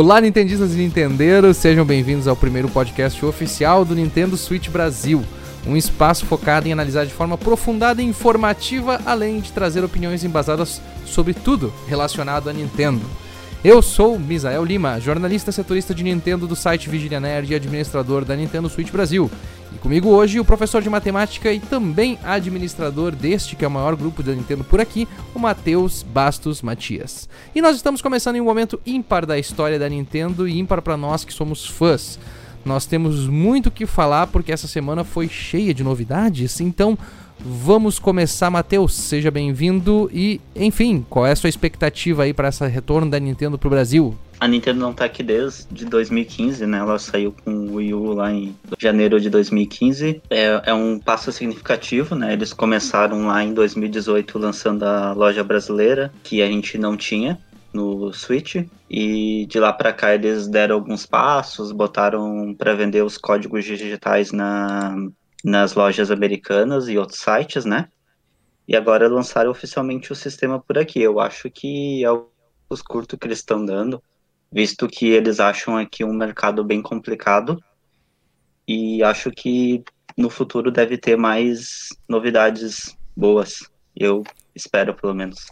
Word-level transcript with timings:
Olá, 0.00 0.18
Nintendistas 0.18 0.72
e 0.72 0.78
Nintendeiros, 0.78 1.58
sejam 1.58 1.84
bem-vindos 1.84 2.26
ao 2.26 2.34
primeiro 2.34 2.70
podcast 2.70 3.22
oficial 3.22 3.84
do 3.84 3.94
Nintendo 3.94 4.34
Switch 4.34 4.70
Brasil. 4.70 5.22
Um 5.66 5.76
espaço 5.76 6.24
focado 6.24 6.66
em 6.66 6.72
analisar 6.72 7.04
de 7.04 7.12
forma 7.12 7.34
aprofundada 7.34 8.00
e 8.00 8.06
informativa, 8.06 8.98
além 9.04 9.40
de 9.40 9.52
trazer 9.52 9.84
opiniões 9.84 10.24
embasadas 10.24 10.80
sobre 11.04 11.34
tudo 11.34 11.70
relacionado 11.86 12.48
a 12.48 12.52
Nintendo. 12.54 13.02
Eu 13.62 13.82
sou 13.82 14.18
Misael 14.18 14.64
Lima, 14.64 14.98
jornalista 14.98 15.52
setorista 15.52 15.94
de 15.94 16.02
Nintendo 16.02 16.46
do 16.46 16.56
site 16.56 16.88
Vigilia 16.88 17.20
Nerd 17.20 17.52
e 17.52 17.54
administrador 17.54 18.24
da 18.24 18.34
Nintendo 18.34 18.70
Switch 18.70 18.90
Brasil. 18.90 19.30
E 19.70 19.76
comigo 19.76 20.08
hoje 20.08 20.40
o 20.40 20.44
professor 20.46 20.80
de 20.80 20.88
matemática 20.88 21.52
e 21.52 21.60
também 21.60 22.18
administrador 22.24 23.14
deste 23.14 23.56
que 23.56 23.62
é 23.62 23.68
o 23.68 23.70
maior 23.70 23.94
grupo 23.96 24.22
da 24.22 24.32
Nintendo 24.32 24.64
por 24.64 24.80
aqui, 24.80 25.06
o 25.34 25.38
Matheus 25.38 26.02
Bastos 26.02 26.62
Matias. 26.62 27.28
E 27.54 27.60
nós 27.60 27.76
estamos 27.76 28.00
começando 28.00 28.36
em 28.36 28.40
um 28.40 28.46
momento 28.46 28.80
ímpar 28.86 29.26
da 29.26 29.38
história 29.38 29.78
da 29.78 29.90
Nintendo 29.90 30.48
e 30.48 30.58
ímpar 30.58 30.80
para 30.80 30.96
nós 30.96 31.22
que 31.22 31.32
somos 31.32 31.66
fãs. 31.66 32.18
Nós 32.64 32.86
temos 32.86 33.26
muito 33.26 33.66
o 33.66 33.70
que 33.70 33.84
falar 33.84 34.28
porque 34.28 34.52
essa 34.52 34.68
semana 34.68 35.04
foi 35.04 35.28
cheia 35.28 35.74
de 35.74 35.84
novidades, 35.84 36.62
então 36.62 36.96
Vamos 37.42 37.98
começar, 37.98 38.50
Matheus. 38.50 38.94
Seja 38.94 39.30
bem-vindo 39.30 40.10
e, 40.12 40.40
enfim, 40.54 41.04
qual 41.08 41.26
é 41.26 41.32
a 41.32 41.36
sua 41.36 41.48
expectativa 41.48 42.24
aí 42.24 42.34
para 42.34 42.48
esse 42.48 42.66
retorno 42.66 43.10
da 43.10 43.18
Nintendo 43.18 43.58
pro 43.58 43.70
Brasil? 43.70 44.14
A 44.38 44.48
Nintendo 44.48 44.80
não 44.80 44.92
tá 44.92 45.04
aqui 45.04 45.22
desde 45.22 45.84
2015, 45.84 46.66
né? 46.66 46.78
Ela 46.78 46.98
saiu 46.98 47.34
com 47.44 47.50
o 47.50 47.74
Wii 47.76 47.94
U 47.94 48.12
lá 48.12 48.32
em 48.32 48.54
janeiro 48.78 49.20
de 49.20 49.28
2015. 49.28 50.22
É, 50.30 50.62
é 50.66 50.74
um 50.74 50.98
passo 50.98 51.30
significativo, 51.32 52.14
né? 52.14 52.32
Eles 52.32 52.52
começaram 52.52 53.26
lá 53.26 53.42
em 53.42 53.52
2018 53.52 54.38
lançando 54.38 54.82
a 54.84 55.12
loja 55.12 55.44
brasileira, 55.44 56.12
que 56.22 56.42
a 56.42 56.46
gente 56.46 56.78
não 56.78 56.96
tinha 56.96 57.38
no 57.72 58.12
Switch 58.12 58.56
e 58.90 59.46
de 59.46 59.60
lá 59.60 59.72
para 59.72 59.92
cá 59.92 60.14
eles 60.14 60.48
deram 60.48 60.74
alguns 60.74 61.06
passos, 61.06 61.70
botaram 61.70 62.54
para 62.58 62.74
vender 62.74 63.02
os 63.02 63.16
códigos 63.16 63.64
digitais 63.64 64.32
na 64.32 64.96
nas 65.44 65.74
lojas 65.74 66.10
americanas 66.10 66.88
e 66.88 66.98
outros 66.98 67.20
sites, 67.20 67.64
né? 67.64 67.88
E 68.66 68.76
agora 68.76 69.08
lançaram 69.08 69.50
oficialmente 69.50 70.12
o 70.12 70.16
sistema 70.16 70.60
por 70.60 70.78
aqui. 70.78 71.00
Eu 71.00 71.18
acho 71.18 71.50
que 71.50 72.04
é 72.04 72.08
os 72.68 72.82
curtos 72.82 73.18
que 73.18 73.26
eles 73.26 73.38
estão 73.38 73.64
dando, 73.64 74.02
visto 74.52 74.86
que 74.86 75.08
eles 75.08 75.40
acham 75.40 75.76
aqui 75.76 76.04
um 76.04 76.12
mercado 76.12 76.62
bem 76.62 76.80
complicado. 76.80 77.62
E 78.66 79.02
acho 79.02 79.30
que 79.30 79.82
no 80.16 80.30
futuro 80.30 80.70
deve 80.70 80.96
ter 80.96 81.16
mais 81.16 81.88
novidades 82.08 82.96
boas. 83.16 83.68
Eu 83.96 84.22
espero, 84.54 84.94
pelo 84.94 85.14
menos. 85.14 85.46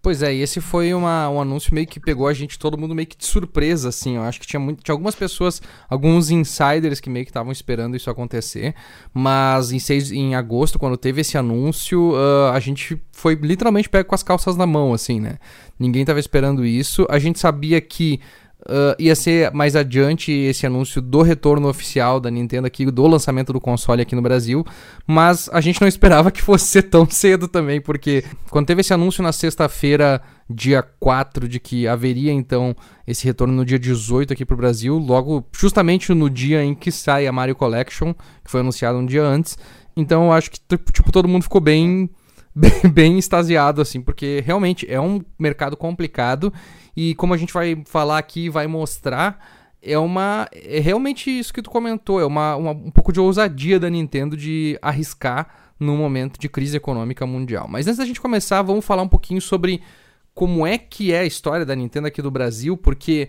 Pois 0.00 0.22
é, 0.22 0.32
e 0.32 0.42
esse 0.42 0.60
foi 0.60 0.94
uma, 0.94 1.28
um 1.28 1.40
anúncio 1.40 1.74
meio 1.74 1.86
que 1.86 1.98
pegou 1.98 2.28
a 2.28 2.32
gente, 2.32 2.56
todo 2.56 2.78
mundo 2.78 2.94
meio 2.94 3.06
que 3.06 3.16
de 3.16 3.26
surpresa, 3.26 3.88
assim. 3.88 4.14
Eu 4.14 4.22
acho 4.22 4.40
que 4.40 4.46
tinha, 4.46 4.60
muito, 4.60 4.82
tinha 4.82 4.92
algumas 4.92 5.16
pessoas, 5.16 5.60
alguns 5.88 6.30
insiders 6.30 7.00
que 7.00 7.10
meio 7.10 7.24
que 7.24 7.30
estavam 7.30 7.50
esperando 7.50 7.96
isso 7.96 8.08
acontecer. 8.08 8.74
Mas 9.12 9.72
em, 9.72 9.78
6, 9.80 10.12
em 10.12 10.36
agosto, 10.36 10.78
quando 10.78 10.96
teve 10.96 11.22
esse 11.22 11.36
anúncio, 11.36 12.12
uh, 12.12 12.52
a 12.52 12.60
gente 12.60 13.00
foi 13.10 13.34
literalmente 13.34 13.88
pego 13.88 14.08
com 14.08 14.14
as 14.14 14.22
calças 14.22 14.56
na 14.56 14.66
mão, 14.66 14.94
assim, 14.94 15.20
né? 15.20 15.38
Ninguém 15.76 16.02
estava 16.02 16.20
esperando 16.20 16.64
isso. 16.64 17.04
A 17.10 17.18
gente 17.18 17.40
sabia 17.40 17.80
que 17.80 18.20
Uh, 18.60 18.92
ia 18.98 19.14
ser 19.14 19.52
mais 19.52 19.76
adiante 19.76 20.32
esse 20.32 20.66
anúncio 20.66 21.00
do 21.00 21.22
retorno 21.22 21.68
oficial 21.68 22.18
da 22.18 22.28
Nintendo 22.28 22.66
aqui, 22.66 22.84
do 22.90 23.06
lançamento 23.06 23.52
do 23.52 23.60
console 23.60 24.02
aqui 24.02 24.16
no 24.16 24.20
Brasil, 24.20 24.64
mas 25.06 25.48
a 25.52 25.60
gente 25.60 25.80
não 25.80 25.86
esperava 25.88 26.30
que 26.32 26.42
fosse 26.42 26.66
ser 26.66 26.82
tão 26.82 27.08
cedo 27.08 27.46
também, 27.46 27.80
porque 27.80 28.24
quando 28.50 28.66
teve 28.66 28.80
esse 28.80 28.92
anúncio 28.92 29.22
na 29.22 29.30
sexta-feira, 29.30 30.20
dia 30.50 30.82
4, 30.82 31.48
de 31.48 31.60
que 31.60 31.86
haveria 31.86 32.32
então 32.32 32.74
esse 33.06 33.24
retorno 33.24 33.54
no 33.54 33.64
dia 33.64 33.78
18 33.78 34.32
aqui 34.32 34.44
pro 34.44 34.56
Brasil, 34.56 34.98
logo 34.98 35.46
justamente 35.52 36.12
no 36.12 36.28
dia 36.28 36.62
em 36.62 36.74
que 36.74 36.90
sai 36.90 37.28
a 37.28 37.32
Mario 37.32 37.54
Collection, 37.54 38.12
que 38.44 38.50
foi 38.50 38.60
anunciado 38.60 38.98
um 38.98 39.06
dia 39.06 39.22
antes, 39.22 39.56
então 39.96 40.24
eu 40.24 40.32
acho 40.32 40.50
que 40.50 40.58
tipo, 40.92 41.12
todo 41.12 41.28
mundo 41.28 41.44
ficou 41.44 41.60
bem 41.60 42.10
bem, 42.58 42.90
bem 42.92 43.18
extasiado, 43.18 43.80
assim, 43.80 44.00
porque 44.00 44.42
realmente 44.44 44.84
é 44.90 45.00
um 45.00 45.22
mercado 45.38 45.76
complicado 45.76 46.52
e 47.00 47.14
como 47.14 47.32
a 47.32 47.36
gente 47.36 47.52
vai 47.52 47.80
falar 47.86 48.18
aqui, 48.18 48.50
vai 48.50 48.66
mostrar, 48.66 49.38
é 49.80 49.96
uma. 49.96 50.48
É 50.52 50.80
realmente 50.80 51.30
isso 51.30 51.54
que 51.54 51.62
tu 51.62 51.70
comentou, 51.70 52.20
é 52.20 52.26
uma, 52.26 52.56
uma, 52.56 52.72
um 52.72 52.90
pouco 52.90 53.12
de 53.12 53.20
ousadia 53.20 53.78
da 53.78 53.88
Nintendo 53.88 54.36
de 54.36 54.76
arriscar 54.82 55.46
num 55.78 55.96
momento 55.96 56.40
de 56.40 56.48
crise 56.48 56.76
econômica 56.76 57.24
mundial. 57.24 57.68
Mas 57.68 57.86
antes 57.86 57.98
da 57.98 58.04
gente 58.04 58.20
começar, 58.20 58.62
vamos 58.62 58.84
falar 58.84 59.02
um 59.02 59.08
pouquinho 59.08 59.40
sobre 59.40 59.80
como 60.34 60.66
é 60.66 60.76
que 60.76 61.12
é 61.12 61.20
a 61.20 61.24
história 61.24 61.64
da 61.64 61.76
Nintendo 61.76 62.08
aqui 62.08 62.20
do 62.20 62.32
Brasil, 62.32 62.76
porque 62.76 63.28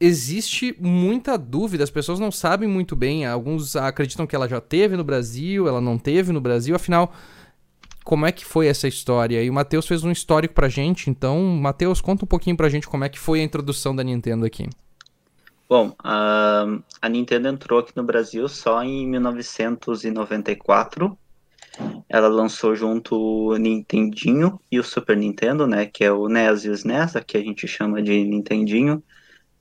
existe 0.00 0.74
muita 0.80 1.36
dúvida, 1.36 1.84
as 1.84 1.90
pessoas 1.90 2.18
não 2.18 2.30
sabem 2.30 2.66
muito 2.66 2.96
bem, 2.96 3.26
alguns 3.26 3.76
acreditam 3.76 4.26
que 4.26 4.34
ela 4.34 4.48
já 4.48 4.62
teve 4.62 4.96
no 4.96 5.04
Brasil, 5.04 5.68
ela 5.68 5.78
não 5.82 5.98
teve 5.98 6.32
no 6.32 6.40
Brasil, 6.40 6.74
afinal 6.74 7.12
como 8.04 8.26
é 8.26 8.32
que 8.32 8.44
foi 8.44 8.66
essa 8.66 8.88
história. 8.88 9.42
E 9.42 9.50
o 9.50 9.52
Matheus 9.52 9.86
fez 9.86 10.04
um 10.04 10.10
histórico 10.10 10.54
pra 10.54 10.68
gente, 10.68 11.10
então, 11.10 11.40
Matheus, 11.42 12.00
conta 12.00 12.24
um 12.24 12.28
pouquinho 12.28 12.56
pra 12.56 12.68
gente 12.68 12.88
como 12.88 13.04
é 13.04 13.08
que 13.08 13.18
foi 13.18 13.40
a 13.40 13.44
introdução 13.44 13.94
da 13.94 14.02
Nintendo 14.02 14.44
aqui. 14.44 14.68
Bom, 15.68 15.94
a, 16.02 16.66
a 17.00 17.08
Nintendo 17.08 17.46
entrou 17.46 17.78
aqui 17.78 17.92
no 17.94 18.02
Brasil 18.02 18.48
só 18.48 18.82
em 18.82 19.06
1994. 19.06 21.16
Ela 22.08 22.26
lançou 22.26 22.74
junto 22.74 23.16
o 23.16 23.56
Nintendinho 23.56 24.58
e 24.70 24.80
o 24.80 24.84
Super 24.84 25.16
Nintendo, 25.16 25.68
né, 25.68 25.86
que 25.86 26.02
é 26.02 26.10
o 26.10 26.28
NES 26.28 26.64
e 26.64 26.70
o 26.70 26.74
SNES, 26.74 27.12
que 27.24 27.36
a 27.36 27.40
gente 27.40 27.68
chama 27.68 28.02
de 28.02 28.24
Nintendinho, 28.24 29.00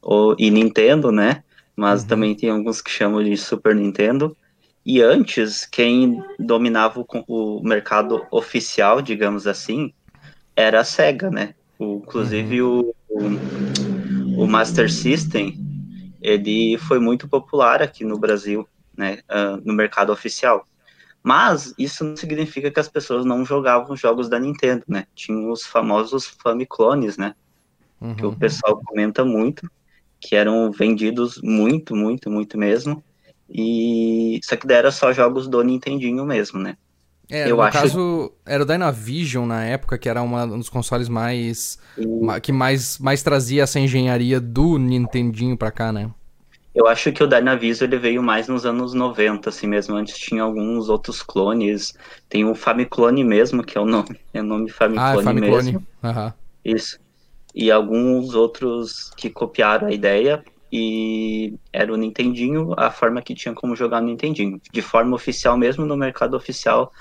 ou, 0.01 0.35
e 0.39 0.50
Nintendo, 0.50 1.11
né, 1.11 1.44
mas 1.75 2.01
uhum. 2.01 2.07
também 2.07 2.35
tem 2.35 2.50
alguns 2.50 2.81
que 2.81 2.89
chamam 2.89 3.23
de 3.23 3.38
Super 3.38 3.75
Nintendo. 3.75 4.35
E 4.85 5.01
antes, 5.01 5.66
quem 5.66 6.23
dominava 6.40 7.00
o, 7.00 7.06
o 7.28 7.63
mercado 7.63 8.25
oficial, 8.31 9.01
digamos 9.01 9.45
assim, 9.45 9.94
era 10.56 10.81
a 10.81 10.84
SEGA, 10.84 11.29
né? 11.29 11.53
O, 11.78 12.01
inclusive 12.03 12.62
uhum. 12.62 12.95
o, 13.09 14.44
o, 14.44 14.47
Master 14.47 14.91
System, 14.91 15.57
ele 16.22 16.78
foi 16.78 17.00
muito 17.00 17.28
popular 17.28 17.81
aqui 17.81 18.03
no 18.03 18.18
Brasil, 18.18 18.68
né? 18.97 19.19
Uh, 19.29 19.62
no 19.63 19.73
mercado 19.73 20.12
oficial. 20.12 20.66
Mas 21.22 21.73
isso 21.78 22.03
não 22.03 22.16
significa 22.16 22.72
que 22.72 22.79
as 22.79 22.88
pessoas 22.88 23.25
não 23.25 23.45
jogavam 23.45 23.95
jogos 23.95 24.29
da 24.29 24.39
Nintendo, 24.39 24.84
né? 24.88 25.06
Tinha 25.13 25.50
os 25.50 25.66
famosos 25.66 26.25
Famiclones, 26.25 27.18
né? 27.18 27.35
Uhum. 28.00 28.16
Que 28.16 28.25
o 28.25 28.35
pessoal 28.35 28.81
comenta 28.85 29.25
muito, 29.25 29.69
que 30.19 30.35
eram 30.35 30.72
vendidos 30.72 31.41
muito, 31.41 31.95
muito, 31.95 32.29
muito 32.29 32.57
mesmo. 32.57 33.03
E 33.52 34.40
só 34.44 34.56
que 34.56 34.68
daí 34.68 34.78
era 34.78 34.92
só 34.92 35.12
jogos 35.12 35.48
do 35.48 35.62
Nintendinho 35.64 36.26
mesmo, 36.26 36.60
né? 36.60 36.78
É, 37.30 37.50
eu 37.50 37.58
no 37.58 37.62
acho... 37.62 37.78
caso, 37.80 38.32
era 38.46 38.64
o 38.64 38.66
Dynavision 38.66 39.46
na 39.46 39.64
época, 39.64 39.98
que 39.98 40.10
era 40.10 40.22
uma, 40.22 40.46
um 40.46 40.58
dos 40.58 40.70
consoles 40.70 41.08
mais. 41.08 41.78
que 42.42 42.52
mais, 42.52 42.98
mais 42.98 43.22
trazia 43.22 43.64
essa 43.64 43.80
engenharia 43.80 44.40
do 44.40 44.80
Nintendinho 44.80 45.56
pra 45.56 45.72
cá, 45.72 45.92
né? 45.92 46.10
Eu 46.74 46.88
acho 46.88 47.12
que 47.12 47.24
o 47.24 47.28
Dynavision 47.28 47.88
ele 47.88 47.98
veio 47.98 48.24
mais 48.24 48.48
nos 48.48 48.66
anos 48.66 48.94
90, 48.94 49.50
assim 49.50 49.68
mesmo. 49.68 49.96
Antes 49.96 50.18
tinha 50.18 50.42
alguns 50.42 50.90
outros 50.90 51.22
clones. 51.22 51.94
Tem 52.28 52.46
o 52.46 52.56
Famiclone 52.56 53.24
mesmo, 53.24 53.64
que 53.64 53.78
é 53.78 53.81
o 53.81 53.86
nome. 53.86 54.20
É 54.34 54.42
o 54.42 54.44
nome 54.44 54.70
Famiclone, 54.70 55.18
ah, 55.18 55.20
é 55.20 55.24
Famiclone. 55.24 55.72
mesmo. 55.72 55.88
Uhum. 56.04 56.34
Isso. 56.66 57.00
E 57.54 57.72
alguns 57.72 58.34
outros 58.34 59.12
que 59.18 59.30
copiaram 59.30 59.88
a 59.88 59.92
ideia 59.92 60.44
e 60.72 61.56
era 61.74 61.91
o 61.91 61.97
Nintendinho 61.97 62.74
a 62.77 62.92
forma 62.92 63.21
que 63.21 63.33
tinha 63.33 63.54
como 63.54 63.75
jogar 63.75 64.01
no 64.01 64.07
Nintendinho. 64.07 64.62
De 64.71 64.81
forma 64.81 65.16
oficial 65.16 65.57
mesmo, 65.57 65.86
no 65.86 65.98
mercado 65.98 66.36
oficial, 66.36 66.92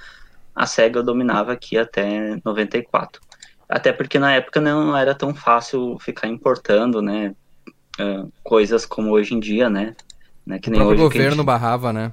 a 0.55 0.67
SEGA 0.67 1.03
dominava 1.03 1.53
aqui 1.53 1.76
até 1.76 2.38
94. 2.44 3.20
Até 3.69 3.93
porque 3.93 4.19
na 4.19 4.35
época 4.35 4.61
não 4.61 4.97
era 4.97 5.15
tão 5.15 5.35
fácil 5.35 5.99
ficar 6.00 6.26
importando, 6.26 7.03
né, 7.03 7.35
uh, 8.00 8.32
coisas 8.43 8.87
como 8.87 9.11
hoje 9.11 9.35
em 9.35 9.41
dia, 9.41 9.69
né, 9.69 9.94
né 10.47 10.59
que 10.59 10.70
nem 10.70 10.81
o 10.81 10.87
hoje. 10.87 11.03
O 11.03 11.05
governo 11.05 11.37
gente... 11.37 11.44
barrava, 11.44 11.93
né? 11.93 12.12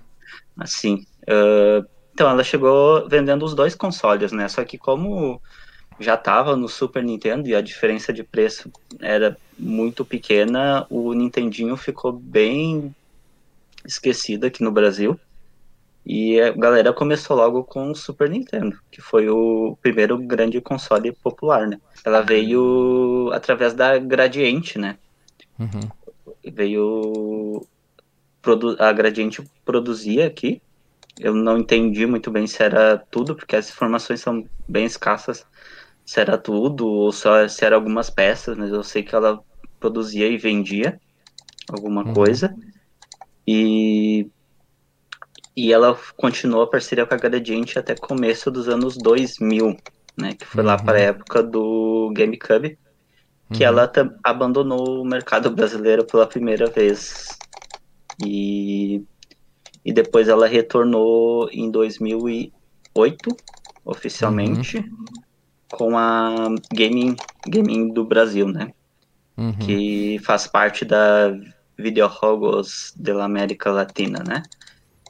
Assim, 0.60 1.06
uh, 1.30 1.88
então 2.14 2.30
ela 2.30 2.44
chegou 2.44 3.08
vendendo 3.08 3.46
os 3.46 3.56
dois 3.56 3.74
consoles, 3.74 4.34
né, 4.34 4.50
só 4.50 4.66
que 4.66 4.78
como 4.78 5.42
já 6.00 6.16
estava 6.16 6.56
no 6.56 6.68
Super 6.68 7.04
Nintendo 7.04 7.48
e 7.48 7.56
a 7.56 7.62
diferença 7.62 8.12
de 8.12 8.24
preço 8.24 8.72
era 9.00 9.38
muito 9.58 10.04
pequena, 10.04 10.86
o 10.90 11.14
Nintendinho 11.14 11.78
ficou 11.78 12.12
bem 12.12 12.94
esquecido 13.86 14.46
aqui 14.46 14.64
no 14.64 14.72
Brasil. 14.72 15.20
E 16.06 16.40
a 16.40 16.52
galera 16.52 16.94
começou 16.94 17.36
logo 17.36 17.64
com 17.64 17.90
o 17.90 17.96
Super 17.96 18.30
Nintendo, 18.30 18.78
que 18.92 19.02
foi 19.02 19.28
o 19.28 19.76
primeiro 19.82 20.18
grande 20.20 20.62
console 20.62 21.12
popular, 21.12 21.66
né? 21.68 21.80
Ela 22.04 22.22
veio 22.22 23.32
através 23.34 23.74
da 23.74 23.98
Gradiente, 23.98 24.78
né? 24.78 24.98
Uhum. 25.58 25.90
Veio. 26.44 27.66
A 28.78 28.94
Gradiente 28.94 29.42
produzia 29.64 30.28
aqui. 30.28 30.62
Eu 31.20 31.34
não 31.34 31.58
entendi 31.58 32.06
muito 32.06 32.30
bem 32.30 32.46
se 32.46 32.62
era 32.62 32.98
tudo, 33.10 33.34
porque 33.34 33.56
as 33.56 33.68
informações 33.70 34.22
são 34.22 34.46
bem 34.68 34.86
escassas 34.86 35.44
se 36.06 36.20
era 36.20 36.38
tudo 36.38 36.88
ou 36.88 37.12
só 37.12 37.48
se 37.48 37.66
era 37.66 37.76
algumas 37.76 38.10
peças, 38.10 38.56
mas 38.56 38.72
eu 38.72 38.84
sei 38.84 39.02
que 39.02 39.16
ela 39.16 39.42
produzia 39.80 40.28
e 40.28 40.38
vendia. 40.38 41.00
alguma 41.68 42.06
uhum. 42.06 42.14
coisa. 42.14 42.56
E, 43.48 44.28
e 45.56 45.74
ela 45.74 45.98
continuou 46.16 46.64
a 46.64 46.70
parceria 46.70 47.06
com 47.06 47.14
a 47.14 47.18
Gradiente 47.18 47.80
até 47.80 47.96
começo 47.96 48.52
dos 48.52 48.70
anos 48.70 48.96
2000, 48.98 49.76
né? 50.18 50.34
Que 50.34 50.46
foi 50.46 50.62
uhum. 50.62 50.68
lá 50.68 50.78
para 50.78 50.98
a 50.98 51.02
época 51.02 51.42
do 51.42 52.12
GameCube, 52.14 52.78
que 53.52 53.64
uhum. 53.64 53.70
ela 53.70 53.92
abandonou 54.24 55.02
o 55.02 55.06
mercado 55.06 55.50
brasileiro 55.50 56.06
pela 56.06 56.28
primeira 56.28 56.70
vez. 56.70 57.28
E, 58.24 59.04
e 59.84 59.92
depois 59.92 60.28
ela 60.28 60.48
retornou 60.48 61.50
em 61.52 61.70
2008, 61.70 63.38
oficialmente, 63.84 64.78
uhum. 64.78 65.06
Com 65.72 65.98
a 65.98 66.50
Gaming, 66.74 67.16
Gaming 67.48 67.94
do 67.94 68.06
Brasil, 68.06 68.48
né? 68.48 68.72
Uhum. 69.38 69.54
Que 69.54 70.20
faz 70.24 70.48
parte 70.48 70.86
da 70.86 71.38
Videojogos 71.78 72.94
da 72.96 73.24
América 73.24 73.72
Latina, 73.72 74.24
né? 74.26 74.44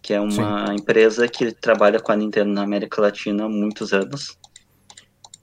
Que 0.02 0.14
é 0.14 0.20
uma 0.20 0.68
Sim. 0.68 0.76
empresa 0.76 1.28
que 1.28 1.52
trabalha 1.52 2.00
com 2.00 2.12
a 2.12 2.16
Nintendo 2.16 2.52
na 2.52 2.64
América 2.64 3.02
Latina 3.02 3.46
há 3.46 3.50
muitos 3.50 3.94
anos. 3.94 4.38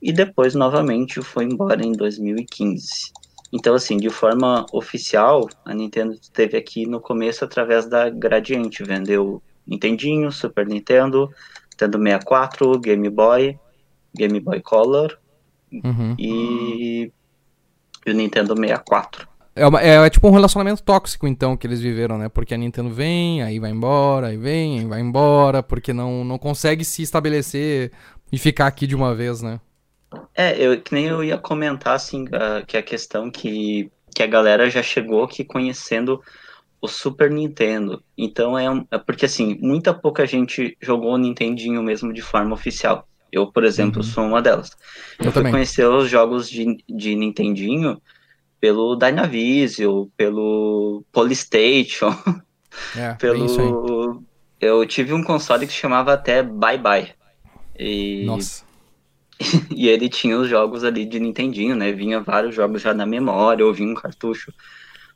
E 0.00 0.12
depois, 0.12 0.54
novamente, 0.54 1.22
foi 1.22 1.44
embora 1.44 1.84
em 1.84 1.92
2015. 1.92 3.12
Então, 3.52 3.74
assim, 3.74 3.96
de 3.98 4.08
forma 4.08 4.66
oficial, 4.72 5.48
a 5.64 5.74
Nintendo 5.74 6.14
esteve 6.14 6.56
aqui 6.56 6.86
no 6.86 7.00
começo 7.00 7.44
através 7.44 7.86
da 7.86 8.08
Gradiente. 8.08 8.82
Vendeu 8.82 9.42
Nintendinho, 9.66 10.32
Super 10.32 10.66
Nintendo, 10.66 11.30
Nintendo 11.70 11.98
64, 11.98 12.80
Game 12.80 13.08
Boy, 13.10 13.58
Game 14.14 14.40
Boy 14.40 14.60
Color 14.60 15.18
uhum. 15.72 16.14
e, 16.18 17.12
e 18.06 18.10
o 18.10 18.14
Nintendo 18.14 18.56
64. 18.56 19.28
É, 19.54 19.66
uma, 19.66 19.82
é, 19.82 19.96
é, 19.96 20.10
tipo 20.10 20.26
um 20.28 20.32
relacionamento 20.32 20.82
tóxico, 20.82 21.26
então, 21.26 21.56
que 21.56 21.66
eles 21.66 21.80
viveram, 21.80 22.16
né? 22.16 22.28
Porque 22.28 22.54
a 22.54 22.56
Nintendo 22.56 22.88
vem, 22.88 23.42
aí 23.42 23.58
vai 23.58 23.70
embora, 23.70 24.28
aí 24.28 24.36
vem, 24.36 24.80
aí 24.80 24.86
vai 24.86 25.00
embora, 25.00 25.62
porque 25.62 25.92
não, 25.92 26.24
não 26.24 26.38
consegue 26.38 26.84
se 26.84 27.02
estabelecer 27.02 27.92
e 28.32 28.38
ficar 28.38 28.66
aqui 28.66 28.86
de 28.86 28.96
uma 28.96 29.14
vez, 29.14 29.42
né? 29.42 29.60
É, 30.34 30.58
eu, 30.58 30.80
que 30.80 30.94
nem 30.94 31.06
eu 31.06 31.22
ia 31.22 31.36
comentar, 31.36 31.94
assim, 31.94 32.24
que 32.66 32.76
a 32.76 32.82
questão 32.82 33.30
que, 33.30 33.90
que 34.14 34.22
a 34.22 34.26
galera 34.26 34.70
já 34.70 34.82
chegou 34.82 35.24
aqui 35.24 35.44
conhecendo 35.44 36.22
o 36.80 36.88
Super 36.88 37.30
Nintendo. 37.30 38.02
Então 38.16 38.58
é, 38.58 38.64
é 38.90 38.98
porque, 38.98 39.26
assim, 39.26 39.58
muita 39.60 39.92
pouca 39.92 40.26
gente 40.26 40.76
jogou 40.80 41.12
o 41.12 41.18
Nintendinho 41.18 41.82
mesmo 41.82 42.12
de 42.12 42.22
forma 42.22 42.54
oficial. 42.54 43.06
Eu, 43.32 43.46
por 43.50 43.64
exemplo, 43.64 43.98
uhum. 43.98 44.02
sou 44.02 44.24
uma 44.24 44.42
delas. 44.42 44.76
Eu, 45.18 45.26
eu 45.26 45.32
fui 45.32 45.40
também. 45.40 45.52
conhecer 45.52 45.88
os 45.88 46.10
jogos 46.10 46.48
de, 46.50 46.84
de 46.88 47.16
Nintendinho 47.16 48.00
pelo 48.60 48.94
Dynavision, 48.94 50.06
pelo 50.16 51.02
Polystation, 51.10 52.14
é, 52.94 53.14
pelo... 53.14 54.22
Eu 54.60 54.86
tive 54.86 55.12
um 55.12 55.24
console 55.24 55.66
que 55.66 55.72
chamava 55.72 56.12
até 56.12 56.42
Bye 56.42 56.78
Bye. 56.78 57.14
E... 57.76 58.24
Nossa. 58.24 58.64
e 59.74 59.88
ele 59.88 60.08
tinha 60.08 60.38
os 60.38 60.48
jogos 60.48 60.84
ali 60.84 61.04
de 61.04 61.18
Nintendinho, 61.18 61.74
né? 61.74 61.90
Vinha 61.90 62.20
vários 62.20 62.54
jogos 62.54 62.82
já 62.82 62.94
na 62.94 63.06
memória, 63.06 63.64
ou 63.66 63.72
vinha 63.72 63.90
um 63.90 63.94
cartucho 63.94 64.52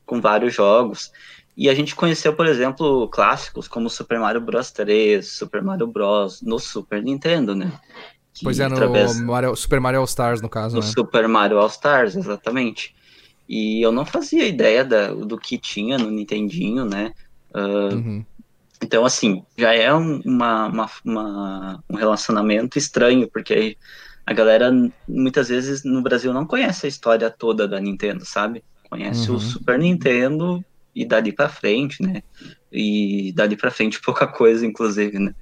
com 0.05 0.21
vários 0.21 0.55
jogos. 0.55 1.13
E 1.57 1.71
a 1.71 1.75
gente 1.75 1.95
conheceu, 1.95 2.35
por 2.35 2.47
exemplo, 2.47 3.09
clássicos 3.09 3.67
como 3.67 3.89
Super 3.89 4.21
Mario 4.21 4.43
Bros 4.43 4.71
3, 4.71 5.27
Super 5.27 5.63
Mario 5.63 5.87
Bros 5.87 6.43
no 6.43 6.59
Super 6.59 7.03
Nintendo, 7.03 7.55
né? 7.55 7.73
Que, 8.35 8.45
pois 8.45 8.61
é, 8.61 8.69
no 8.69 8.75
através... 8.75 9.19
Mario, 9.19 9.57
Super 9.57 9.81
Mario 9.81 10.01
All 10.01 10.05
Stars, 10.05 10.43
no 10.43 10.51
caso, 10.51 10.77
no 10.77 10.83
né? 10.83 10.87
Super 10.87 11.27
Mario 11.27 11.59
All 11.59 11.69
Stars, 11.69 12.15
exatamente. 12.15 12.95
E 13.49 13.81
eu 13.81 13.91
não 13.91 14.05
fazia 14.05 14.47
ideia 14.47 14.85
da, 14.85 15.15
do 15.15 15.39
que 15.39 15.57
tinha 15.57 15.97
no 15.97 16.11
Nintendinho, 16.11 16.85
né? 16.85 17.15
Uh, 17.55 17.95
uhum. 17.95 18.27
Então, 18.83 19.07
assim, 19.07 19.43
já 19.57 19.75
é 19.75 19.95
um, 19.95 20.21
uma, 20.27 20.67
uma, 20.67 20.91
uma, 21.03 21.85
um 21.89 21.97
relacionamento 21.97 22.77
estranho, 22.77 23.31
porque 23.33 23.79
a 24.27 24.35
galera 24.35 24.71
muitas 25.09 25.49
vezes 25.49 25.85
no 25.85 26.03
Brasil 26.03 26.35
não 26.35 26.45
conhece 26.45 26.85
a 26.85 26.89
história 26.89 27.31
toda 27.31 27.67
da 27.67 27.81
Nintendo, 27.81 28.27
sabe? 28.27 28.63
Conhece 28.91 29.31
uhum. 29.31 29.37
o 29.37 29.41
Super 29.41 29.79
Nintendo 29.79 30.63
e 30.97 31.05
dali 31.05 31.31
para 31.31 31.51
frente, 31.51 32.03
né? 32.03 32.23
E 32.73 33.31
dali 33.35 33.55
para 33.55 33.71
frente 33.71 34.01
pouca 34.03 34.27
coisa, 34.27 34.65
inclusive, 34.65 35.19
né? 35.19 35.35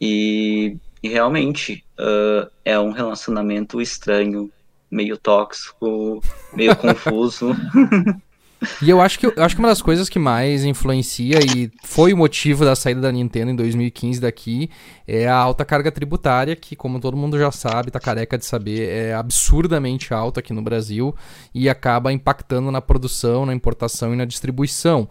E, 0.00 0.78
e 1.02 1.08
realmente 1.08 1.84
uh, 2.00 2.50
é 2.64 2.78
um 2.78 2.90
relacionamento 2.90 3.80
estranho 3.80 4.50
meio 4.90 5.18
tóxico, 5.18 6.20
meio 6.54 6.74
confuso. 6.76 7.54
E 8.82 8.90
eu 8.90 9.00
acho 9.00 9.18
que 9.18 9.26
eu 9.26 9.32
acho 9.36 9.54
que 9.54 9.60
uma 9.60 9.68
das 9.68 9.82
coisas 9.82 10.08
que 10.08 10.18
mais 10.18 10.64
influencia 10.64 11.38
e 11.40 11.70
foi 11.82 12.12
o 12.12 12.16
motivo 12.16 12.64
da 12.64 12.74
saída 12.74 13.00
da 13.00 13.12
Nintendo 13.12 13.50
em 13.50 13.56
2015 13.56 14.20
daqui 14.20 14.70
é 15.06 15.28
a 15.28 15.36
alta 15.36 15.64
carga 15.64 15.92
tributária, 15.92 16.56
que 16.56 16.74
como 16.74 17.00
todo 17.00 17.16
mundo 17.16 17.38
já 17.38 17.50
sabe, 17.50 17.90
tá 17.90 18.00
careca 18.00 18.38
de 18.38 18.44
saber, 18.44 18.88
é 18.88 19.14
absurdamente 19.14 20.12
alta 20.12 20.40
aqui 20.40 20.52
no 20.52 20.62
Brasil 20.62 21.14
e 21.54 21.68
acaba 21.68 22.12
impactando 22.12 22.70
na 22.70 22.80
produção, 22.80 23.46
na 23.46 23.54
importação 23.54 24.12
e 24.12 24.16
na 24.16 24.24
distribuição. 24.24 25.08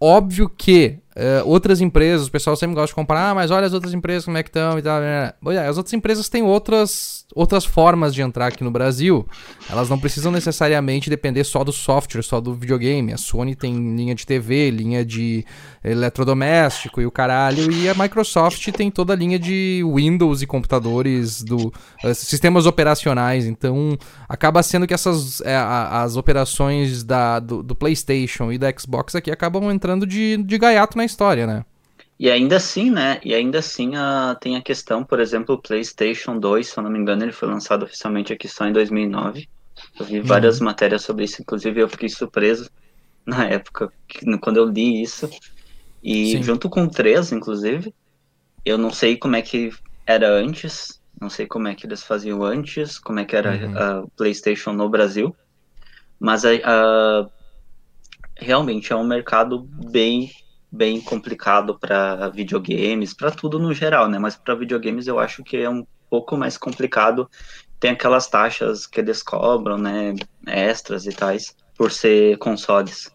Óbvio 0.00 0.48
que 0.48 1.01
uh, 1.16 1.46
outras 1.48 1.80
empresas, 1.80 2.26
o 2.26 2.30
pessoal 2.30 2.56
sempre 2.56 2.74
gosta 2.74 2.88
de 2.88 2.94
comparar, 2.94 3.30
ah, 3.30 3.34
mas 3.34 3.50
olha 3.50 3.66
as 3.66 3.72
outras 3.72 3.94
empresas 3.94 4.24
como 4.24 4.36
é 4.36 4.42
que 4.42 4.48
estão 4.48 4.78
e 4.78 4.82
tal. 4.82 5.00
Né? 5.00 5.32
As 5.68 5.76
outras 5.76 5.92
empresas 5.92 6.28
têm 6.28 6.42
outras, 6.42 7.24
outras 7.34 7.64
formas 7.64 8.14
de 8.14 8.22
entrar 8.22 8.46
aqui 8.46 8.64
no 8.64 8.70
Brasil. 8.70 9.26
Elas 9.70 9.88
não 9.88 9.98
precisam 9.98 10.32
necessariamente 10.32 11.10
depender 11.10 11.44
só 11.44 11.64
do 11.64 11.72
software, 11.72 12.22
só 12.22 12.40
do 12.40 12.54
videogame. 12.54 13.12
A 13.12 13.18
Sony 13.18 13.54
tem 13.54 13.74
linha 13.96 14.14
de 14.14 14.26
TV, 14.26 14.70
linha 14.70 15.04
de 15.04 15.44
eletrodoméstico 15.84 17.00
e 17.00 17.06
o 17.06 17.10
caralho. 17.10 17.70
E 17.72 17.88
a 17.88 17.94
Microsoft 17.94 18.70
tem 18.72 18.90
toda 18.90 19.12
a 19.12 19.16
linha 19.16 19.38
de 19.38 19.82
Windows 19.84 20.42
e 20.42 20.46
computadores, 20.46 21.42
do 21.42 21.72
uh, 22.04 22.14
sistemas 22.14 22.66
operacionais. 22.66 23.46
Então 23.46 23.98
acaba 24.28 24.62
sendo 24.62 24.86
que 24.86 24.94
essas 24.94 25.40
uh, 25.40 25.44
as 25.90 26.16
operações 26.16 27.02
da, 27.02 27.40
do, 27.40 27.62
do, 27.62 27.74
PlayStation 27.74 28.52
e 28.52 28.58
da 28.58 28.72
Xbox 28.76 29.14
aqui 29.14 29.30
acabam 29.30 29.70
entrando 29.70 30.06
de, 30.06 30.36
de 30.36 30.58
gaiato 30.58 30.96
na 30.96 31.01
história, 31.04 31.46
né? 31.46 31.64
E 32.18 32.30
ainda 32.30 32.56
assim, 32.56 32.90
né? 32.90 33.20
E 33.24 33.34
ainda 33.34 33.58
assim 33.58 33.96
a, 33.96 34.36
tem 34.40 34.56
a 34.56 34.62
questão, 34.62 35.02
por 35.02 35.18
exemplo, 35.18 35.54
o 35.54 35.58
PlayStation 35.58 36.38
2, 36.38 36.68
se 36.68 36.78
eu 36.78 36.82
não 36.84 36.90
me 36.90 36.98
engano, 36.98 37.24
ele 37.24 37.32
foi 37.32 37.48
lançado 37.48 37.84
oficialmente 37.84 38.32
aqui 38.32 38.46
só 38.46 38.66
em 38.66 38.72
2009. 38.72 39.48
Eu 39.98 40.06
vi 40.06 40.20
várias 40.20 40.60
uhum. 40.60 40.66
matérias 40.66 41.02
sobre 41.02 41.24
isso, 41.24 41.42
inclusive 41.42 41.80
eu 41.80 41.88
fiquei 41.88 42.08
surpreso 42.08 42.70
na 43.26 43.46
época, 43.46 43.92
quando 44.40 44.58
eu 44.58 44.66
li 44.66 45.02
isso. 45.02 45.28
E 46.02 46.32
Sim. 46.32 46.42
junto 46.42 46.68
com 46.68 46.84
o 46.84 46.90
3, 46.90 47.32
inclusive, 47.32 47.94
eu 48.64 48.78
não 48.78 48.90
sei 48.92 49.16
como 49.16 49.36
é 49.36 49.42
que 49.42 49.70
era 50.06 50.28
antes, 50.28 51.00
não 51.20 51.30
sei 51.30 51.46
como 51.46 51.68
é 51.68 51.74
que 51.74 51.86
eles 51.86 52.02
faziam 52.02 52.42
antes, 52.44 52.98
como 52.98 53.20
é 53.20 53.24
que 53.24 53.36
era 53.36 53.52
uhum. 53.52 53.78
a 53.78 54.06
PlayStation 54.16 54.72
no 54.72 54.88
Brasil, 54.88 55.34
mas 56.18 56.44
a, 56.44 56.50
a, 56.64 57.26
realmente 58.36 58.92
é 58.92 58.96
um 58.96 59.04
mercado 59.04 59.68
bem 59.90 60.30
bem 60.72 61.00
complicado 61.00 61.78
para 61.78 62.30
videogames, 62.30 63.12
para 63.12 63.30
tudo 63.30 63.58
no 63.58 63.74
geral, 63.74 64.08
né? 64.08 64.18
Mas 64.18 64.34
para 64.34 64.54
videogames 64.54 65.06
eu 65.06 65.18
acho 65.18 65.44
que 65.44 65.58
é 65.58 65.68
um 65.68 65.86
pouco 66.08 66.36
mais 66.36 66.56
complicado. 66.56 67.28
Tem 67.78 67.90
aquelas 67.90 68.26
taxas 68.26 68.86
que 68.86 69.00
eles 69.00 69.22
cobram, 69.22 69.76
né? 69.76 70.14
Extras 70.46 71.04
e 71.04 71.10
tais, 71.10 71.54
por 71.76 71.92
ser 71.92 72.38
consoles. 72.38 73.10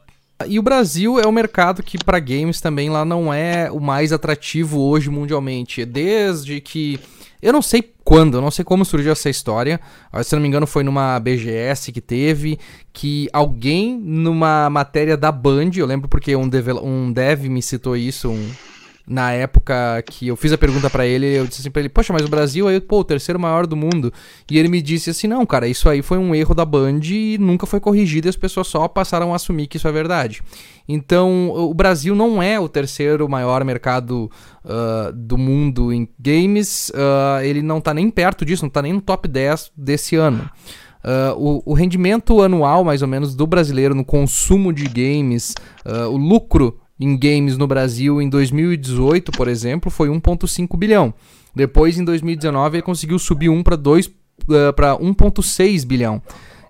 E 0.45 0.59
o 0.59 0.61
Brasil 0.61 1.19
é 1.19 1.25
o 1.25 1.31
mercado 1.31 1.81
que 1.81 1.97
para 1.97 2.19
games 2.19 2.61
também 2.61 2.91
lá 2.91 3.03
não 3.03 3.33
é 3.33 3.71
o 3.71 3.79
mais 3.79 4.13
atrativo 4.13 4.79
hoje 4.79 5.09
mundialmente. 5.09 5.83
Desde 5.83 6.61
que 6.61 6.99
eu 7.41 7.51
não 7.51 7.61
sei 7.61 7.93
quando, 8.07 8.35
eu 8.35 8.41
não 8.41 8.49
sei 8.49 8.63
como 8.63 8.85
surgiu 8.85 9.11
essa 9.11 9.29
história. 9.29 9.81
Se 10.23 10.33
não 10.33 10.41
me 10.41 10.47
engano, 10.47 10.65
foi 10.65 10.81
numa 10.81 11.19
BGS 11.19 11.91
que 11.91 11.99
teve. 11.99 12.57
Que 12.93 13.27
alguém, 13.33 13.99
numa 13.99 14.69
matéria 14.69 15.17
da 15.17 15.29
Band, 15.29 15.71
eu 15.75 15.85
lembro 15.85 16.07
porque 16.07 16.33
um 16.33 16.49
um 16.81 17.11
dev 17.11 17.43
me 17.49 17.61
citou 17.61 17.97
isso, 17.97 18.29
um, 18.29 18.49
na 19.07 19.31
época 19.31 20.03
que 20.05 20.27
eu 20.27 20.35
fiz 20.35 20.51
a 20.51 20.57
pergunta 20.57 20.89
para 20.89 21.05
ele, 21.05 21.25
eu 21.25 21.47
disse 21.47 21.61
assim 21.61 21.71
pra 21.71 21.79
ele, 21.79 21.87
poxa, 21.87 22.11
mas 22.11 22.25
o 22.25 22.27
Brasil 22.27 22.69
é 22.69 22.77
pô, 22.79 22.99
o 22.99 23.03
terceiro 23.05 23.39
maior 23.39 23.65
do 23.65 23.75
mundo. 23.75 24.11
E 24.51 24.59
ele 24.59 24.67
me 24.67 24.81
disse 24.81 25.09
assim, 25.09 25.27
não, 25.27 25.45
cara, 25.45 25.65
isso 25.65 25.87
aí 25.87 26.01
foi 26.01 26.17
um 26.17 26.35
erro 26.35 26.53
da 26.53 26.65
Band 26.65 26.99
e 27.03 27.37
nunca 27.39 27.65
foi 27.65 27.79
corrigido 27.79 28.27
e 28.27 28.29
as 28.29 28.35
pessoas 28.35 28.67
só 28.67 28.85
passaram 28.87 29.31
a 29.31 29.37
assumir 29.37 29.67
que 29.67 29.77
isso 29.77 29.87
é 29.87 29.91
verdade. 29.93 30.41
Então, 30.89 31.51
o 31.51 31.73
Brasil 31.73 32.15
não 32.15 32.43
é 32.43 32.59
o 32.59 32.67
terceiro 32.67 33.29
maior 33.29 33.63
mercado 33.63 34.29
uh, 34.65 35.13
do 35.13 35.37
mundo 35.37 35.93
em 35.93 36.07
games, 36.19 36.89
uh, 36.89 37.41
ele 37.43 37.61
não 37.61 37.79
tá 37.79 37.93
nem 37.93 38.09
perto 38.09 38.43
disso, 38.43 38.63
não 38.63 38.69
tá 38.69 38.81
nem 38.81 38.91
no 38.91 39.01
top 39.01 39.27
10 39.27 39.71
desse 39.75 40.17
ano. 40.17 40.49
Uh, 41.03 41.61
o, 41.65 41.71
o, 41.71 41.73
rendimento 41.73 42.41
anual, 42.41 42.83
mais 42.83 43.01
ou 43.01 43.07
menos, 43.07 43.35
do 43.35 43.47
brasileiro 43.47 43.95
no 43.95 44.03
consumo 44.03 44.73
de 44.73 44.85
games, 44.85 45.53
o 46.11 46.17
lucro 46.17 46.81
em 47.00 47.18
games 47.18 47.58
no 47.58 47.68
Brasil 47.68 48.22
em 48.22 48.30
2018, 48.30 49.32
por 49.32 49.48
exemplo, 49.48 49.92
foi 49.92 50.10
1,5 50.10 50.77
bilhão. 50.77 51.13
Depois, 51.56 51.98
em 51.98 52.04
2019, 52.04 52.77
ele 52.77 52.82
conseguiu 52.84 53.18
subir 53.18 53.50
um 53.50 53.63
para 53.63 53.75
2 53.75 54.08
uh, 54.08 54.12
para 54.75 54.98
1,6 54.98 55.86
bilhão. 55.86 56.22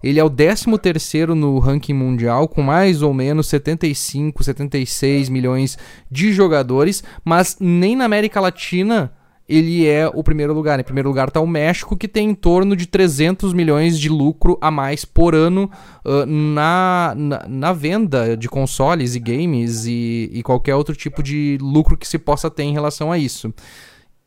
ele 0.03 0.19
é 0.19 0.23
o 0.23 0.29
13 0.29 0.77
terceiro 0.77 1.35
no 1.35 1.59
ranking 1.59 1.93
mundial, 1.93 2.47
com 2.47 2.61
mais 2.61 3.01
ou 3.01 3.13
menos 3.13 3.47
75, 3.47 4.43
76 4.43 5.29
milhões 5.29 5.77
de 6.09 6.31
jogadores, 6.31 7.03
mas 7.25 7.57
nem 7.59 7.95
na 7.95 8.05
América 8.05 8.39
Latina 8.39 9.11
ele 9.47 9.87
é 9.87 10.07
o 10.07 10.23
primeiro 10.23 10.53
lugar. 10.53 10.79
Em 10.79 10.83
primeiro 10.83 11.09
lugar 11.09 11.29
está 11.29 11.39
o 11.39 11.47
México, 11.47 11.95
que 11.95 12.07
tem 12.07 12.29
em 12.29 12.35
torno 12.35 12.75
de 12.75 12.85
300 12.85 13.53
milhões 13.53 13.99
de 13.99 14.09
lucro 14.09 14.57
a 14.59 14.69
mais 14.69 15.05
por 15.05 15.33
ano 15.33 15.71
uh, 16.03 16.25
na, 16.25 17.13
na, 17.15 17.45
na, 17.47 17.73
venda 17.73 18.35
de 18.35 18.49
consoles 18.49 19.15
e 19.15 19.19
games 19.19 19.85
e, 19.85 20.29
e 20.33 20.43
qualquer 20.43 20.75
outro 20.75 20.95
tipo 20.95 21.23
de 21.23 21.57
lucro 21.61 21.97
que 21.97 22.07
se 22.07 22.17
possa 22.17 22.49
ter 22.49 22.63
em 22.63 22.73
relação 22.73 23.11
a 23.11 23.17
isso. 23.17 23.53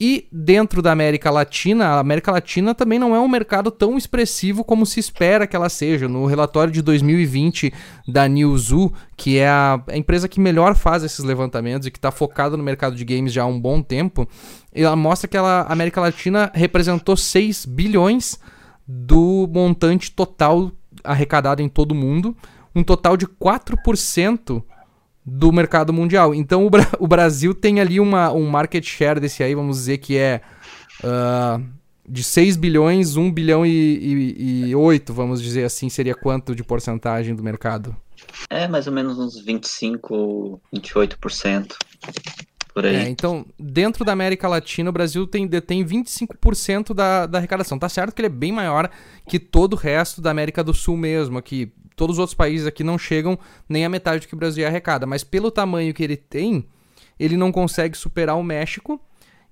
E 0.03 0.27
dentro 0.33 0.81
da 0.81 0.93
América 0.93 1.31
Latina, 1.31 1.89
a 1.89 2.01
América 2.01 2.33
Latina 2.33 2.75
também 2.75 2.99
não 2.99 3.15
é 3.15 3.21
um 3.21 3.29
mercado 3.29 3.71
tão 3.71 3.99
expressivo 3.99 4.65
como 4.65 4.87
se 4.87 4.99
espera 4.99 5.47
que 5.47 5.55
ela 5.55 5.69
seja. 5.69 6.09
No 6.09 6.25
relatório 6.25 6.73
de 6.73 6.81
2020 6.81 7.71
da 8.09 8.27
Newzoo, 8.27 8.95
que 9.15 9.37
é 9.37 9.47
a, 9.47 9.79
empresa 9.93 10.27
que 10.27 10.41
melhor 10.41 10.75
faz 10.75 11.05
esses 11.05 11.23
levantamentos 11.23 11.87
e 11.87 11.91
que 11.91 11.99
está 11.99 12.11
focada 12.11 12.57
no 12.57 12.63
mercado 12.63 12.97
de 12.97 13.05
games 13.05 13.31
já 13.31 13.43
há 13.43 13.47
um 13.47 13.61
bom 13.61 13.83
tempo, 13.83 14.27
ela 14.73 14.97
mostra 14.97 15.29
que 15.29 15.37
a 15.37 15.63
América 15.63 16.01
Latina 16.01 16.51
representou 16.55 17.17
6 17.17 17.67
bilhões 17.67 18.39
do 18.87 19.49
montante 19.53 20.11
total 20.11 20.73
arrecadado 21.05 21.63
em 21.63 21.69
todo 21.69 21.93
o 21.93 21.95
mundo, 21.95 22.37
um 22.75 22.83
total 22.83 23.17
de 23.17 23.27
4% 23.27 24.63
do 25.25 25.53
mercado 25.53 25.93
mundial. 25.93 26.35
Então 26.35 26.67
o, 26.67 26.71
Bra 26.71 26.87
o 26.99 27.07
Brasil 27.07 27.55
tem 27.55 27.81
ali 27.81 28.01
uma, 28.01 28.33
um 28.33 28.49
market 28.49 28.85
share 28.85 29.21
desse 29.21 29.43
aí, 29.43 29.55
vamos 29.55 29.79
dizer 29.79 29.99
que 29.99 30.17
é 30.17 30.41
uh, 31.05 31.63
de 32.09 32.25
6 32.25 32.57
bilhões, 32.57 33.17
1 33.17 33.31
bilhão 33.31 33.65
e, 33.65 33.71
e, 33.71 34.69
e 34.69 34.75
8, 34.75 35.13
vamos 35.13 35.41
dizer 35.41 35.65
assim, 35.65 35.89
seria 35.89 36.15
quanto 36.15 36.55
de 36.55 36.65
porcentagem 36.65 37.35
do 37.35 37.43
mercado? 37.43 37.95
É 38.49 38.67
mais 38.67 38.87
ou 38.87 38.93
menos 38.93 39.19
uns 39.19 39.41
25, 39.41 40.61
28%. 40.75 41.75
Por 42.73 42.87
aí. 42.87 42.97
É, 42.97 43.09
então, 43.09 43.45
dentro 43.59 44.05
da 44.05 44.13
América 44.13 44.49
Latina, 44.49 44.91
o 44.91 44.93
Brasil 44.93 45.27
tem, 45.27 45.47
detém 45.47 45.85
25% 45.85 46.95
da, 46.95 47.27
da 47.27 47.39
arrecadação. 47.39 47.79
Tá 47.79 47.89
certo 47.89 48.15
que 48.15 48.21
ele 48.21 48.27
é 48.27 48.31
bem 48.31 48.53
maior 48.53 48.91
que 49.29 49.39
todo 49.39 49.75
o 49.75 49.77
resto 49.77 50.21
da 50.21 50.31
América 50.31 50.63
do 50.63 50.73
Sul 50.73 50.97
mesmo, 50.97 51.39
aqui 51.39 51.73
todos 51.97 52.17
os 52.17 52.21
outros 52.21 52.35
países 52.35 52.67
aqui 52.67 52.83
não 52.83 52.97
chegam 52.97 53.39
nem 53.69 53.85
a 53.85 53.89
metade 53.89 54.25
do 54.25 54.29
que 54.29 54.35
o 54.35 54.39
Brasil 54.39 54.67
arrecada, 54.67 55.07
mas 55.07 55.23
pelo 55.23 55.51
tamanho 55.51 55.93
que 55.93 56.03
ele 56.03 56.17
tem, 56.17 56.67
ele 57.19 57.37
não 57.37 57.53
consegue 57.53 57.97
superar 57.97 58.39
o 58.39 58.43
México. 58.43 58.99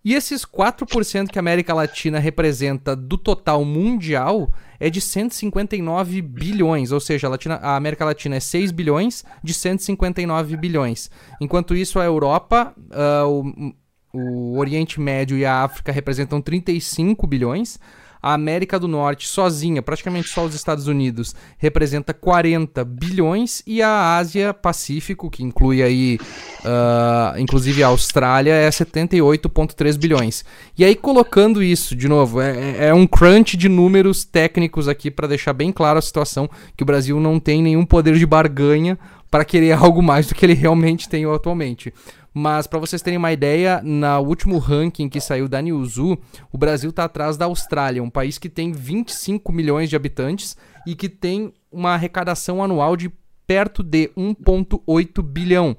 E 0.09 0.15
esses 0.15 0.43
4% 0.43 1.29
que 1.29 1.39
a 1.39 1.41
América 1.41 1.75
Latina 1.75 2.19
representa 2.19 2.97
do 2.97 3.19
total 3.19 3.63
mundial 3.63 4.51
é 4.81 4.89
de 4.89 5.03
159 5.03 6.23
bilhões, 6.23 6.93
ou 6.93 6.99
seja, 6.99 7.27
a, 7.27 7.31
Latina, 7.31 7.57
a 7.57 7.77
América 7.77 8.07
Latina 8.07 8.37
é 8.37 8.41
6 8.41 8.71
bilhões 8.73 9.23
de 9.45 9.53
159 9.53 10.57
bilhões. 10.57 11.11
Enquanto 11.39 11.77
isso, 11.77 11.99
a 11.99 12.07
Europa, 12.07 12.75
uh, 12.91 13.75
o, 14.15 14.19
o 14.19 14.59
Oriente 14.59 14.99
Médio 14.99 15.37
e 15.37 15.45
a 15.45 15.63
África 15.63 15.93
representam 15.93 16.41
35 16.41 17.27
bilhões, 17.27 17.79
a 18.23 18.35
América 18.35 18.79
do 18.79 18.89
Norte 18.89 19.27
sozinha, 19.29 19.83
praticamente 19.83 20.29
só 20.29 20.45
os 20.45 20.55
Estados 20.55 20.87
Unidos, 20.87 21.35
representa 21.57 22.13
40 22.13 22.85
bilhões 22.85 23.63
e 23.67 23.83
a 23.83 24.17
Ásia 24.17 24.53
Pacífico, 24.53 25.31
que 25.31 25.43
inclui 25.43 25.83
aí, 25.83 26.19
uh, 26.61 27.39
inclusive 27.39 27.83
a 27.83 27.89
Austrália, 27.89 28.53
é 28.53 28.69
78,3 28.69 29.97
bilhões. 29.97 30.45
E 30.77 30.85
aí 30.85 30.95
colocando 30.95 31.63
isso, 31.63 31.95
de 31.95 32.09
novo, 32.09 32.41
é, 32.41 32.89
é 32.89 32.95
um 32.95 33.07
crunch 33.07 33.57
de 33.57 33.69
números 33.69 34.25
técnicos 34.25 34.89
aqui 34.89 35.11
para 35.11 35.29
deixar 35.29 35.53
bem 35.53 35.73
claro 35.73 35.99
a 35.99 36.03
situação 36.03 36.49
que 36.77 36.83
o 36.83 36.87
Brasil 36.87 37.21
não 37.21 37.39
tem 37.39 37.63
nenhum 37.63 37.85
poder 37.85 38.17
de 38.17 38.27
barganha 38.27 38.99
para 39.31 39.45
querer 39.45 39.73
algo 39.79 40.03
mais 40.03 40.27
do 40.27 40.35
que 40.35 40.45
ele 40.45 40.55
realmente 40.55 41.09
tem 41.09 41.25
atualmente. 41.25 41.93
Mas 42.41 42.69
para 42.69 42.79
vocês 42.79 43.03
terem 43.03 43.17
uma 43.17 43.33
ideia, 43.33 43.83
no 43.83 44.21
último 44.21 44.59
ranking 44.59 45.09
que 45.09 45.21
saiu 45.21 45.49
da 45.49 45.61
Newzoo, 45.61 46.17
o 46.53 46.57
Brasil 46.57 46.91
está 46.91 47.03
atrás 47.03 47.37
da 47.37 47.47
Austrália, 47.47 48.01
um 48.01 48.09
país 48.09 48.39
que 48.39 48.49
tem 48.49 48.71
25 48.71 49.51
milhões 49.51 49.91
de 49.91 49.97
habitantes 49.97 50.57
e 50.87 50.95
que 50.95 51.09
tem 51.09 51.53
uma 51.69 51.95
arrecadação 51.95 52.63
anual 52.63 52.97
de 52.97 53.11
perto 53.45 53.83
de 53.83 54.11
1,8 54.17 55.21
bilhão. 55.21 55.77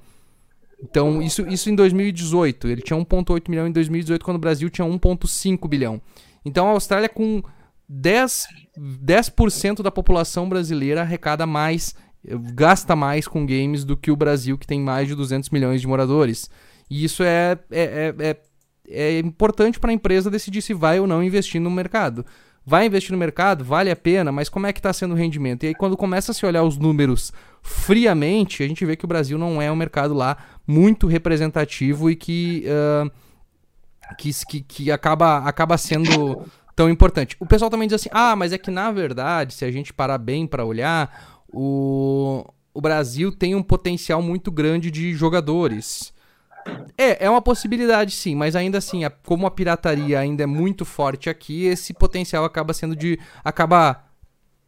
Então, 0.84 1.22
isso, 1.22 1.48
isso 1.48 1.70
em 1.70 1.76
2018. 1.76 2.68
Ele 2.68 2.82
tinha 2.82 3.00
1,8 3.00 3.50
milhão 3.50 3.66
em 3.66 3.72
2018, 3.72 4.26
quando 4.26 4.36
o 4.36 4.42
Brasil 4.42 4.70
tinha 4.70 4.86
1,5 4.86 5.66
bilhão. 5.66 6.02
Então, 6.44 6.68
a 6.68 6.72
Austrália, 6.72 7.08
com 7.08 7.42
10%, 7.90 8.48
10 8.78 9.32
da 9.82 9.92
população 9.92 10.50
brasileira, 10.50 11.04
arrecada 11.04 11.48
mais 11.48 11.96
gasta 12.54 12.96
mais 12.96 13.28
com 13.28 13.46
games 13.46 13.84
do 13.84 13.96
que 13.96 14.12
o 14.12 14.16
Brasil, 14.16 14.58
que 14.58 14.68
tem 14.68 14.80
mais 14.80 15.08
de 15.08 15.16
200 15.16 15.50
milhões 15.50 15.82
de 15.82 15.88
moradores. 15.88 16.50
E 16.90 17.04
isso 17.04 17.24
é, 17.24 17.58
é, 17.72 18.14
é, 18.20 18.28
é, 18.30 18.38
é 18.90 19.20
importante 19.20 19.80
para 19.80 19.92
a 19.92 19.94
empresa 19.94 20.30
decidir 20.30 20.62
se 20.62 20.74
vai 20.74 21.00
ou 21.00 21.08
não 21.08 21.24
investir 21.24 21.62
no 21.62 21.70
mercado. 21.70 22.26
Vai 22.66 22.86
investir 22.86 23.12
no 23.12 23.18
mercado? 23.18 23.64
Vale 23.64 23.90
a 23.90 23.96
pena, 23.96 24.32
mas 24.32 24.50
como 24.50 24.68
é 24.68 24.74
que 24.74 24.80
está 24.80 24.92
sendo 24.92 25.14
o 25.14 25.18
rendimento? 25.18 25.64
E 25.64 25.68
aí, 25.68 25.76
quando 25.76 25.98
começa 25.98 26.32
a 26.32 26.36
se 26.36 26.46
olhar 26.46 26.64
os 26.64 26.78
números 26.78 27.32
friamente, 27.62 28.64
a 28.64 28.68
gente 28.68 28.86
vê 28.86 28.96
que 28.96 29.06
o 29.06 29.08
Brasil 29.08 29.38
não 29.38 29.62
é 29.62 29.72
um 29.72 29.76
mercado 29.76 30.14
lá 30.14 30.38
muito 30.68 31.08
representativo 31.08 32.12
e 32.12 32.16
que, 32.16 32.66
uh, 32.68 33.12
que, 34.18 34.32
que, 34.46 34.62
que 34.62 34.92
acaba, 34.92 35.40
acaba 35.40 35.78
sendo 35.78 36.46
tão 36.76 36.90
importante. 36.90 37.36
O 37.40 37.46
pessoal 37.46 37.70
também 37.70 37.88
diz 37.90 37.96
assim: 37.96 38.10
ah, 38.12 38.36
mas 38.36 38.54
é 38.54 38.58
que 38.58 38.72
na 38.72 38.90
verdade, 38.90 39.54
se 39.54 39.66
a 39.66 39.72
gente 39.72 39.92
parar 39.92 40.18
bem 40.18 40.48
para 40.48 40.64
olhar, 40.64 41.29
o, 41.52 42.46
o 42.74 42.82
Brasil 42.82 43.32
tem 43.32 43.56
um 43.56 43.64
potencial 43.64 44.22
muito 44.22 44.52
grande 44.52 44.90
de 44.92 45.14
jogadores. 45.14 46.14
É, 46.98 47.26
é 47.26 47.30
uma 47.30 47.42
possibilidade 47.42 48.12
sim, 48.12 48.36
mas 48.36 48.56
ainda 48.56 48.78
assim, 48.78 49.04
a, 49.04 49.10
como 49.10 49.48
a 49.48 49.52
pirataria 49.52 50.20
ainda 50.20 50.44
é 50.44 50.46
muito 50.46 50.86
forte 50.86 51.30
aqui, 51.30 51.66
esse 51.66 51.94
potencial 51.94 52.44
acaba 52.46 52.74
sendo 52.74 52.96
de. 52.96 53.20
acaba 53.44 54.04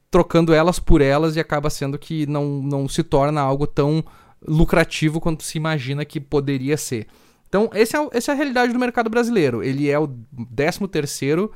trocando 0.10 0.54
elas 0.54 0.78
por 0.78 1.02
elas 1.02 1.36
e 1.36 1.40
acaba 1.40 1.70
sendo 1.70 1.98
que 1.98 2.26
não, 2.26 2.62
não 2.62 2.88
se 2.88 3.02
torna 3.02 3.40
algo 3.40 3.66
tão 3.66 4.04
lucrativo 4.46 5.22
quanto 5.22 5.44
se 5.44 5.58
imagina 5.58 6.04
que 6.04 6.20
poderia 6.20 6.76
ser. 6.76 7.08
Então, 7.48 7.70
esse 7.74 7.96
é, 7.96 8.10
essa 8.12 8.32
é 8.32 8.34
a 8.34 8.36
realidade 8.36 8.74
do 8.74 8.80
mercado 8.80 9.10
brasileiro. 9.10 9.64
Ele 9.64 9.90
é 9.90 10.00
o 10.00 10.08
13 10.56 10.88
terceiro. 10.88 11.52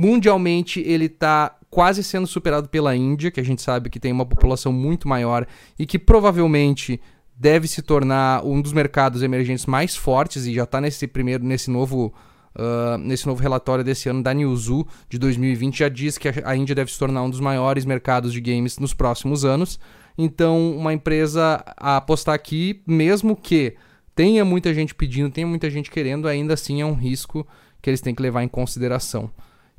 Mundialmente, 0.00 0.78
ele 0.78 1.06
está 1.06 1.56
quase 1.68 2.04
sendo 2.04 2.24
superado 2.24 2.68
pela 2.68 2.94
Índia, 2.94 3.32
que 3.32 3.40
a 3.40 3.44
gente 3.44 3.60
sabe 3.60 3.90
que 3.90 3.98
tem 3.98 4.12
uma 4.12 4.24
população 4.24 4.72
muito 4.72 5.08
maior 5.08 5.44
e 5.76 5.84
que 5.84 5.98
provavelmente 5.98 7.00
deve 7.36 7.66
se 7.66 7.82
tornar 7.82 8.46
um 8.46 8.62
dos 8.62 8.72
mercados 8.72 9.24
emergentes 9.24 9.66
mais 9.66 9.96
fortes 9.96 10.46
e 10.46 10.54
já 10.54 10.62
está 10.62 10.80
nesse 10.80 11.04
primeiro, 11.08 11.42
nesse 11.42 11.68
novo, 11.68 12.14
uh, 12.54 12.96
nesse 12.96 13.26
novo 13.26 13.42
relatório 13.42 13.82
desse 13.82 14.08
ano 14.08 14.22
da 14.22 14.32
Newzoo 14.32 14.86
de 15.08 15.18
2020 15.18 15.76
já 15.80 15.88
diz 15.88 16.16
que 16.16 16.28
a 16.44 16.54
Índia 16.54 16.76
deve 16.76 16.92
se 16.92 16.98
tornar 17.00 17.24
um 17.24 17.30
dos 17.30 17.40
maiores 17.40 17.84
mercados 17.84 18.32
de 18.32 18.40
games 18.40 18.78
nos 18.78 18.94
próximos 18.94 19.44
anos. 19.44 19.80
Então, 20.16 20.76
uma 20.76 20.92
empresa 20.92 21.60
a 21.76 21.96
apostar 21.96 22.36
aqui, 22.36 22.84
mesmo 22.86 23.34
que 23.34 23.74
tenha 24.14 24.44
muita 24.44 24.72
gente 24.72 24.94
pedindo, 24.94 25.28
tenha 25.28 25.46
muita 25.48 25.68
gente 25.68 25.90
querendo, 25.90 26.28
ainda 26.28 26.54
assim 26.54 26.80
é 26.80 26.86
um 26.86 26.94
risco 26.94 27.44
que 27.82 27.90
eles 27.90 28.00
têm 28.00 28.14
que 28.14 28.22
levar 28.22 28.44
em 28.44 28.48
consideração. 28.48 29.28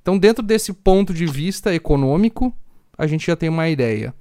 Então, 0.02 0.18
dentro 0.18 0.44
desse 0.44 0.74
ponto 0.74 1.14
de 1.14 1.26
vista 1.26 1.74
econômico, 1.74 2.54
a 2.98 3.08
gente 3.08 3.28
já 3.28 3.36
tem 3.36 3.50
uma 3.50 3.70
ideia. 3.70 4.14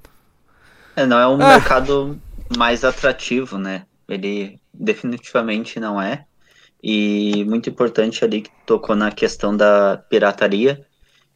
É, 0.95 1.07
não 1.07 1.19
é 1.19 1.29
um 1.29 1.41
ah. 1.43 1.55
mercado 1.55 2.21
mais 2.57 2.85
atrativo, 2.85 3.59
né? 3.59 3.87
Ele 4.09 4.59
definitivamente 4.73 5.79
não 5.79 6.01
é. 6.01 6.25
E 6.83 7.45
muito 7.45 7.69
importante 7.69 8.25
ali 8.25 8.43
que 8.43 8.51
tocou 8.65 8.95
na 8.95 9.11
questão 9.11 9.57
da 9.57 9.97
pirataria, 10.09 10.85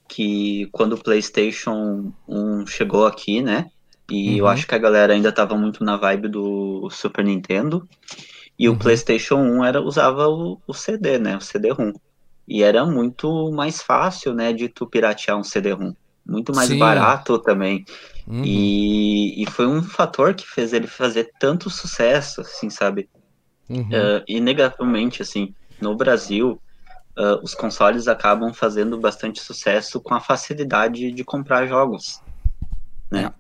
que 0.09 0.69
quando 0.73 0.95
o 0.95 1.03
PlayStation 1.03 2.13
1 2.29 2.67
chegou 2.67 3.07
aqui, 3.07 3.43
né? 3.43 3.71
E 4.11 4.33
uhum. 4.33 4.37
eu 4.39 4.47
acho 4.47 4.67
que 4.67 4.75
a 4.75 4.79
galera 4.79 5.13
ainda 5.13 5.31
estava 5.31 5.57
muito 5.57 5.83
na 5.83 5.97
vibe 5.97 6.29
do 6.29 6.89
Super 6.91 7.25
Nintendo. 7.25 7.89
E 8.59 8.69
uhum. 8.69 8.75
o 8.75 8.79
PlayStation 8.79 9.37
1 9.37 9.65
era, 9.65 9.81
usava 9.81 10.29
o, 10.29 10.61
o 10.67 10.75
CD, 10.75 11.19
né? 11.19 11.37
O 11.37 11.41
CD-ROM. 11.41 11.93
E 12.47 12.63
era 12.63 12.85
muito 12.85 13.51
mais 13.53 13.83
fácil, 13.83 14.35
né, 14.35 14.53
de 14.53 14.69
tu 14.69 14.87
piratear 14.87 15.39
um 15.39 15.45
CD-ROM. 15.45 15.95
Muito 16.25 16.55
mais 16.55 16.69
Sim. 16.69 16.79
barato 16.79 17.39
também. 17.39 17.85
Uhum. 18.27 18.43
E, 18.45 19.43
e 19.43 19.47
foi 19.47 19.67
um 19.67 19.83
fator 19.83 20.35
que 20.35 20.47
fez 20.47 20.73
ele 20.73 20.87
fazer 20.87 21.33
tanto 21.39 21.69
sucesso, 21.69 22.41
assim, 22.41 22.71
sabe? 22.71 23.09
Uhum. 23.69 23.89
Uh, 23.89 24.25
inegavelmente, 24.29 25.23
assim, 25.23 25.55
no 25.81 25.97
Brasil, 25.97 26.61
uh, 27.19 27.43
os 27.43 27.55
consoles 27.55 28.07
acabam 28.07 28.53
fazendo 28.53 28.99
bastante 28.99 29.41
sucesso 29.41 30.01
com 30.01 30.15
a 30.15 30.21
facilidade 30.21 31.11
de 31.11 31.25
comprar 31.25 31.67
jogos, 31.67 32.21
né? 33.11 33.33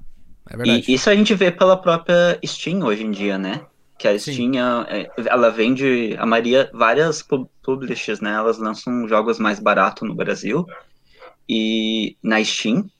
É, 0.50 0.68
é. 0.68 0.82
E 0.88 0.94
isso 0.94 1.08
a 1.08 1.14
gente 1.14 1.34
vê 1.34 1.50
pela 1.50 1.76
própria 1.76 2.38
Steam 2.44 2.82
hoje 2.82 3.04
em 3.04 3.10
dia, 3.10 3.38
né? 3.38 3.64
Que 4.02 4.08
a 4.08 4.18
Steam, 4.18 4.54
é, 4.88 5.08
ela 5.26 5.48
vende, 5.48 6.16
a 6.18 6.26
Maria, 6.26 6.68
várias 6.74 7.24
publishers, 7.62 8.20
né, 8.20 8.32
elas 8.32 8.58
lançam 8.58 9.06
jogos 9.06 9.38
mais 9.38 9.60
baratos 9.60 10.08
no 10.08 10.14
Brasil, 10.14 10.66
e 11.48 12.16
na 12.20 12.42
Steam, 12.42 12.90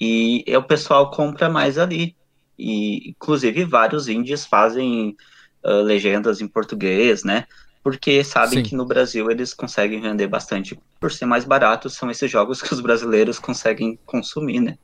e 0.00 0.44
o 0.56 0.62
pessoal 0.62 1.10
compra 1.10 1.48
mais 1.50 1.78
ali. 1.78 2.14
E, 2.56 3.10
inclusive, 3.10 3.64
vários 3.64 4.06
indies 4.06 4.46
fazem 4.46 5.16
uh, 5.64 5.82
legendas 5.82 6.40
em 6.40 6.46
português, 6.46 7.24
né? 7.24 7.46
Porque 7.82 8.22
sabem 8.22 8.58
Sim. 8.58 8.62
que 8.62 8.76
no 8.76 8.84
Brasil 8.84 9.30
eles 9.30 9.52
conseguem 9.54 10.00
vender 10.00 10.28
bastante 10.28 10.78
por 11.00 11.10
ser 11.10 11.26
mais 11.26 11.44
barato. 11.44 11.90
São 11.90 12.10
esses 12.10 12.30
jogos 12.30 12.62
que 12.62 12.72
os 12.72 12.80
brasileiros 12.80 13.38
conseguem 13.38 13.98
consumir, 14.06 14.60
né? 14.60 14.76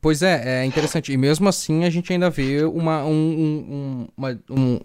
Pois 0.00 0.22
é, 0.22 0.62
é 0.62 0.64
interessante. 0.64 1.12
E 1.12 1.16
mesmo 1.16 1.48
assim 1.48 1.84
a 1.84 1.90
gente 1.90 2.12
ainda 2.12 2.30
vê 2.30 2.64
uma, 2.64 3.04
um, 3.04 3.12
um, 3.12 4.08
uma, 4.16 4.40
um, 4.50 4.80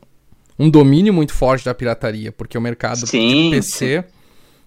um 0.57 0.69
domínio 0.69 1.13
muito 1.13 1.33
forte 1.33 1.65
da 1.65 1.73
pirataria, 1.73 2.31
porque 2.31 2.57
o 2.57 2.61
mercado 2.61 3.05
sim, 3.05 3.49
de 3.49 3.55
PC 3.55 4.03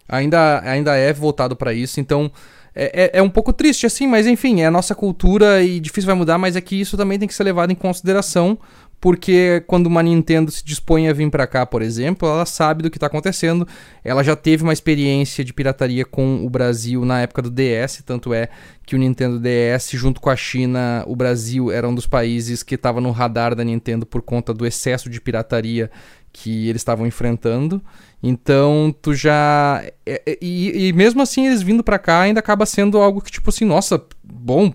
ainda, 0.09 0.61
ainda 0.65 0.97
é 0.97 1.13
voltado 1.13 1.57
para 1.57 1.73
isso. 1.73 2.01
Então 2.01 2.31
é, 2.75 3.05
é, 3.05 3.19
é, 3.19 3.23
um 3.23 3.31
pouco 3.31 3.53
triste, 3.53 3.87
assim, 3.87 4.07
mas 4.07 4.27
enfim, 4.27 4.61
é 4.61 4.67
a 4.67 4.71
nossa 4.71 4.95
cultura 4.95 5.63
e 5.63 5.81
difícil 5.81 6.07
vai 6.07 6.15
mudar, 6.15 6.39
mas 6.39 6.57
é 6.57 6.61
que 6.61 6.81
isso 6.81 6.97
também 6.97 7.19
tem 7.19 7.27
que 7.27 7.35
ser 7.35 7.45
levado 7.45 7.73
em 7.73 7.75
consideração, 7.75 8.59
porque 9.01 9.65
quando 9.67 9.87
uma 9.87 10.03
Nintendo 10.03 10.51
se 10.51 10.63
dispõe 10.63 11.09
a 11.09 11.13
vir 11.13 11.31
para 11.31 11.47
cá, 11.47 11.65
por 11.65 11.81
exemplo, 11.81 12.29
ela 12.29 12.45
sabe 12.45 12.83
do 12.83 12.91
que 12.91 12.99
está 12.99 13.07
acontecendo. 13.07 13.67
Ela 14.05 14.23
já 14.23 14.37
teve 14.37 14.63
uma 14.63 14.75
experiência 14.75 15.43
de 15.43 15.55
pirataria 15.55 16.05
com 16.05 16.45
o 16.45 16.51
Brasil 16.51 17.05
na 17.05 17.21
época 17.23 17.41
do 17.41 17.51
DS, 17.51 18.03
tanto 18.05 18.35
é 18.35 18.51
que 18.85 18.95
o 18.95 18.99
Nintendo 18.99 19.41
DS, 19.41 19.91
junto 19.93 20.21
com 20.21 20.29
a 20.29 20.37
China, 20.37 21.03
o 21.07 21.17
Brasil 21.17 21.71
era 21.71 21.89
um 21.89 21.95
dos 21.95 22.07
países 22.07 22.63
que 22.63 22.75
estava 22.75 23.01
no 23.01 23.11
radar 23.11 23.55
da 23.55 23.65
Nintendo 23.65 24.05
por 24.05 24.21
conta 24.21 24.53
do 24.53 24.67
excesso 24.67 25.09
de 25.09 25.21
pirataria 25.21 25.91
que 26.33 26.69
eles 26.69 26.81
estavam 26.81 27.07
enfrentando. 27.07 27.83
Então, 28.23 28.95
tu 29.01 29.15
já. 29.15 29.83
É, 30.05 30.23
é, 30.27 30.39
e, 30.43 30.89
e 30.89 30.93
mesmo 30.93 31.23
assim, 31.23 31.47
eles 31.47 31.63
vindo 31.63 31.83
para 31.83 31.99
cá 31.99 32.21
ainda 32.21 32.41
acaba 32.41 32.67
sendo 32.67 32.99
algo 32.99 33.23
que, 33.23 33.31
tipo 33.31 33.49
assim, 33.49 33.65
nossa, 33.65 34.03
bom, 34.23 34.73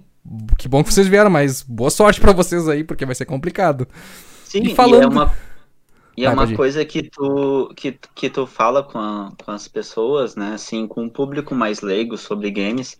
que 0.57 0.67
bom 0.67 0.83
que 0.83 0.93
vocês 0.93 1.07
vieram, 1.07 1.29
mas 1.29 1.61
boa 1.61 1.89
sorte 1.89 2.19
para 2.19 2.31
vocês 2.31 2.67
aí, 2.67 2.83
porque 2.83 3.05
vai 3.05 3.15
ser 3.15 3.25
complicado. 3.25 3.87
Sim, 4.45 4.63
e, 4.63 4.75
falando... 4.75 5.01
e 5.01 5.03
é 5.03 5.07
uma, 5.07 5.33
e 6.17 6.25
é 6.25 6.29
uma 6.29 6.55
coisa 6.55 6.83
que 6.85 7.03
tu, 7.03 7.71
que, 7.75 7.99
que 8.13 8.29
tu 8.29 8.47
fala 8.47 8.81
com, 8.81 8.97
a, 8.97 9.31
com 9.43 9.51
as 9.51 9.67
pessoas, 9.67 10.35
né, 10.35 10.53
assim, 10.53 10.87
com 10.87 11.03
um 11.03 11.09
público 11.09 11.53
mais 11.53 11.81
leigo 11.81 12.17
sobre 12.17 12.49
games, 12.51 12.97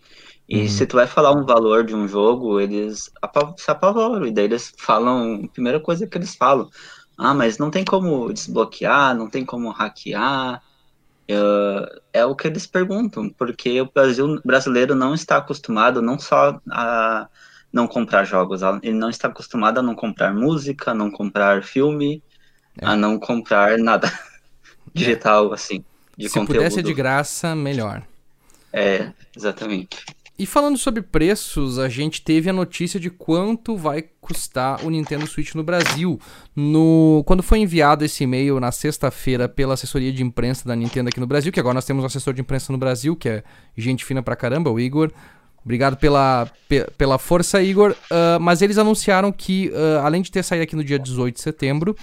e 0.48 0.62
uhum. 0.62 0.68
se 0.68 0.86
tu 0.86 0.98
vai 0.98 1.08
falar 1.08 1.32
um 1.32 1.46
valor 1.46 1.84
de 1.84 1.96
um 1.96 2.08
jogo, 2.08 2.60
eles 2.60 3.12
se 3.58 3.72
apavoram, 3.72 4.28
e 4.28 4.32
daí 4.32 4.46
eles 4.46 4.74
falam, 4.78 5.42
a 5.46 5.48
primeira 5.48 5.80
coisa 5.80 6.06
que 6.06 6.18
eles 6.18 6.36
falam, 6.36 6.70
ah, 7.18 7.34
mas 7.34 7.58
não 7.58 7.72
tem 7.72 7.86
como 7.86 8.32
desbloquear, 8.32 9.16
não 9.16 9.30
tem 9.30 9.46
como 9.46 9.72
hackear, 9.72 10.62
Uh, 11.30 12.02
é 12.14 12.24
o 12.24 12.36
que 12.36 12.48
eles 12.48 12.68
perguntam, 12.68 13.30
porque 13.30 13.82
o 13.82 13.92
Brasil 13.92 14.40
brasileiro 14.46 14.94
não 14.94 15.14
está 15.16 15.38
acostumado 15.38 16.00
não 16.02 16.20
só 16.20 16.60
a 16.70 17.28
não 17.74 17.88
comprar 17.88 18.24
jogos, 18.24 18.62
ele 18.84 18.94
não 18.94 19.10
está 19.10 19.28
acostumado 19.28 19.80
a 19.80 19.82
não 19.82 19.96
comprar 19.96 20.34
música, 20.34 20.92
a 20.92 20.94
não 20.94 21.12
comprar 21.12 21.64
filme, 21.64 22.24
é. 22.80 22.86
a 22.86 22.96
não 22.96 23.20
comprar 23.20 23.78
nada 23.78 24.08
digital, 24.94 25.52
é. 25.52 25.56
assim, 25.56 25.84
de 26.16 26.30
Se 26.30 26.36
conteúdo. 26.36 26.58
pudesse 26.58 26.82
de 26.82 26.94
graça, 26.94 27.56
melhor. 27.56 28.04
É, 28.72 29.12
exatamente. 29.36 30.06
E 30.38 30.46
falando 30.46 30.78
sobre 30.78 31.02
preços, 31.02 31.80
a 31.80 31.88
gente 31.88 32.22
teve 32.22 32.50
a 32.50 32.54
notícia 32.54 33.00
de 33.00 33.10
quanto 33.10 33.78
vai 33.78 34.04
custar 34.20 34.84
o 34.86 34.90
Nintendo 34.90 35.26
Switch 35.26 35.56
no 35.56 35.64
Brasil. 35.64 36.20
No 36.54 37.24
quando 37.26 37.42
foi 37.42 37.60
enviado 37.60 38.04
esse 38.04 38.26
e-mail 38.26 38.60
na 38.60 38.70
sexta-feira 38.70 39.48
pela 39.48 39.76
assessoria 39.76 40.12
de 40.12 40.22
imprensa 40.22 40.68
da 40.68 40.76
Nintendo 40.76 41.08
aqui 41.08 41.22
no 41.22 41.28
Brasil, 41.28 41.54
que 41.54 41.60
agora 41.60 41.76
nós 41.76 41.86
temos 41.86 42.04
um 42.04 42.08
assessor 42.08 42.34
de 42.34 42.42
imprensa 42.42 42.74
no 42.74 42.78
Brasil, 42.78 43.16
que 43.16 43.30
é 43.30 43.44
gente 43.78 44.04
fina 44.04 44.22
pra 44.22 44.36
caramba, 44.36 44.70
o 44.70 44.78
Igor. 44.78 45.10
Obrigado 45.64 45.96
pela, 45.98 46.52
pela 46.98 47.18
força, 47.18 47.64
Igor. 47.64 47.92
Uh, 47.92 48.40
mas 48.40 48.62
eles 48.62 48.78
anunciaram 48.78 49.32
que, 49.32 49.70
uh, 49.70 50.06
além 50.06 50.22
de 50.22 50.30
ter 50.30 50.44
saído 50.44 50.64
aqui 50.64 50.76
no 50.76 50.84
dia 50.84 51.00
18 51.00 51.34
de 51.34 51.42
setembro, 51.42 51.96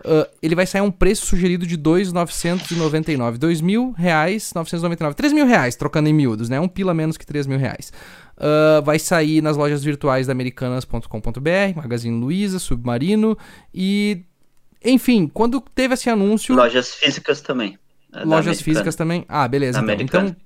Uh, 0.00 0.28
ele 0.40 0.54
vai 0.54 0.64
sair 0.64 0.80
a 0.80 0.84
um 0.84 0.90
preço 0.90 1.26
sugerido 1.26 1.66
de 1.66 1.76
2,999. 1.76 3.38
2 3.38 3.60
mil 3.60 3.92
reais, 3.92 4.52
999. 4.54 5.14
3 5.14 5.32
mil 5.32 5.46
reais, 5.46 5.74
trocando 5.74 6.08
em 6.08 6.12
miúdos, 6.12 6.48
né? 6.48 6.60
Um 6.60 6.68
pila 6.68 6.94
menos 6.94 7.16
que 7.16 7.26
3 7.26 7.46
mil 7.46 7.58
reais. 7.58 7.92
Uh, 8.36 8.82
vai 8.82 8.98
sair 8.98 9.42
nas 9.42 9.56
lojas 9.56 9.82
virtuais 9.82 10.28
da 10.28 10.32
americanas.com.br, 10.32 11.76
Magazine 11.76 12.20
Luiza, 12.20 12.58
Submarino 12.58 13.36
e... 13.74 14.22
Enfim, 14.84 15.26
quando 15.26 15.60
teve 15.60 15.94
esse 15.94 16.08
anúncio... 16.08 16.54
Lojas 16.54 16.94
físicas 16.94 17.40
também. 17.40 17.76
Lojas 18.24 18.60
físicas 18.60 18.94
também? 18.94 19.24
Ah, 19.28 19.48
beleza. 19.48 19.80
Então, 19.80 19.96
então, 20.00 20.36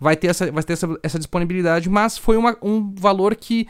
vai 0.00 0.16
ter, 0.16 0.28
essa, 0.28 0.50
vai 0.50 0.62
ter 0.62 0.72
essa, 0.72 0.88
essa 1.02 1.18
disponibilidade, 1.18 1.90
mas 1.90 2.16
foi 2.16 2.38
uma, 2.38 2.56
um 2.62 2.94
valor 2.94 3.36
que 3.36 3.68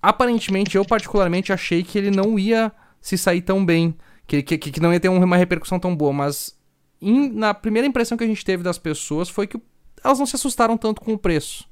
aparentemente 0.00 0.76
eu 0.76 0.84
particularmente 0.84 1.52
achei 1.52 1.82
que 1.82 1.98
ele 1.98 2.12
não 2.12 2.38
ia 2.38 2.70
se 3.00 3.18
sair 3.18 3.42
tão 3.42 3.64
bem 3.64 3.94
que, 4.30 4.58
que, 4.58 4.70
que 4.70 4.80
não 4.80 4.92
ia 4.92 5.00
ter 5.00 5.08
uma 5.08 5.36
repercussão 5.36 5.80
tão 5.80 5.94
boa, 5.94 6.12
mas 6.12 6.56
in, 7.02 7.30
na 7.30 7.52
primeira 7.52 7.88
impressão 7.88 8.16
que 8.16 8.24
a 8.24 8.26
gente 8.26 8.44
teve 8.44 8.62
das 8.62 8.78
pessoas 8.78 9.28
foi 9.28 9.46
que 9.46 9.60
elas 10.04 10.18
não 10.18 10.26
se 10.26 10.36
assustaram 10.36 10.76
tanto 10.76 11.00
com 11.00 11.12
o 11.12 11.18
preço, 11.18 11.68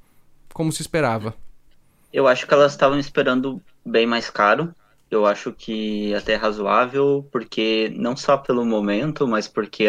como 0.53 0.73
se 0.73 0.83
esperava. 0.83 1.35
Eu 2.13 2.27
acho 2.27 2.47
que 2.47 2.55
elas 2.55 2.73
estavam 2.73 2.99
esperando 2.99 3.63
bem 3.85 4.07
mais 4.07 4.29
caro. 4.29 4.75
Eu 5.11 5.25
acho 5.25 5.53
que 5.53 6.15
até 6.15 6.35
é 6.35 6.37
razoável, 6.37 7.27
porque 7.33 7.91
não 7.97 8.15
só 8.15 8.37
pelo 8.37 8.65
momento, 8.65 9.27
mas 9.27 9.49
porque 9.49 9.87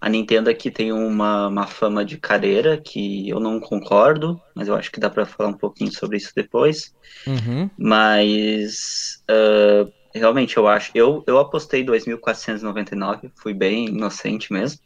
a 0.00 0.08
Nintendo 0.08 0.50
aqui 0.50 0.70
tem 0.70 0.92
uma, 0.92 1.48
uma 1.48 1.66
fama 1.66 2.04
de 2.04 2.16
careira 2.16 2.76
que 2.76 3.28
eu 3.28 3.40
não 3.40 3.58
concordo, 3.58 4.40
mas 4.54 4.68
eu 4.68 4.76
acho 4.76 4.92
que 4.92 5.00
dá 5.00 5.10
para 5.10 5.26
falar 5.26 5.48
um 5.48 5.54
pouquinho 5.54 5.92
sobre 5.92 6.18
isso 6.18 6.30
depois. 6.36 6.94
Uhum. 7.26 7.68
Mas 7.76 9.24
uh, 9.28 9.92
realmente 10.14 10.56
eu 10.56 10.66
acho. 10.68 10.90
Eu, 10.94 11.22
eu 11.26 11.38
apostei 11.38 11.84
2.499, 11.84 13.30
fui 13.34 13.54
bem 13.54 13.86
inocente 13.86 14.52
mesmo. 14.52 14.80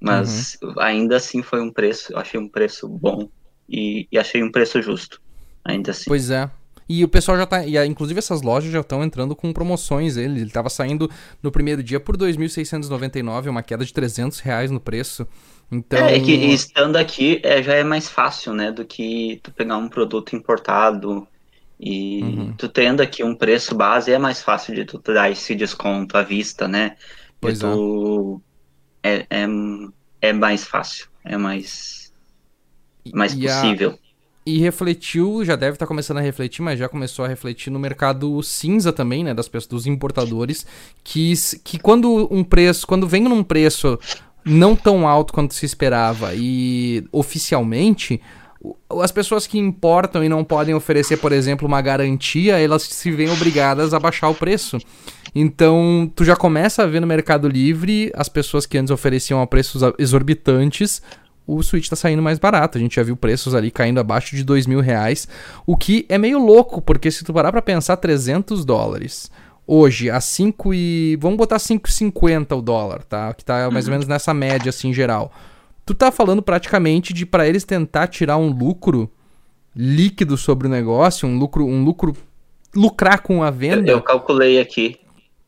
Mas 0.00 0.58
uhum. 0.62 0.74
ainda 0.78 1.16
assim 1.16 1.42
foi 1.42 1.62
um 1.62 1.72
preço, 1.72 2.12
eu 2.12 2.18
achei 2.18 2.38
um 2.38 2.48
preço 2.48 2.86
bom 2.86 3.28
e, 3.68 4.06
e, 4.12 4.18
achei 4.18 4.42
um 4.42 4.52
preço 4.52 4.82
justo. 4.82 5.20
Ainda 5.64 5.92
assim. 5.92 6.04
Pois 6.06 6.30
é. 6.30 6.50
E 6.86 7.02
o 7.02 7.08
pessoal 7.08 7.38
já 7.38 7.46
tá. 7.46 7.64
E 7.64 7.78
inclusive 7.86 8.18
essas 8.18 8.42
lojas 8.42 8.70
já 8.70 8.80
estão 8.80 9.02
entrando 9.02 9.34
com 9.34 9.52
promoções. 9.52 10.18
Ele, 10.18 10.42
ele 10.42 10.50
tava 10.50 10.68
saindo 10.68 11.10
no 11.42 11.50
primeiro 11.50 11.82
dia 11.82 11.98
por 11.98 12.16
2.699, 12.18 13.48
uma 13.48 13.62
queda 13.62 13.84
de 13.84 13.94
300 13.94 14.40
reais 14.40 14.70
no 14.70 14.78
preço. 14.78 15.26
Então... 15.72 15.98
É, 15.98 16.16
é 16.16 16.20
que 16.20 16.32
estando 16.32 16.96
aqui 16.96 17.40
é, 17.42 17.62
já 17.62 17.74
é 17.74 17.82
mais 17.82 18.08
fácil, 18.08 18.52
né? 18.52 18.70
Do 18.70 18.84
que 18.84 19.40
tu 19.42 19.50
pegar 19.52 19.78
um 19.78 19.88
produto 19.88 20.36
importado 20.36 21.26
e 21.78 22.22
uhum. 22.22 22.54
tu 22.56 22.68
tendo 22.68 23.00
aqui 23.00 23.24
um 23.24 23.34
preço 23.34 23.74
base 23.74 24.12
é 24.12 24.18
mais 24.18 24.42
fácil 24.42 24.74
de 24.74 24.84
tu 24.84 24.98
dar 24.98 25.30
esse 25.30 25.54
desconto 25.54 26.16
à 26.16 26.22
vista, 26.22 26.68
né? 26.68 26.96
Pois 27.40 27.58
tu... 27.58 28.40
é. 29.02 29.26
é. 29.30 29.46
É, 30.20 30.32
mais 30.32 30.64
fácil, 30.64 31.06
é 31.22 31.36
mais, 31.36 32.10
mais 33.12 33.34
e 33.34 33.42
possível. 33.42 33.90
A... 33.90 34.04
E 34.46 34.58
refletiu, 34.58 35.44
já 35.44 35.54
deve 35.54 35.74
estar 35.74 35.84
tá 35.84 35.88
começando 35.88 36.16
a 36.16 36.22
refletir, 36.22 36.62
mas 36.62 36.78
já 36.78 36.88
começou 36.88 37.26
a 37.26 37.28
refletir 37.28 37.70
no 37.70 37.78
mercado 37.78 38.42
cinza 38.42 38.90
também, 38.90 39.22
né? 39.22 39.34
Das 39.34 39.48
pessoas, 39.48 39.68
dos 39.68 39.86
importadores, 39.86 40.66
que, 41.02 41.34
que 41.62 41.78
quando 41.78 42.26
um 42.30 42.42
preço, 42.42 42.86
quando 42.86 43.06
vem 43.06 43.24
num 43.24 43.42
preço 43.42 43.98
não 44.44 44.76
tão 44.76 45.08
alto 45.08 45.32
quanto 45.32 45.54
se 45.54 45.64
esperava 45.64 46.34
e 46.34 47.06
oficialmente 47.10 48.20
as 49.00 49.10
pessoas 49.10 49.46
que 49.46 49.58
importam 49.58 50.24
e 50.24 50.28
não 50.28 50.44
podem 50.44 50.74
oferecer, 50.74 51.16
por 51.18 51.32
exemplo, 51.32 51.66
uma 51.66 51.80
garantia, 51.80 52.58
elas 52.58 52.82
se 52.82 53.10
veem 53.10 53.30
obrigadas 53.30 53.92
a 53.92 54.00
baixar 54.00 54.28
o 54.28 54.34
preço. 54.34 54.78
Então, 55.34 56.10
tu 56.14 56.24
já 56.24 56.36
começa 56.36 56.82
a 56.82 56.86
ver 56.86 57.00
no 57.00 57.06
Mercado 57.06 57.48
Livre 57.48 58.10
as 58.14 58.28
pessoas 58.28 58.66
que 58.66 58.78
antes 58.78 58.90
ofereciam 58.90 59.42
a 59.42 59.46
preços 59.46 59.82
exorbitantes, 59.98 61.02
o 61.46 61.62
Switch 61.62 61.88
tá 61.88 61.96
saindo 61.96 62.22
mais 62.22 62.38
barato. 62.38 62.78
A 62.78 62.80
gente 62.80 62.96
já 62.96 63.02
viu 63.02 63.16
preços 63.16 63.54
ali 63.54 63.70
caindo 63.70 64.00
abaixo 64.00 64.34
de 64.34 64.44
dois 64.44 64.66
mil 64.66 64.80
reais, 64.80 65.28
o 65.66 65.76
que 65.76 66.06
é 66.08 66.16
meio 66.16 66.38
louco, 66.38 66.80
porque 66.80 67.10
se 67.10 67.24
tu 67.24 67.32
parar 67.32 67.52
pra 67.52 67.60
pensar, 67.60 67.96
300 67.96 68.64
dólares. 68.64 69.30
Hoje, 69.66 70.10
a 70.10 70.20
5 70.20 70.74
e... 70.74 71.16
Vamos 71.20 71.38
botar 71.38 71.56
5,50 71.56 72.58
o 72.58 72.62
dólar, 72.62 73.02
tá? 73.02 73.32
Que 73.32 73.44
tá 73.44 73.70
mais 73.70 73.86
ou 73.86 73.90
uhum. 73.90 73.94
menos 73.94 74.06
nessa 74.06 74.34
média, 74.34 74.68
assim, 74.68 74.92
geral. 74.92 75.32
Tu 75.86 75.94
tá 75.94 76.10
falando 76.10 76.42
praticamente 76.42 77.12
de 77.12 77.26
para 77.26 77.46
eles 77.46 77.64
tentar 77.64 78.06
tirar 78.06 78.36
um 78.38 78.50
lucro 78.50 79.10
líquido 79.76 80.36
sobre 80.36 80.66
o 80.66 80.70
negócio, 80.70 81.28
um 81.28 81.38
lucro, 81.38 81.66
um 81.66 81.84
lucro 81.84 82.16
lucrar 82.74 83.20
com 83.20 83.42
a 83.42 83.50
venda. 83.50 83.90
Eu, 83.90 83.98
eu 83.98 84.02
calculei 84.02 84.60
aqui. 84.60 84.98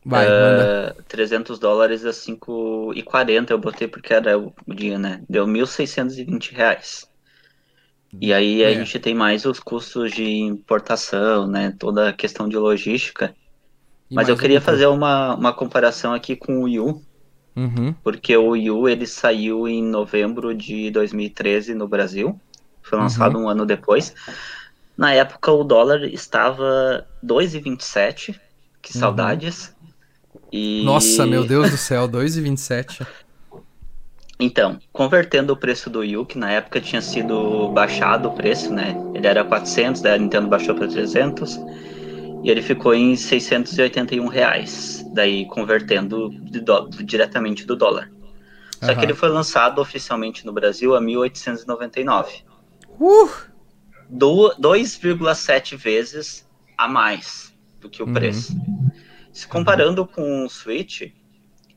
Vai, 0.05 0.25
uh, 0.25 1.03
300 1.07 1.59
dólares 1.59 2.05
a 2.05 2.11
5,40 2.11 3.51
eu 3.51 3.57
botei 3.57 3.89
porque 3.89 4.13
era 4.13 4.39
o 4.39 4.53
dia, 4.67 4.97
né? 4.97 5.21
Deu 5.27 5.45
1.620 5.45 6.53
reais. 6.53 7.09
E 8.21 8.33
aí 8.33 8.63
a 8.63 8.71
é. 8.71 8.73
gente 8.73 8.99
tem 8.99 9.13
mais 9.13 9.45
os 9.45 9.59
custos 9.59 10.11
de 10.11 10.23
importação, 10.23 11.45
né? 11.45 11.73
Toda 11.77 12.09
a 12.09 12.13
questão 12.13 12.47
de 12.47 12.57
logística. 12.57 13.35
E 14.09 14.15
Mas 14.15 14.29
eu 14.29 14.37
queria 14.37 14.61
fazer 14.61 14.85
uma, 14.85 15.35
uma 15.35 15.53
comparação 15.53 16.13
aqui 16.13 16.35
com 16.35 16.59
o 16.59 16.63
Wii 16.63 16.79
U, 16.79 17.01
Uhum. 17.57 17.93
Porque 18.03 18.37
o 18.37 18.49
Wii 18.49 18.69
U 18.69 18.87
ele 18.87 19.07
saiu 19.07 19.67
em 19.67 19.83
novembro 19.83 20.53
de 20.53 20.91
2013 20.91 21.73
no 21.73 21.87
Brasil. 21.87 22.39
Foi 22.83 22.99
lançado 22.99 23.35
uhum. 23.35 23.45
um 23.45 23.49
ano 23.49 23.65
depois. 23.65 24.13
Na 24.95 25.11
época 25.11 25.51
o 25.51 25.63
dólar 25.63 26.03
estava 26.03 27.05
2,27, 27.25 28.39
que 28.81 28.93
uhum. 28.93 28.99
saudades. 28.99 29.75
E... 30.51 30.83
Nossa, 30.85 31.25
meu 31.25 31.45
Deus 31.45 31.71
do 31.71 31.77
céu, 31.77 32.07
2,27. 32.07 33.05
Então, 34.39 34.77
convertendo 34.93 35.51
o 35.51 35.57
preço 35.57 35.89
do 35.89 36.03
Yu, 36.03 36.23
que 36.23 36.37
na 36.37 36.51
época 36.51 36.79
tinha 36.79 37.01
sido 37.01 37.69
baixado 37.69 38.27
o 38.27 38.33
preço, 38.33 38.71
né? 38.71 38.95
Ele 39.15 39.25
era 39.25 39.43
400, 39.43 39.99
daí 39.99 40.13
a 40.13 40.17
Nintendo 40.19 40.47
baixou 40.47 40.75
para 40.75 40.87
300 40.87 41.59
e 42.43 42.51
ele 42.51 42.61
ficou 42.61 42.93
em 42.93 43.15
681 43.15 44.27
reais, 44.27 44.96
daí 45.13 45.45
convertendo 45.47 46.29
do, 46.29 46.89
diretamente 47.03 47.65
do 47.65 47.75
dólar. 47.75 48.11
Só 48.81 48.91
uhum. 48.91 48.97
que 48.97 49.05
ele 49.05 49.13
foi 49.13 49.29
lançado 49.29 49.79
oficialmente 49.81 50.45
no 50.45 50.53
Brasil 50.53 50.95
a 50.95 51.01
1899. 51.01 52.43
Uh! 52.99 53.29
2,7 54.09 55.75
vezes 55.75 56.47
a 56.77 56.87
mais 56.87 57.53
do 57.79 57.89
que 57.89 58.01
o 58.01 58.05
uhum. 58.05 58.13
preço. 58.13 58.55
Se 59.33 59.47
comparando 59.47 60.01
uhum. 60.01 60.07
com 60.07 60.45
o 60.45 60.49
Switch, 60.49 61.11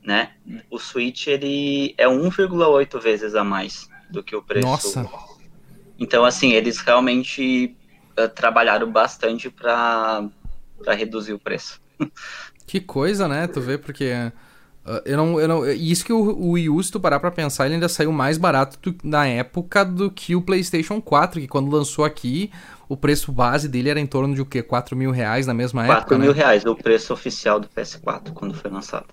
né? 0.04 0.32
O 0.70 0.78
Switch 0.78 1.26
ele 1.26 1.94
é 1.98 2.06
1,8 2.06 3.00
vezes 3.00 3.34
a 3.34 3.42
mais 3.42 3.88
do 4.10 4.22
que 4.22 4.36
o 4.36 4.42
preço. 4.42 4.66
Nossa. 4.66 5.08
Então 5.98 6.24
assim, 6.24 6.52
eles 6.52 6.78
realmente 6.78 7.76
uh, 8.18 8.28
trabalharam 8.28 8.90
bastante 8.90 9.50
para 9.50 10.28
para 10.82 10.94
reduzir 10.94 11.34
o 11.34 11.38
preço. 11.38 11.80
Que 12.70 12.78
coisa, 12.78 13.26
né? 13.26 13.48
Tu 13.48 13.60
vê 13.60 13.76
porque 13.76 14.12
uh, 14.86 15.02
eu 15.04 15.16
não, 15.16 15.40
eu 15.40 15.48
não, 15.48 15.68
isso 15.68 16.04
que 16.04 16.12
o, 16.12 16.20
o 16.20 16.50
Wii 16.52 16.68
U, 16.68 16.80
se 16.80 16.92
tu 16.92 17.00
parar 17.00 17.18
pra 17.18 17.28
pensar, 17.28 17.66
ele 17.66 17.74
ainda 17.74 17.88
saiu 17.88 18.12
mais 18.12 18.38
barato 18.38 18.78
do, 18.80 18.96
na 19.02 19.26
época 19.26 19.84
do 19.84 20.08
que 20.08 20.36
o 20.36 20.40
PlayStation 20.40 21.02
4, 21.02 21.40
que 21.40 21.48
quando 21.48 21.68
lançou 21.68 22.04
aqui, 22.04 22.48
o 22.88 22.96
preço 22.96 23.32
base 23.32 23.68
dele 23.68 23.88
era 23.88 23.98
em 23.98 24.06
torno 24.06 24.36
de 24.36 24.40
o 24.40 24.46
quê? 24.46 24.62
4 24.62 24.96
mil 24.96 25.10
reais 25.10 25.48
na 25.48 25.52
mesma 25.52 25.84
4 25.84 25.92
época? 25.92 26.14
4 26.14 26.22
mil 26.22 26.32
né? 26.32 26.38
reais, 26.38 26.64
o 26.64 26.76
preço 26.76 27.12
oficial 27.12 27.58
do 27.58 27.66
PS4, 27.66 28.32
quando 28.32 28.54
foi 28.54 28.70
lançado. 28.70 29.06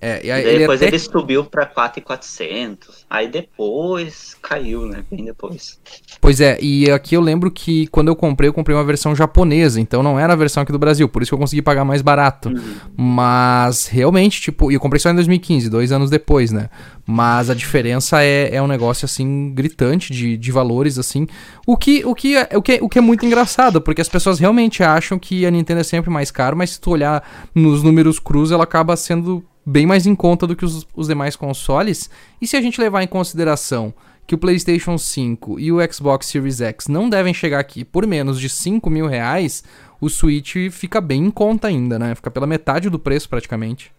É, 0.00 0.26
e 0.26 0.30
aí, 0.30 0.58
depois 0.58 0.80
ele, 0.80 0.88
até... 0.88 0.96
ele 0.96 0.98
subiu 0.98 1.44
para 1.44 1.66
4,400. 1.66 3.06
Aí 3.08 3.28
depois 3.28 4.36
caiu, 4.42 4.86
né? 4.86 5.04
Bem 5.10 5.24
depois. 5.24 5.78
Pois 6.20 6.40
é, 6.40 6.58
e 6.60 6.90
aqui 6.90 7.14
eu 7.14 7.20
lembro 7.20 7.50
que 7.50 7.86
quando 7.88 8.08
eu 8.08 8.16
comprei, 8.16 8.48
eu 8.48 8.52
comprei 8.52 8.76
uma 8.76 8.84
versão 8.84 9.14
japonesa, 9.14 9.80
então 9.80 10.02
não 10.02 10.18
era 10.18 10.32
a 10.32 10.36
versão 10.36 10.62
aqui 10.62 10.72
do 10.72 10.78
Brasil, 10.78 11.08
por 11.08 11.22
isso 11.22 11.30
que 11.30 11.34
eu 11.34 11.38
consegui 11.38 11.62
pagar 11.62 11.84
mais 11.84 12.02
barato. 12.02 12.48
Uhum. 12.48 12.74
Mas 12.96 13.86
realmente, 13.86 14.40
tipo, 14.40 14.70
e 14.70 14.74
eu 14.74 14.80
comprei 14.80 15.00
só 15.00 15.10
em 15.10 15.14
2015, 15.14 15.70
dois 15.70 15.92
anos 15.92 16.10
depois, 16.10 16.52
né? 16.52 16.68
Mas 17.06 17.50
a 17.50 17.54
diferença 17.54 18.22
é, 18.22 18.54
é 18.54 18.62
um 18.62 18.66
negócio 18.66 19.04
assim 19.04 19.52
gritante 19.54 20.12
de, 20.12 20.36
de 20.36 20.52
valores, 20.52 20.98
assim. 20.98 21.26
O 21.66 21.76
que, 21.76 22.04
o, 22.04 22.14
que 22.14 22.36
é, 22.36 22.48
o, 22.54 22.62
que, 22.62 22.78
o 22.82 22.88
que 22.88 22.98
é 22.98 23.02
muito 23.02 23.24
engraçado, 23.26 23.80
porque 23.80 24.00
as 24.00 24.08
pessoas 24.08 24.38
realmente 24.38 24.82
acham 24.82 25.18
que 25.18 25.44
a 25.44 25.50
Nintendo 25.50 25.80
é 25.80 25.84
sempre 25.84 26.10
mais 26.10 26.30
caro, 26.30 26.56
mas 26.56 26.70
se 26.70 26.80
tu 26.80 26.90
olhar 26.90 27.22
nos 27.54 27.82
números 27.82 28.18
cruz, 28.18 28.50
ela 28.50 28.64
acaba 28.64 28.96
sendo 28.96 29.44
bem 29.64 29.86
mais 29.86 30.06
em 30.06 30.14
conta 30.14 30.46
do 30.46 30.56
que 30.56 30.64
os, 30.64 30.86
os 30.94 31.08
demais 31.08 31.36
consoles. 31.36 32.10
E 32.40 32.46
se 32.46 32.56
a 32.56 32.60
gente 32.60 32.80
levar 32.80 33.02
em 33.02 33.06
consideração 33.06 33.94
que 34.26 34.34
o 34.34 34.38
PlayStation 34.38 34.96
5 34.96 35.60
e 35.60 35.70
o 35.70 35.78
Xbox 35.92 36.26
Series 36.26 36.60
X 36.60 36.88
não 36.88 37.08
devem 37.08 37.34
chegar 37.34 37.58
aqui 37.58 37.84
por 37.84 38.06
menos 38.06 38.40
de 38.40 38.48
5 38.48 38.88
mil 38.88 39.06
reais, 39.06 39.62
o 40.00 40.08
Switch 40.08 40.56
fica 40.70 41.00
bem 41.00 41.26
em 41.26 41.30
conta 41.30 41.68
ainda, 41.68 41.98
né? 41.98 42.14
Fica 42.14 42.30
pela 42.30 42.46
metade 42.46 42.88
do 42.88 42.98
preço 42.98 43.28
praticamente. 43.28 43.92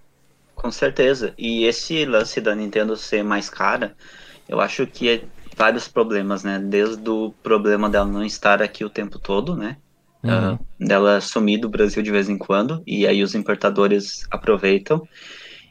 Com 0.55 0.71
certeza. 0.71 1.33
E 1.37 1.65
esse 1.65 2.05
lance 2.05 2.41
da 2.41 2.55
Nintendo 2.55 2.95
ser 2.95 3.23
mais 3.23 3.49
cara, 3.49 3.95
eu 4.47 4.59
acho 4.59 4.87
que 4.87 5.09
é 5.09 5.23
vários 5.55 5.87
problemas, 5.87 6.43
né? 6.43 6.59
Desde 6.59 7.07
o 7.09 7.33
problema 7.43 7.89
dela 7.89 8.07
não 8.07 8.23
estar 8.23 8.61
aqui 8.61 8.83
o 8.83 8.89
tempo 8.89 9.19
todo, 9.19 9.55
né? 9.55 9.77
Uhum. 10.23 10.53
Uh, 10.53 10.59
dela 10.79 11.21
sumir 11.21 11.59
do 11.59 11.69
Brasil 11.69 12.01
de 12.01 12.09
vez 12.09 12.29
em 12.29 12.37
quando, 12.37 12.81
e 12.85 13.05
aí 13.05 13.21
os 13.21 13.35
importadores 13.35 14.25
aproveitam. 14.31 15.07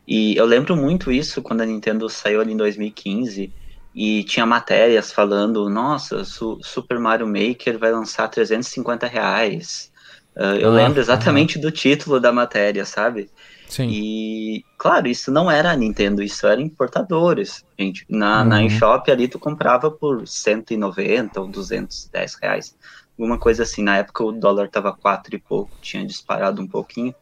E 0.06 0.36
eu 0.36 0.44
lembro 0.44 0.76
muito 0.76 1.10
isso 1.10 1.42
quando 1.42 1.62
a 1.62 1.66
Nintendo 1.66 2.08
saiu 2.08 2.40
ali 2.40 2.52
em 2.52 2.56
2015 2.56 3.52
e 3.94 4.24
tinha 4.24 4.44
matérias 4.44 5.12
falando, 5.12 5.68
nossa, 5.70 6.24
Su 6.24 6.58
Super 6.62 6.98
Mario 6.98 7.26
Maker 7.26 7.78
vai 7.78 7.92
lançar 7.92 8.28
350 8.28 9.06
reais. 9.06 9.92
Uh, 10.36 10.58
eu 10.58 10.70
ah, 10.70 10.74
lembro 10.74 11.00
exatamente 11.00 11.58
do 11.60 11.70
título 11.70 12.18
da 12.18 12.32
matéria, 12.32 12.84
sabe? 12.84 13.30
Sim. 13.68 13.88
E, 13.88 14.64
claro, 14.76 15.06
isso 15.06 15.30
não 15.30 15.48
era 15.50 15.70
a 15.70 15.76
Nintendo, 15.76 16.22
isso 16.22 16.46
era 16.46 16.60
importadores. 16.60 17.64
Gente, 17.78 18.04
na, 18.08 18.42
uhum. 18.42 18.48
na 18.48 18.64
eShop 18.64 19.10
ali 19.10 19.28
tu 19.28 19.38
comprava 19.38 19.90
por 19.90 20.26
190 20.26 21.40
ou 21.40 21.46
210 21.46 22.34
reais. 22.34 22.76
Alguma 23.16 23.38
coisa 23.38 23.62
assim. 23.62 23.82
Na 23.82 23.98
época 23.98 24.24
o 24.24 24.32
dólar 24.32 24.68
tava 24.68 24.92
quatro 24.92 25.34
e 25.36 25.38
pouco, 25.38 25.70
tinha 25.80 26.04
disparado 26.04 26.60
um 26.60 26.66
pouquinho. 26.66 27.14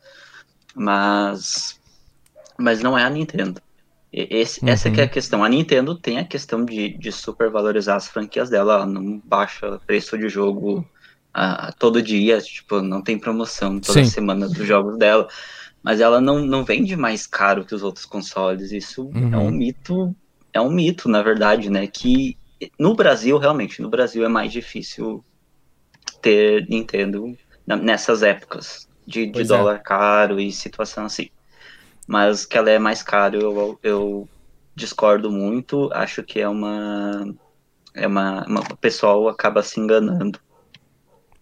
Mas 0.75 1.79
mas 2.59 2.83
não 2.83 2.97
é 2.97 3.05
a 3.05 3.11
Nintendo. 3.11 3.61
Esse, 4.13 4.63
uhum. 4.63 4.69
Essa 4.69 4.89
é 4.89 5.03
a 5.03 5.09
questão. 5.09 5.43
A 5.43 5.49
Nintendo 5.49 5.95
tem 5.95 6.19
a 6.19 6.25
questão 6.25 6.65
de, 6.65 6.91
de 6.99 7.11
supervalorizar 7.11 7.97
as 7.97 8.09
franquias 8.09 8.51
dela, 8.51 8.75
ela 8.75 8.87
não 8.87 9.19
baixa 9.25 9.81
preço 9.87 10.19
de 10.19 10.29
jogo 10.29 10.87
uh, 11.35 11.73
todo 11.79 12.03
dia, 12.03 12.39
tipo, 12.41 12.83
não 12.83 13.01
tem 13.01 13.19
promoção 13.19 13.81
toda 13.81 14.05
Sim. 14.05 14.11
semana 14.11 14.47
dos 14.49 14.67
jogos 14.67 14.99
dela, 14.99 15.27
mas 15.83 15.99
ela 16.01 16.21
não, 16.21 16.41
não 16.41 16.63
vende 16.63 16.95
mais 16.95 17.27
caro 17.27 17.65
que 17.65 17.75
os 17.75 17.83
outros 17.83 18.05
consoles. 18.05 18.71
Isso 18.71 19.05
uhum. 19.15 19.33
é 19.33 19.39
um 19.39 19.51
mito, 19.51 20.15
é 20.53 20.61
um 20.61 20.71
mito, 20.71 21.09
na 21.09 21.23
verdade, 21.23 21.71
né? 21.71 21.87
Que 21.87 22.37
no 22.79 22.95
Brasil, 22.95 23.39
realmente, 23.39 23.81
no 23.81 23.89
Brasil 23.89 24.25
é 24.27 24.29
mais 24.29 24.53
difícil 24.53 25.25
ter 26.21 26.69
Nintendo 26.69 27.35
nessas 27.67 28.23
épocas 28.23 28.87
de, 29.07 29.27
de 29.27 29.41
é. 29.41 29.45
dólar 29.45 29.79
caro 29.79 30.39
e 30.39 30.53
situação 30.53 31.07
assim 31.07 31.31
mas 32.07 32.45
que 32.45 32.57
ela 32.59 32.71
é 32.71 32.79
mais 32.79 33.03
cara, 33.03 33.37
eu, 33.37 33.79
eu 33.83 34.29
discordo 34.75 35.31
muito, 35.31 35.91
acho 35.93 36.23
que 36.23 36.41
é 36.41 36.49
uma. 36.49 37.35
É 37.95 38.07
uma, 38.07 38.45
uma. 38.47 38.61
O 38.61 38.77
pessoal 38.77 39.29
acaba 39.29 39.63
se 39.63 39.81
enganando. 39.81 40.41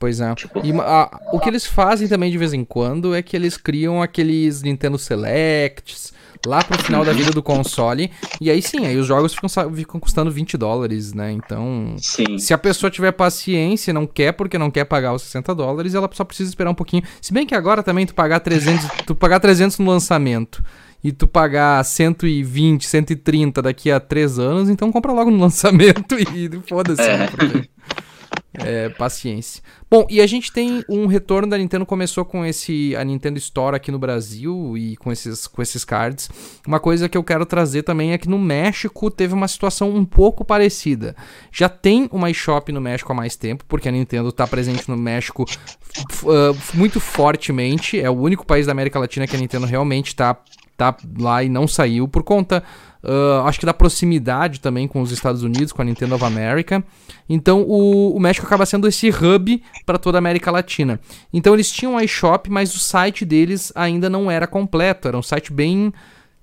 Pois 0.01 0.19
é. 0.19 0.35
Tipo... 0.35 0.65
E 0.65 0.73
a, 0.73 1.21
o 1.31 1.39
que 1.39 1.49
eles 1.49 1.67
fazem 1.67 2.09
também 2.09 2.31
de 2.33 2.39
vez 2.39 2.55
em 2.55 2.65
quando 2.65 3.15
é 3.15 3.23
que 3.23 3.37
eles 3.37 3.59
criam 3.59 4.03
aqueles 4.03 4.63
Nintendo 4.63 4.99
Selects 4.99 6.15
lá 6.47 6.65
pro 6.65 6.83
final 6.83 7.05
da 7.05 7.13
vida 7.13 7.31
do 7.33 7.43
console. 7.43 8.11
E 8.41 8.51
aí 8.51 8.63
sim, 8.63 8.87
aí 8.87 8.97
os 8.97 9.07
jogos 9.07 9.35
ficam, 9.35 9.51
ficam 9.75 10.01
custando 10.01 10.31
20 10.31 10.57
dólares, 10.57 11.13
né? 11.13 11.31
Então, 11.33 11.97
sim. 11.99 12.39
se 12.39 12.55
a 12.55 12.59
pessoa 12.59 12.91
tiver 12.91 13.13
paciência, 13.13 13.93
não 13.93 14.07
quer 14.07 14.33
porque 14.33 14.57
não 14.57 14.71
quer 14.71 14.87
pagar 14.87 15.13
os 15.13 15.21
60 15.21 15.55
dólares, 15.55 15.95
ela 15.95 16.09
só 16.15 16.25
precisa 16.25 16.49
esperar 16.49 16.71
um 16.71 16.75
pouquinho. 16.75 17.03
Se 17.21 17.31
bem 17.31 17.47
que 17.47 17.55
agora 17.55 17.83
também 17.83 18.07
tu 18.07 18.15
pagar 18.15 18.41
300, 18.41 18.89
tu 19.05 19.15
pagar 19.15 19.39
300 19.39 19.79
no 19.79 19.91
lançamento 19.91 20.65
e 21.05 21.13
tu 21.13 21.27
pagar 21.27 21.85
120, 21.85 22.87
130 22.87 23.61
daqui 23.61 23.91
a 23.91 24.01
3 24.01 24.39
anos, 24.39 24.71
então 24.71 24.91
compra 24.91 25.13
logo 25.13 25.31
no 25.31 25.37
lançamento 25.45 26.19
e 26.19 26.49
foda-se, 26.67 27.03
é. 27.03 27.29
É, 28.53 28.89
paciência. 28.89 29.63
Bom, 29.89 30.05
e 30.11 30.21
a 30.21 30.27
gente 30.27 30.51
tem 30.51 30.85
um 30.89 31.07
retorno 31.07 31.49
da 31.49 31.57
Nintendo, 31.57 31.87
começou 31.87 32.25
com 32.25 32.45
esse 32.45 32.97
a 32.97 33.05
Nintendo 33.05 33.39
Store 33.39 33.77
aqui 33.77 33.93
no 33.93 33.99
Brasil 33.99 34.77
e 34.77 34.97
com 34.97 35.13
esses, 35.13 35.47
com 35.47 35.63
esses 35.63 35.85
cards. 35.85 36.29
Uma 36.67 36.81
coisa 36.81 37.09
que 37.09 37.17
eu 37.17 37.23
quero 37.23 37.47
trazer 37.47 37.85
também 37.85 38.13
é 38.13 38.19
que 38.19 38.29
no 38.29 38.39
México 38.41 39.09
teve 39.09 39.35
uma 39.35 39.47
situação 39.47 39.95
um 39.95 40.05
pouco 40.05 40.45
parecida. 40.45 41.15
Já 41.53 41.69
tem 41.69 42.09
uma 42.11 42.29
eShop 42.29 42.73
no 42.73 42.81
México 42.81 43.13
há 43.13 43.15
mais 43.15 43.37
tempo, 43.37 43.65
porque 43.69 43.89
a 43.89 43.93
Nintendo 43.93 44.31
está 44.31 44.49
presente 44.49 44.89
no 44.89 44.97
México 44.97 45.45
uh, 46.25 46.57
muito 46.75 46.99
fortemente. 46.99 48.01
É 48.01 48.11
o 48.11 48.19
único 48.19 48.45
país 48.45 48.67
da 48.67 48.73
América 48.73 48.99
Latina 48.99 49.29
que 49.29 49.37
a 49.37 49.39
Nintendo 49.39 49.67
realmente 49.67 50.09
está 50.09 50.37
tá 50.77 50.97
lá 51.19 51.45
e 51.45 51.49
não 51.49 51.69
saiu 51.69 52.09
por 52.09 52.25
conta 52.25 52.65
Uh, 53.03 53.47
acho 53.47 53.59
que 53.59 53.67
da 53.67 53.73
proximidade 53.73 54.61
também 54.61 54.87
com 54.87 55.01
os 55.01 55.11
Estados 55.11 55.43
Unidos, 55.43 55.73
com 55.73 55.81
a 55.81 55.85
Nintendo 55.85 56.15
of 56.15 56.25
America. 56.25 56.85
Então 57.29 57.63
o, 57.63 58.15
o 58.15 58.21
México 58.21 58.47
acaba 58.47 58.67
sendo 58.67 58.87
esse 58.87 59.09
hub 59.09 59.63
para 59.87 59.99
toda 59.99 60.19
a 60.19 60.21
América 60.21 60.51
Latina. 60.51 61.01
Então 61.33 61.55
eles 61.55 61.73
tinham 61.73 61.95
um 61.95 62.01
iShop, 62.01 62.51
mas 62.51 62.75
o 62.75 62.79
site 62.79 63.25
deles 63.25 63.73
ainda 63.75 64.11
não 64.11 64.31
era 64.31 64.47
completo. 64.47 65.09
Era 65.09 65.17
um 65.17 65.23
site 65.23 65.53
bem. 65.53 65.93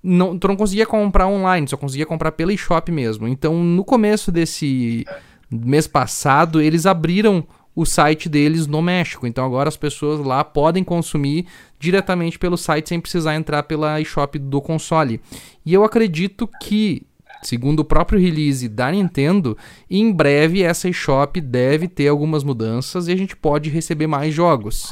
Não, 0.01 0.37
tu 0.37 0.47
não 0.47 0.55
conseguia 0.55 0.85
comprar 0.85 1.27
online, 1.27 1.67
só 1.67 1.77
conseguia 1.77 2.05
comprar 2.05 2.31
pela 2.31 2.53
eShop 2.53 2.91
mesmo. 2.91 3.27
Então 3.27 3.63
no 3.63 3.83
começo 3.83 4.31
desse 4.31 5.05
mês 5.51 5.87
passado, 5.87 6.61
eles 6.61 6.85
abriram 6.85 7.45
o 7.77 7.85
site 7.85 8.27
deles 8.27 8.65
no 8.65 8.81
México. 8.81 9.27
Então 9.27 9.45
agora 9.45 9.69
as 9.69 9.77
pessoas 9.77 10.19
lá 10.25 10.43
podem 10.43 10.83
consumir 10.83 11.45
diretamente 11.79 12.39
pelo 12.39 12.57
site 12.57 12.89
sem 12.89 12.99
precisar 12.99 13.35
entrar 13.35 13.63
pela 13.63 13.99
eShop 14.01 14.39
do 14.39 14.61
console. 14.61 15.21
E 15.65 15.73
eu 15.73 15.83
acredito 15.83 16.49
que, 16.61 17.05
segundo 17.41 17.81
o 17.81 17.85
próprio 17.85 18.19
release 18.19 18.67
da 18.67 18.91
Nintendo, 18.91 19.57
em 19.89 20.11
breve 20.11 20.63
essa 20.63 20.89
eShop 20.89 21.39
deve 21.39 21.87
ter 21.87 22.07
algumas 22.07 22.43
mudanças 22.43 23.07
e 23.07 23.11
a 23.11 23.15
gente 23.15 23.35
pode 23.35 23.69
receber 23.69 24.07
mais 24.07 24.33
jogos. 24.33 24.91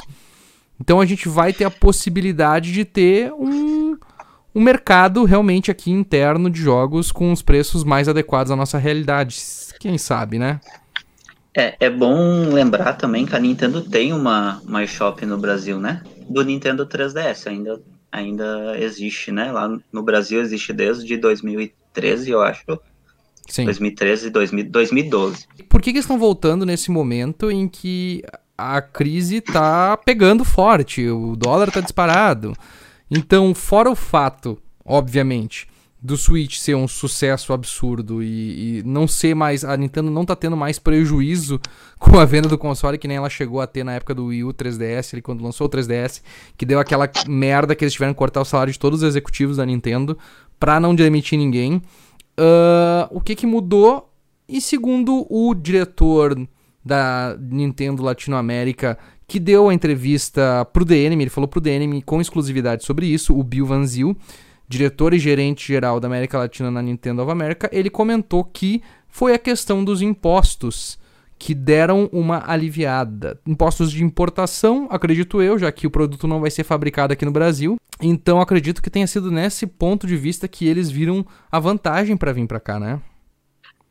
Então 0.80 1.00
a 1.00 1.06
gente 1.06 1.28
vai 1.28 1.52
ter 1.52 1.64
a 1.64 1.70
possibilidade 1.70 2.72
de 2.72 2.84
ter 2.84 3.32
um, 3.32 3.96
um 4.54 4.60
mercado 4.60 5.24
realmente 5.24 5.70
aqui 5.70 5.90
interno 5.90 6.50
de 6.50 6.60
jogos 6.60 7.10
com 7.10 7.32
os 7.32 7.42
preços 7.42 7.82
mais 7.82 8.08
adequados 8.08 8.52
à 8.52 8.56
nossa 8.56 8.78
realidade. 8.78 9.36
Quem 9.80 9.98
sabe, 9.98 10.38
né? 10.38 10.60
É, 11.56 11.74
é 11.80 11.90
bom 11.90 12.50
lembrar 12.52 12.92
também 12.94 13.24
que 13.24 13.34
a 13.34 13.38
Nintendo 13.38 13.80
tem 13.80 14.12
uma, 14.12 14.60
uma 14.62 14.84
eShop 14.84 15.24
no 15.24 15.38
Brasil, 15.38 15.80
né? 15.80 16.02
Do 16.28 16.42
Nintendo 16.42 16.86
3DS, 16.86 17.46
ainda, 17.46 17.80
ainda 18.10 18.78
existe, 18.78 19.30
né? 19.30 19.52
Lá 19.52 19.78
no 19.92 20.02
Brasil 20.02 20.40
existe 20.40 20.72
desde 20.72 21.16
2013, 21.16 22.30
eu 22.30 22.42
acho. 22.42 22.78
Sim. 23.48 23.64
2013 23.64 24.26
e 24.26 24.30
2012. 24.30 25.46
Por 25.68 25.80
que, 25.80 25.92
que 25.92 25.98
estão 25.98 26.18
voltando 26.18 26.66
nesse 26.66 26.90
momento 26.90 27.50
em 27.50 27.68
que 27.68 28.22
a 28.58 28.80
crise 28.80 29.40
tá 29.40 29.96
pegando 29.96 30.44
forte, 30.44 31.08
o 31.08 31.36
dólar 31.36 31.70
tá 31.70 31.80
disparado? 31.80 32.54
Então, 33.10 33.54
fora 33.54 33.88
o 33.88 33.94
fato, 33.94 34.58
obviamente, 34.84 35.68
do 36.06 36.16
Switch 36.16 36.58
ser 36.58 36.76
um 36.76 36.86
sucesso 36.86 37.52
absurdo 37.52 38.22
e, 38.22 38.78
e, 38.78 38.82
não 38.84 39.08
ser 39.08 39.34
mais. 39.34 39.64
A 39.64 39.76
Nintendo 39.76 40.10
não 40.10 40.24
tá 40.24 40.36
tendo 40.36 40.56
mais 40.56 40.78
prejuízo 40.78 41.60
com 41.98 42.18
a 42.18 42.24
venda 42.24 42.48
do 42.48 42.56
console 42.56 42.96
que 42.96 43.08
nem 43.08 43.16
ela 43.16 43.28
chegou 43.28 43.60
a 43.60 43.66
ter 43.66 43.84
na 43.84 43.94
época 43.94 44.14
do 44.14 44.26
Wii 44.26 44.44
U 44.44 44.54
3DS, 44.54 45.12
ele, 45.12 45.22
quando 45.22 45.42
lançou 45.42 45.66
o 45.66 45.70
3DS, 45.70 46.22
que 46.56 46.64
deu 46.64 46.78
aquela 46.78 47.10
merda 47.26 47.74
que 47.74 47.84
eles 47.84 47.92
tiveram 47.92 48.14
que 48.14 48.18
cortar 48.18 48.40
o 48.40 48.44
salário 48.44 48.72
de 48.72 48.78
todos 48.78 49.02
os 49.02 49.08
executivos 49.08 49.56
da 49.56 49.66
Nintendo 49.66 50.16
pra 50.60 50.78
não 50.78 50.94
demitir 50.94 51.38
ninguém. 51.38 51.82
Uh, 52.38 53.08
o 53.10 53.20
que 53.20 53.34
que 53.34 53.46
mudou? 53.46 54.12
E 54.48 54.60
segundo 54.60 55.26
o 55.28 55.54
diretor 55.54 56.38
da 56.84 57.36
Nintendo 57.40 58.02
Latinoamérica, 58.02 58.96
que 59.26 59.40
deu 59.40 59.68
a 59.68 59.74
entrevista 59.74 60.64
pro 60.72 60.84
DNM, 60.84 61.20
ele 61.20 61.30
falou 61.30 61.48
pro 61.48 61.60
DNM 61.60 62.00
com 62.02 62.20
exclusividade 62.20 62.84
sobre 62.84 63.06
isso, 63.06 63.36
o 63.36 63.42
Bill 63.42 63.66
Van 63.66 63.84
Zyl, 63.84 64.16
diretor 64.68 65.14
e 65.14 65.18
gerente 65.18 65.66
geral 65.66 66.00
da 66.00 66.08
América 66.08 66.38
Latina 66.38 66.70
na 66.70 66.82
Nintendo 66.82 67.22
of 67.22 67.30
America, 67.30 67.68
ele 67.72 67.90
comentou 67.90 68.44
que 68.44 68.82
foi 69.08 69.34
a 69.34 69.38
questão 69.38 69.84
dos 69.84 70.02
impostos 70.02 70.98
que 71.38 71.54
deram 71.54 72.08
uma 72.12 72.50
aliviada. 72.50 73.38
Impostos 73.46 73.92
de 73.92 74.02
importação, 74.02 74.88
acredito 74.90 75.42
eu, 75.42 75.58
já 75.58 75.70
que 75.70 75.86
o 75.86 75.90
produto 75.90 76.26
não 76.26 76.40
vai 76.40 76.50
ser 76.50 76.64
fabricado 76.64 77.12
aqui 77.12 77.24
no 77.24 77.30
Brasil. 77.30 77.76
Então 78.00 78.40
acredito 78.40 78.82
que 78.82 78.90
tenha 78.90 79.06
sido 79.06 79.30
nesse 79.30 79.66
ponto 79.66 80.06
de 80.06 80.16
vista 80.16 80.48
que 80.48 80.66
eles 80.66 80.90
viram 80.90 81.26
a 81.50 81.58
vantagem 81.58 82.16
para 82.16 82.32
vir 82.32 82.46
para 82.46 82.60
cá, 82.60 82.80
né? 82.80 83.00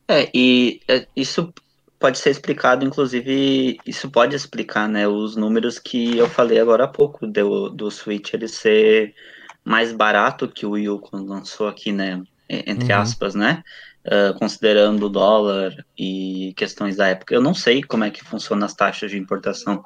É, 0.08 0.30
e 0.32 0.80
é, 0.88 1.06
isso 1.16 1.52
pode 1.98 2.18
ser 2.18 2.30
explicado, 2.30 2.84
inclusive, 2.84 3.78
isso 3.86 4.10
pode 4.10 4.36
explicar, 4.36 4.88
né, 4.88 5.08
os 5.08 5.34
números 5.34 5.78
que 5.78 6.16
eu 6.16 6.28
falei 6.28 6.60
agora 6.60 6.84
há 6.84 6.88
pouco 6.88 7.26
do, 7.26 7.70
do 7.70 7.90
Switch 7.90 8.34
ele 8.34 8.46
ser 8.46 9.14
mais 9.66 9.92
barato 9.92 10.46
que 10.46 10.64
o 10.64 10.70
Wii 10.70 10.88
U 10.90 11.00
quando 11.00 11.28
lançou 11.28 11.66
aqui, 11.66 11.90
né? 11.90 12.22
Entre 12.48 12.92
uhum. 12.94 13.00
aspas, 13.00 13.34
né? 13.34 13.64
Uh, 14.06 14.38
considerando 14.38 15.06
o 15.06 15.08
dólar 15.08 15.84
e 15.98 16.54
questões 16.56 16.94
da 16.96 17.08
época. 17.08 17.34
Eu 17.34 17.42
não 17.42 17.52
sei 17.52 17.82
como 17.82 18.04
é 18.04 18.10
que 18.10 18.24
funcionam 18.24 18.64
as 18.64 18.74
taxas 18.74 19.10
de 19.10 19.18
importação 19.18 19.84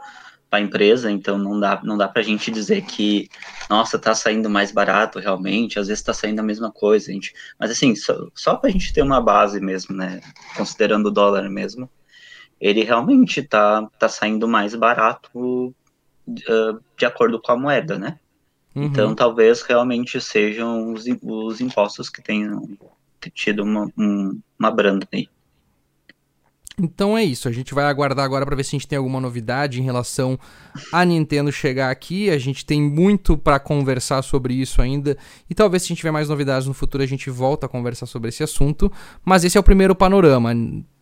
para 0.51 0.59
a 0.59 0.63
empresa, 0.63 1.11
então 1.11 1.39
não 1.39 1.59
dá, 1.59 1.81
não 1.83 1.97
dá 1.97 2.07
para 2.09 2.21
a 2.21 2.25
gente 2.25 2.51
dizer 2.51 2.83
que, 2.83 3.31
nossa, 3.71 3.97
está 3.97 4.15
saindo 4.15 4.51
mais 4.51 4.71
barato 4.71 5.19
realmente, 5.19 5.79
às 5.79 5.87
vezes 5.87 6.01
está 6.01 6.13
saindo 6.13 6.41
a 6.41 6.43
mesma 6.43 6.71
coisa, 6.71 7.11
gente. 7.11 7.33
Mas 7.59 7.71
assim, 7.71 7.97
só, 7.97 8.27
só 8.35 8.57
para 8.57 8.69
a 8.69 8.73
gente 8.73 8.93
ter 8.93 9.01
uma 9.01 9.21
base 9.21 9.61
mesmo, 9.61 9.97
né? 9.97 10.21
Considerando 10.57 11.07
o 11.07 11.11
dólar 11.11 11.49
mesmo, 11.49 11.89
ele 12.61 12.85
realmente 12.85 13.41
está 13.41 13.89
tá 13.99 14.11
saindo 14.11 14.47
mais 14.47 14.75
barato 14.75 15.31
uh, 15.39 16.81
de 16.99 17.07
acordo 17.07 17.41
com 17.41 17.53
a 17.53 17.57
moeda, 17.57 17.99
né? 17.99 18.19
Uhum. 18.81 18.87
Então, 18.87 19.15
talvez 19.15 19.61
realmente 19.61 20.19
sejam 20.23 20.95
os, 20.95 21.05
os 21.23 21.61
impostos 21.61 22.09
que 22.09 22.23
tenham 22.23 22.67
tido 23.35 23.63
uma, 23.63 23.93
um, 23.99 24.41
uma 24.59 24.71
branda 24.71 25.07
aí. 25.13 25.29
Então 26.83 27.17
é 27.17 27.23
isso, 27.23 27.47
a 27.47 27.53
gente 27.53 27.75
vai 27.75 27.85
aguardar 27.85 28.25
agora 28.25 28.47
para 28.47 28.57
ver 28.57 28.65
se 28.65 28.71
a 28.71 28.79
gente 28.79 28.89
tem 28.89 28.97
alguma 28.97 29.21
novidade 29.21 29.81
em 29.81 29.85
relação 29.85 30.39
a 30.91 31.05
Nintendo 31.05 31.53
chegar 31.53 31.91
aqui. 31.91 32.31
A 32.31 32.39
gente 32.39 32.65
tem 32.65 32.81
muito 32.81 33.37
para 33.37 33.59
conversar 33.59 34.23
sobre 34.23 34.55
isso 34.55 34.81
ainda 34.81 35.17
e 35.49 35.55
talvez 35.55 35.83
se 35.83 35.87
a 35.87 35.89
gente 35.89 35.99
tiver 35.99 36.11
mais 36.11 36.31
novidades 36.31 36.67
no 36.67 36.73
futuro 36.73 37.05
a 37.05 37.07
gente 37.07 37.29
volta 37.29 37.67
a 37.67 37.69
conversar 37.69 38.07
sobre 38.07 38.31
esse 38.31 38.43
assunto. 38.43 38.91
Mas 39.23 39.45
esse 39.45 39.59
é 39.59 39.61
o 39.61 39.65
primeiro 39.65 39.95
panorama. 39.95 40.53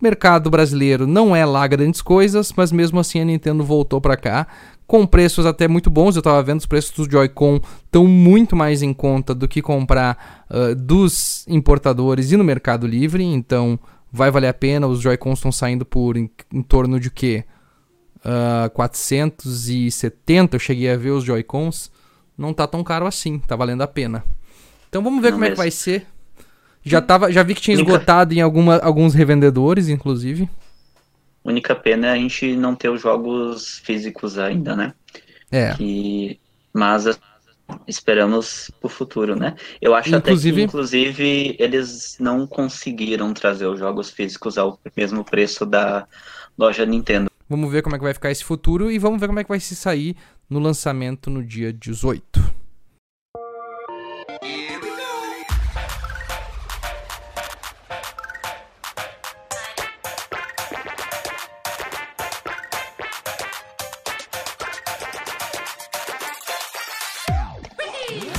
Mercado 0.02 0.50
brasileiro 0.50 1.06
não 1.06 1.34
é 1.34 1.44
lá 1.44 1.66
grandes 1.66 2.02
coisas, 2.02 2.52
mas 2.56 2.72
mesmo 2.72 2.98
assim 2.98 3.20
a 3.20 3.24
Nintendo 3.24 3.62
voltou 3.62 4.00
para 4.00 4.16
cá 4.16 4.48
com 4.84 5.06
preços 5.06 5.46
até 5.46 5.68
muito 5.68 5.90
bons. 5.90 6.16
Eu 6.16 6.20
estava 6.20 6.42
vendo 6.42 6.58
os 6.58 6.66
preços 6.66 6.90
dos 6.92 7.06
Joy-Con 7.06 7.60
estão 7.84 8.06
muito 8.06 8.56
mais 8.56 8.82
em 8.82 8.92
conta 8.92 9.34
do 9.34 9.46
que 9.46 9.62
comprar 9.62 10.46
uh, 10.50 10.74
dos 10.74 11.46
importadores 11.46 12.32
e 12.32 12.36
no 12.36 12.42
Mercado 12.42 12.86
Livre. 12.86 13.22
Então 13.22 13.78
vai 14.12 14.31
valer 14.31 14.49
a 14.49 14.55
pena. 14.55 14.87
Os 14.87 15.01
Joy-Cons 15.01 15.38
estão 15.38 15.53
saindo 15.53 15.85
por 15.85 16.16
em, 16.16 16.31
em, 16.53 16.62
torno 16.62 16.99
de 16.99 17.11
quê? 17.11 17.44
Uh, 18.18 18.71
470. 18.71 20.57
Eu 20.57 20.61
cheguei 20.61 20.90
a 20.90 20.97
ver 20.97 21.11
os 21.11 21.25
Joy-Cons. 21.25 21.90
Não 22.37 22.53
tá 22.53 22.66
tão 22.66 22.85
caro 22.85 23.07
assim. 23.07 23.38
Tá 23.40 23.57
valendo 23.57 23.83
a 23.83 23.88
pena. 23.88 24.25
Então 24.88 25.03
vamos 25.03 25.23
ver 25.23 25.31
Não 25.31 25.38
como 25.38 25.40
mesmo. 25.40 25.53
é 25.53 25.57
que 25.57 25.59
vai 25.59 25.71
ser. 25.71 26.07
Já, 26.83 27.01
tava, 27.03 27.31
já 27.31 27.42
vi 27.42 27.55
que 27.55 27.61
tinha 27.61 27.77
esgotado 27.77 28.33
em 28.33 28.40
alguma, 28.40 28.79
alguns 28.79 29.12
revendedores, 29.12 29.88
inclusive 29.88 30.49
única 31.49 31.75
pena 31.75 32.09
é 32.09 32.11
a 32.12 32.16
gente 32.16 32.55
não 32.57 32.75
ter 32.75 32.88
os 32.88 33.01
jogos 33.01 33.79
físicos 33.79 34.38
ainda, 34.38 34.77
né? 34.77 34.92
É. 35.51 35.75
Que, 35.75 36.38
mas 36.73 37.07
esperamos 37.87 38.70
pro 38.81 38.88
futuro, 38.88 39.37
né? 39.37 39.54
Eu 39.81 39.94
acho 39.94 40.14
inclusive... 40.14 40.50
até 40.50 40.61
que, 40.61 40.66
inclusive, 40.66 41.57
eles 41.59 42.16
não 42.18 42.46
conseguiram 42.46 43.33
trazer 43.33 43.66
os 43.66 43.78
jogos 43.78 44.11
físicos 44.11 44.59
ao 44.59 44.78
mesmo 44.96 45.24
preço 45.24 45.64
da 45.64 46.07
loja 46.57 46.85
Nintendo. 46.85 47.31
Vamos 47.48 47.70
ver 47.72 47.83
como 47.83 47.96
é 47.96 47.98
que 47.98 48.04
vai 48.04 48.14
ficar 48.14 48.31
esse 48.31 48.44
futuro 48.44 48.90
e 48.90 48.98
vamos 48.98 49.20
ver 49.20 49.26
como 49.26 49.38
é 49.38 49.44
que 49.44 49.48
vai 49.48 49.61
se 49.61 49.74
sair 49.74 50.16
no 50.50 50.59
lançamento 50.59 51.31
no 51.31 51.42
dia 51.42 51.72
18. 51.72 52.59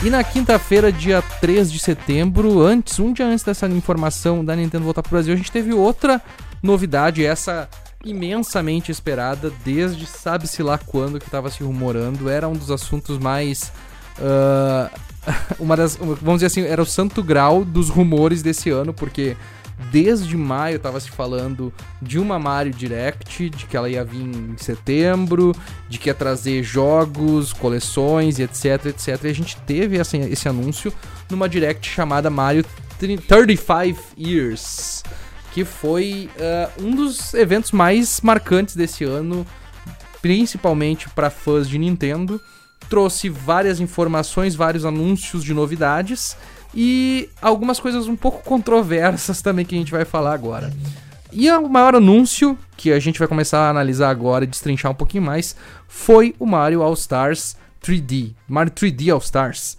E 0.02 0.10
na 0.10 0.24
quinta-feira, 0.24 0.94
dia 0.94 1.22
3 1.22 1.70
de 1.70 1.78
setembro, 1.78 2.62
antes, 2.62 3.00
um 3.00 3.12
dia 3.12 3.26
antes 3.26 3.44
dessa 3.44 3.68
informação 3.68 4.46
da 4.46 4.56
Nintendo 4.56 4.86
voltar 4.86 5.02
pro 5.02 5.12
Brasil, 5.12 5.34
a 5.34 5.38
gente 5.38 5.52
teve 5.52 5.74
outra 5.74 6.22
novidade, 6.64 7.26
essa 7.26 7.68
imensamente 8.06 8.92
esperada 8.94 9.52
desde 9.66 10.06
sabe-se 10.06 10.64
lá 10.64 10.78
quando 10.78 11.20
que 11.20 11.26
estava 11.26 11.50
se 11.50 11.64
rumorando. 11.64 12.30
Era 12.30 12.48
um 12.48 12.54
dos 12.54 12.72
assuntos 12.72 13.18
mais. 13.18 13.74
Uh, 14.18 14.90
uma 15.60 15.76
das. 15.76 15.98
Vamos 15.98 16.36
dizer 16.36 16.46
assim, 16.46 16.62
era 16.62 16.82
o 16.82 16.86
santo 16.86 17.22
grau 17.22 17.66
dos 17.66 17.90
rumores 17.90 18.42
desse 18.42 18.70
ano, 18.70 18.94
porque 18.94 19.36
Desde 19.92 20.36
maio 20.36 20.76
estava 20.76 21.00
se 21.00 21.10
falando 21.10 21.74
de 22.02 22.20
uma 22.20 22.38
Mario 22.38 22.74
Direct, 22.74 23.50
de 23.50 23.66
que 23.66 23.78
ela 23.78 23.90
ia 23.90 24.04
vir 24.04 24.22
em 24.22 24.56
setembro, 24.58 25.56
de 25.88 25.98
que 25.98 26.10
ia 26.10 26.14
trazer 26.14 26.62
jogos, 26.64 27.54
coleções 27.54 28.38
e 28.38 28.44
etc, 28.44 28.88
etc. 28.88 29.24
E 29.24 29.28
a 29.28 29.34
gente 29.34 29.58
teve 29.62 29.98
essa, 29.98 30.18
esse 30.18 30.48
anúncio 30.50 30.94
numa 31.30 31.48
Direct 31.48 31.90
chamada 31.90 32.30
Mario 32.30 32.66
35 33.00 33.98
Years, 34.18 35.04
que 35.54 35.64
foi 35.64 36.30
uh, 36.36 36.84
um 36.84 36.94
dos 36.94 37.34
eventos 37.34 37.72
mais 37.72 38.20
marcantes 38.22 38.76
desse 38.76 39.06
ano, 39.06 39.48
principalmente 40.22 41.10
para 41.10 41.30
fãs 41.30 41.68
de 41.68 41.80
Nintendo. 41.80 42.40
Trouxe 42.90 43.30
várias 43.30 43.80
informações, 43.80 44.56
vários 44.56 44.84
anúncios 44.84 45.44
de 45.44 45.54
novidades 45.54 46.36
e 46.74 47.30
algumas 47.42 47.80
coisas 47.80 48.08
um 48.08 48.16
pouco 48.16 48.44
controversas 48.44 49.42
também 49.42 49.66
que 49.66 49.76
a 49.76 49.78
gente 49.78 49.92
vai 49.92 50.06
falar 50.06 50.34
agora. 50.34 50.72
E 51.32 51.50
o 51.52 51.70
maior 51.70 51.96
anúncio 51.96 52.58
que 52.76 52.92
a 52.92 53.00
gente 53.00 53.20
vai 53.20 53.28
começar 53.28 53.60
a 53.60 53.70
analisar 53.70 54.10
agora 54.10 54.44
e 54.44 54.48
destrinchar 54.48 54.92
um 54.92 54.96
pouquinho 54.96 55.24
mais 55.24 55.56
foi 55.88 56.36
o 56.40 56.46
Mario 56.46 56.82
All 56.82 56.94
Stars 56.94 57.56
3D, 57.84 58.34
Mario 58.48 58.72
3D 58.72 59.14
All 59.14 59.20
Stars 59.20 59.78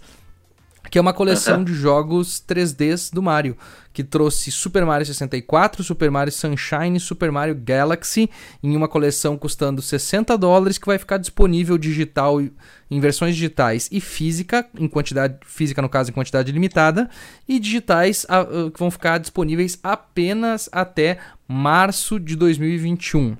que 0.91 0.97
é 0.97 1.01
uma 1.01 1.13
coleção 1.13 1.63
de 1.65 1.73
jogos 1.73 2.43
3Ds 2.45 3.13
do 3.13 3.23
Mario, 3.23 3.57
que 3.93 4.03
trouxe 4.03 4.51
Super 4.51 4.85
Mario 4.85 5.05
64, 5.05 5.83
Super 5.83 6.11
Mario 6.11 6.33
Sunshine 6.33 6.97
e 6.97 6.99
Super 6.99 7.31
Mario 7.31 7.55
Galaxy 7.55 8.29
em 8.61 8.75
uma 8.75 8.89
coleção 8.89 9.37
custando 9.37 9.81
60 9.81 10.37
dólares, 10.37 10.77
que 10.77 10.85
vai 10.85 10.97
ficar 10.97 11.17
disponível 11.17 11.77
digital 11.77 12.41
em 12.41 12.99
versões 12.99 13.35
digitais 13.35 13.87
e 13.89 14.01
física, 14.01 14.67
em 14.77 14.87
quantidade 14.87 15.37
física 15.45 15.81
no 15.81 15.87
caso 15.87 16.11
em 16.11 16.13
quantidade 16.13 16.51
limitada, 16.51 17.09
e 17.47 17.57
digitais 17.57 18.25
uh, 18.25 18.69
que 18.69 18.79
vão 18.79 18.91
ficar 18.91 19.17
disponíveis 19.17 19.79
apenas 19.81 20.67
até 20.73 21.19
março 21.47 22.19
de 22.19 22.35
2021. 22.35 23.37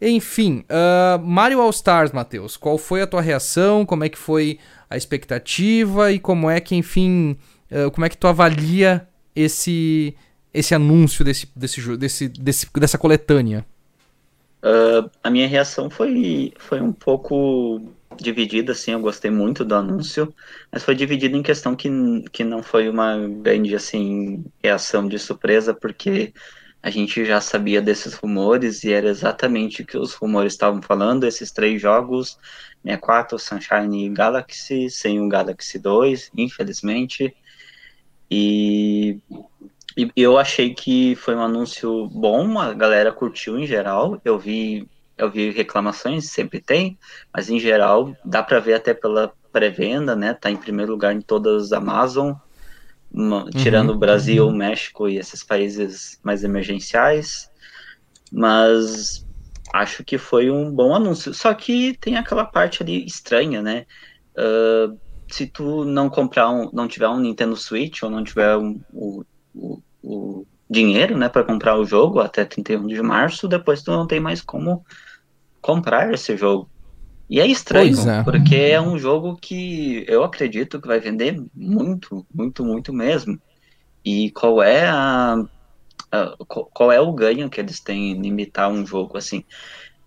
Enfim, 0.00 0.64
uh, 0.70 1.18
Mario 1.22 1.60
All 1.60 1.70
Stars, 1.70 2.12
Matheus, 2.12 2.56
qual 2.56 2.78
foi 2.78 3.02
a 3.02 3.06
tua 3.06 3.20
reação? 3.20 3.84
Como 3.84 4.02
é 4.02 4.08
que 4.08 4.16
foi 4.16 4.58
a 4.88 4.96
expectativa 4.96 6.10
e 6.10 6.18
como 6.18 6.48
é 6.48 6.58
que, 6.60 6.74
enfim, 6.74 7.36
uh, 7.70 7.90
como 7.90 8.06
é 8.06 8.08
que 8.08 8.16
tu 8.16 8.26
avalia 8.26 9.06
esse 9.36 10.16
esse 10.52 10.74
anúncio 10.74 11.24
desse, 11.24 11.48
desse, 11.54 11.96
desse, 11.96 12.28
desse, 12.28 12.66
dessa 12.74 12.98
coletânea? 12.98 13.64
Uh, 14.62 15.08
a 15.22 15.30
minha 15.30 15.46
reação 15.46 15.88
foi, 15.88 16.52
foi 16.58 16.80
um 16.80 16.92
pouco 16.92 17.80
dividida, 18.20 18.72
assim, 18.72 18.92
eu 18.92 19.00
gostei 19.00 19.30
muito 19.30 19.64
do 19.64 19.74
anúncio, 19.74 20.34
mas 20.70 20.82
foi 20.82 20.94
dividida 20.94 21.36
em 21.36 21.42
questão 21.42 21.74
que, 21.74 21.88
que 22.32 22.44
não 22.44 22.62
foi 22.62 22.88
uma 22.88 23.16
grande, 23.28 23.74
assim, 23.74 24.44
reação 24.62 25.08
de 25.08 25.18
surpresa, 25.18 25.72
porque 25.72 26.34
a 26.82 26.90
gente 26.90 27.24
já 27.24 27.40
sabia 27.40 27.82
desses 27.82 28.14
rumores 28.14 28.84
e 28.84 28.92
era 28.92 29.08
exatamente 29.08 29.82
o 29.82 29.86
que 29.86 29.98
os 29.98 30.14
rumores 30.14 30.54
estavam 30.54 30.80
falando, 30.80 31.24
esses 31.24 31.50
três 31.50 31.80
jogos, 31.80 32.38
64, 32.82 33.38
Sunshine 33.38 34.06
e 34.06 34.08
Galaxy, 34.08 34.88
sem 34.88 35.20
o 35.20 35.28
Galaxy 35.28 35.78
2, 35.78 36.30
infelizmente, 36.36 37.34
e, 38.30 39.18
e 39.96 40.10
eu 40.16 40.38
achei 40.38 40.72
que 40.72 41.14
foi 41.16 41.34
um 41.34 41.42
anúncio 41.42 42.06
bom, 42.08 42.58
a 42.58 42.72
galera 42.72 43.12
curtiu 43.12 43.58
em 43.58 43.66
geral, 43.66 44.20
eu 44.24 44.38
vi 44.38 44.88
eu 45.18 45.30
vi 45.30 45.50
reclamações, 45.50 46.30
sempre 46.30 46.62
tem, 46.62 46.98
mas 47.30 47.50
em 47.50 47.60
geral 47.60 48.16
dá 48.24 48.42
para 48.42 48.58
ver 48.58 48.72
até 48.72 48.94
pela 48.94 49.30
pré-venda, 49.52 50.16
né? 50.16 50.32
Tá 50.32 50.50
em 50.50 50.56
primeiro 50.56 50.92
lugar 50.92 51.14
em 51.14 51.20
todas 51.20 51.64
as 51.64 51.72
Amazon, 51.72 52.32
uhum, 53.12 53.50
tirando 53.50 53.90
o 53.90 53.98
Brasil, 53.98 54.46
uhum. 54.46 54.54
México 54.54 55.08
e 55.08 55.18
esses 55.18 55.44
países 55.44 56.18
mais 56.22 56.44
emergenciais. 56.44 57.48
Mas 58.32 59.26
acho 59.72 60.04
que 60.04 60.18
foi 60.18 60.50
um 60.50 60.70
bom 60.70 60.94
anúncio. 60.94 61.32
Só 61.34 61.52
que 61.54 61.96
tem 62.00 62.16
aquela 62.16 62.44
parte 62.44 62.82
ali 62.82 63.04
estranha, 63.04 63.62
né? 63.62 63.86
Uh, 64.36 64.98
se 65.30 65.46
tu 65.46 65.84
não 65.84 66.10
comprar 66.10 66.50
um, 66.50 66.70
não 66.72 66.88
tiver 66.88 67.08
um 67.08 67.20
Nintendo 67.20 67.56
Switch 67.56 68.02
ou 68.02 68.10
não 68.10 68.24
tiver 68.24 68.56
um, 68.56 68.80
o, 68.92 69.24
o, 69.54 69.82
o 70.02 70.46
dinheiro, 70.68 71.16
né, 71.16 71.28
para 71.28 71.44
comprar 71.44 71.76
o 71.76 71.84
jogo 71.84 72.20
até 72.20 72.44
31 72.44 72.86
de 72.86 73.02
março, 73.02 73.48
depois 73.48 73.82
tu 73.82 73.90
não 73.90 74.06
tem 74.06 74.20
mais 74.20 74.40
como 74.40 74.84
comprar 75.60 76.12
esse 76.12 76.36
jogo. 76.36 76.70
E 77.30 77.38
é 77.38 77.46
estranho, 77.46 77.96
é. 78.10 78.24
porque 78.24 78.56
é 78.56 78.80
um 78.80 78.98
jogo 78.98 79.36
que 79.36 80.04
eu 80.08 80.24
acredito 80.24 80.80
que 80.80 80.88
vai 80.88 80.98
vender 80.98 81.40
muito, 81.54 82.26
muito, 82.34 82.64
muito 82.64 82.92
mesmo. 82.92 83.40
E 84.04 84.32
qual 84.32 84.60
é 84.60 84.88
a, 84.88 85.36
a 86.10 86.34
qual 86.48 86.90
é 86.90 87.00
o 87.00 87.12
ganho 87.12 87.48
que 87.48 87.60
eles 87.60 87.78
têm 87.78 88.10
em 88.10 88.20
limitar 88.20 88.68
um 88.68 88.84
jogo 88.84 89.16
assim? 89.16 89.44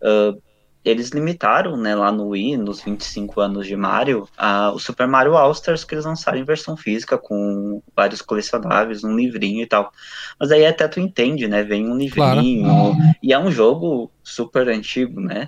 Uh, 0.02 0.38
eles 0.84 1.12
limitaram, 1.12 1.78
né, 1.78 1.96
lá 1.96 2.12
no 2.12 2.28
Wii, 2.28 2.58
nos 2.58 2.82
25 2.82 3.40
anos 3.40 3.68
de 3.68 3.76
Mario, 3.78 4.28
a, 4.38 4.74
o 4.74 4.80
Super 4.80 5.08
Mario 5.08 5.38
All-Stars 5.38 5.86
que 5.86 5.96
eles 5.96 6.04
lançaram 6.04 6.38
em 6.38 6.44
versão 6.44 6.76
física, 6.76 7.18
com 7.18 7.82
vários 7.96 8.22
colecionáveis, 8.22 9.02
um 9.02 9.16
livrinho 9.16 9.62
e 9.62 9.66
tal. 9.66 9.94
Mas 10.38 10.52
aí 10.52 10.66
até 10.66 10.90
tu 10.90 11.00
entende, 11.00 11.48
né, 11.48 11.64
vem 11.64 11.90
um 11.90 11.96
livrinho, 11.96 12.66
claro. 12.66 12.98
e 13.24 13.32
é 13.32 13.40
um 13.40 13.50
jogo 13.50 14.12
super 14.22 14.68
antigo, 14.68 15.22
né? 15.22 15.48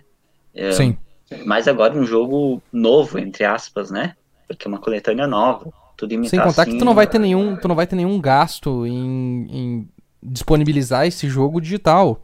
É, 0.53 0.71
Sim. 0.71 0.97
Mas 1.45 1.67
agora 1.67 1.97
um 1.97 2.05
jogo 2.05 2.61
novo, 2.71 3.17
entre 3.17 3.43
aspas, 3.43 3.89
né? 3.89 4.15
Porque 4.47 4.67
é 4.67 4.69
uma 4.69 4.79
coletânea 4.79 5.25
nova, 5.25 5.71
tudo 5.97 6.13
imitar 6.13 6.29
Sem 6.29 6.39
contar 6.39 6.61
assim, 6.63 6.71
que 6.73 6.77
tu 6.77 6.85
não 6.85 6.93
vai 6.93 7.07
ter 7.07 7.19
nenhum, 7.19 7.55
tu 7.55 7.67
não 7.67 7.75
vai 7.75 7.87
ter 7.87 7.95
nenhum 7.95 8.19
gasto 8.19 8.85
em, 8.85 9.47
em 9.49 9.89
disponibilizar 10.21 11.05
esse 11.07 11.27
jogo 11.27 11.59
digital. 11.59 12.21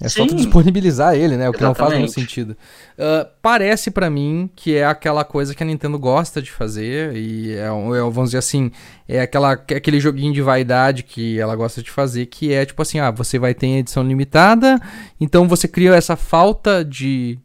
É 0.00 0.08
Sim. 0.08 0.20
só 0.20 0.26
tu 0.28 0.36
disponibilizar 0.36 1.16
ele, 1.16 1.36
né? 1.36 1.48
O 1.48 1.52
que 1.52 1.58
Exatamente. 1.58 1.78
não 1.80 1.86
faz 1.86 1.98
nenhum 1.98 2.08
sentido. 2.08 2.56
Uh, 2.96 3.28
parece 3.42 3.90
para 3.90 4.08
mim 4.08 4.48
que 4.54 4.76
é 4.76 4.86
aquela 4.86 5.24
coisa 5.24 5.54
que 5.54 5.62
a 5.62 5.66
Nintendo 5.66 5.98
gosta 5.98 6.40
de 6.40 6.52
fazer. 6.52 7.16
E 7.16 7.52
é, 7.52 7.64
é, 7.64 7.68
vamos 7.68 8.26
dizer 8.26 8.38
assim, 8.38 8.70
é 9.08 9.20
aquela, 9.20 9.52
aquele 9.52 9.98
joguinho 9.98 10.32
de 10.32 10.40
vaidade 10.40 11.02
que 11.02 11.38
ela 11.40 11.56
gosta 11.56 11.82
de 11.82 11.90
fazer, 11.90 12.26
que 12.26 12.52
é 12.52 12.64
tipo 12.64 12.80
assim, 12.80 13.00
ah, 13.00 13.10
você 13.10 13.40
vai 13.40 13.54
ter 13.54 13.66
edição 13.66 14.04
limitada, 14.04 14.80
então 15.20 15.48
você 15.48 15.66
cria 15.66 15.94
essa 15.94 16.14
falta 16.14 16.84
de, 16.84 17.36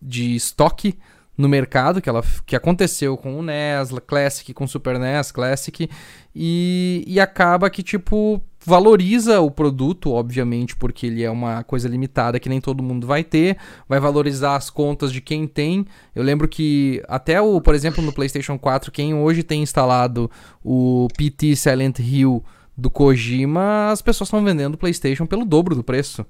de 0.00 0.34
estoque 0.34 0.98
no 1.38 1.48
mercado, 1.48 2.02
que, 2.02 2.08
ela, 2.08 2.22
que 2.44 2.56
aconteceu 2.56 3.16
com 3.16 3.38
o 3.38 3.42
NES 3.42 3.90
Classic, 4.04 4.52
com 4.52 4.64
o 4.64 4.68
Super 4.68 4.98
NES 4.98 5.30
Classic, 5.30 5.88
e, 6.34 7.04
e 7.06 7.20
acaba 7.20 7.70
que, 7.70 7.80
tipo, 7.80 8.42
valoriza 8.66 9.40
o 9.40 9.48
produto, 9.48 10.10
obviamente, 10.10 10.74
porque 10.74 11.06
ele 11.06 11.22
é 11.22 11.30
uma 11.30 11.62
coisa 11.62 11.88
limitada 11.88 12.40
que 12.40 12.48
nem 12.48 12.60
todo 12.60 12.82
mundo 12.82 13.06
vai 13.06 13.22
ter, 13.22 13.56
vai 13.88 14.00
valorizar 14.00 14.56
as 14.56 14.68
contas 14.68 15.12
de 15.12 15.20
quem 15.20 15.46
tem. 15.46 15.86
Eu 16.12 16.24
lembro 16.24 16.48
que 16.48 17.00
até 17.06 17.40
o, 17.40 17.60
por 17.60 17.74
exemplo, 17.74 18.02
no 18.02 18.12
PlayStation 18.12 18.58
4, 18.58 18.90
quem 18.90 19.14
hoje 19.14 19.44
tem 19.44 19.62
instalado 19.62 20.28
o 20.62 21.06
PT 21.16 21.54
Silent 21.54 22.00
Hill 22.00 22.44
do 22.76 22.90
Kojima, 22.90 23.90
as 23.92 24.02
pessoas 24.02 24.26
estão 24.26 24.44
vendendo 24.44 24.74
o 24.74 24.78
PlayStation 24.78 25.24
pelo 25.24 25.44
dobro 25.44 25.76
do 25.76 25.84
preço 25.84 26.26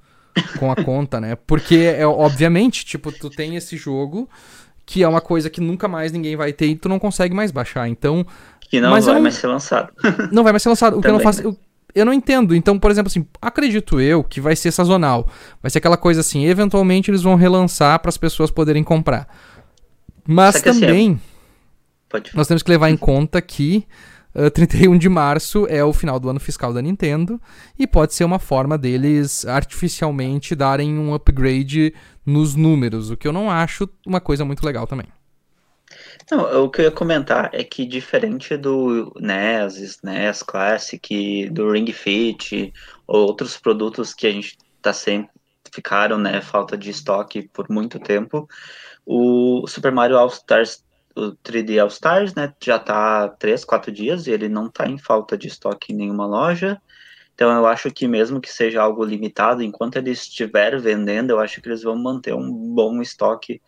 com 0.59 0.71
a 0.71 0.77
conta, 0.77 1.21
né? 1.21 1.37
Porque 1.47 1.77
é 1.77 2.07
obviamente, 2.07 2.85
tipo, 2.85 3.13
tu 3.13 3.31
tem 3.31 3.57
esse 3.57 3.77
jogo 3.77 4.29
que 4.85 5.03
é 5.03 5.09
uma 5.09 5.21
coisa 5.21 5.51
que 5.51 5.61
nunca 5.61 5.87
mais 5.87 6.13
ninguém 6.13 6.35
vai 6.35 6.53
ter 6.53 6.67
e 6.67 6.75
tu 6.75 6.89
não 6.89 6.99
consegue 6.99 7.35
mais 7.35 7.51
baixar. 7.51 7.89
Então, 7.89 8.27
que 8.61 8.81
não 8.81 8.91
vai 8.91 9.01
não, 9.01 9.21
mais 9.21 9.35
ser 9.35 9.47
lançado. 9.47 9.93
Não 10.33 10.43
vai 10.43 10.53
mais 10.53 10.63
ser 10.63 10.71
lançado. 10.71 10.99
O 10.99 11.03
que 11.03 11.09
eu 11.09 11.13
não 11.13 11.21
faço, 11.21 11.43
eu, 11.43 11.57
eu 11.95 12.05
não 12.05 12.13
entendo. 12.13 12.55
Então, 12.55 12.79
por 12.79 12.91
exemplo, 12.91 13.09
assim, 13.09 13.27
acredito 13.41 14.01
eu 14.01 14.23
que 14.23 14.41
vai 14.41 14.55
ser 14.55 14.71
sazonal. 14.71 15.29
Vai 15.63 15.71
ser 15.71 15.79
aquela 15.79 15.97
coisa 15.97 16.21
assim, 16.21 16.45
eventualmente 16.45 17.11
eles 17.11 17.23
vão 17.23 17.35
relançar 17.35 17.99
para 18.01 18.09
as 18.09 18.17
pessoas 18.17 18.51
poderem 18.51 18.85
comprar. 18.85 19.27
Mas 20.27 20.57
assim, 20.57 20.65
também 20.65 21.21
assim, 22.13 22.31
nós 22.35 22.47
temos 22.47 22.63
que 22.63 22.71
levar 22.71 22.91
em 22.91 22.97
conta 22.97 23.41
que 23.41 23.87
uh, 24.39 24.47
ah, 24.47 24.51
31 24.51 24.97
de 24.97 25.09
março 25.09 25.67
é 25.69 25.83
o 25.83 25.93
final 25.93 26.21
do 26.21 26.29
ano 26.29 26.41
fiscal 26.41 26.73
da 26.73 26.81
Nintendo 26.81 27.41
e 27.79 27.87
pode 27.87 28.15
ser 28.15 28.25
uma 28.25 28.39
forma 28.39 28.79
deles 28.79 29.45
artificialmente 29.45 30.55
darem 30.55 30.99
um 30.99 31.13
upgrade 31.13 31.93
nos 32.25 32.55
números, 32.55 33.11
o 33.11 33.17
que 33.17 33.27
eu 33.27 33.33
não 33.33 33.51
acho 33.51 33.89
uma 34.07 34.21
coisa 34.21 34.45
muito 34.45 34.65
legal 34.65 34.87
também. 34.87 35.07
Não, 36.31 36.65
o 36.65 36.71
que 36.71 36.83
eu 36.83 36.85
ia 36.87 36.91
comentar 36.91 37.51
é 37.55 37.65
que 37.65 37.87
diferente 37.87 38.57
do 38.57 39.11
NES, 39.19 39.79
SNES 39.79 40.43
Classic, 40.43 41.49
do 41.51 41.73
Ring 41.73 41.91
Fit, 41.91 42.73
ou 43.07 43.27
outros 43.27 43.57
produtos 43.57 44.13
que 44.13 44.27
a 44.27 44.31
gente 44.31 44.59
tá 44.83 44.93
sempre 44.93 45.31
ficaram, 45.73 46.19
né, 46.19 46.41
falta 46.41 46.77
de 46.77 46.91
estoque 46.91 47.49
por 47.53 47.71
muito 47.71 47.99
tempo, 47.99 48.49
o 49.07 49.67
Super 49.67 49.93
Mario 49.93 50.19
All 50.19 50.29
Stars, 50.29 50.85
o 51.19 51.37
3D 51.37 51.81
All 51.81 51.89
Stars, 51.89 52.35
né, 52.35 52.53
já 52.63 52.79
tá 52.79 53.29
3, 53.29 53.65
4 53.65 53.91
dias 53.91 54.27
e 54.27 54.31
ele 54.31 54.49
não 54.49 54.71
tá 54.71 54.87
em 54.87 54.99
falta 54.99 55.37
de 55.37 55.49
estoque 55.49 55.93
em 55.93 55.97
nenhuma 55.97 56.27
loja. 56.27 56.81
Então 57.35 57.51
eu 57.57 57.67
acho 57.67 57.91
que 57.91 58.09
mesmo 58.09 58.41
que 58.41 58.51
seja 58.51 58.83
algo 58.83 59.05
limitado, 59.05 59.63
enquanto 59.63 59.97
ele 59.97 60.11
estiver 60.11 60.81
vendendo, 60.81 61.31
eu 61.31 61.39
acho 61.39 61.61
que 61.61 61.69
eles 61.69 61.83
vão 61.83 61.97
manter 61.97 62.35
um 62.35 62.51
bom 62.75 63.01
estoque 63.01 63.61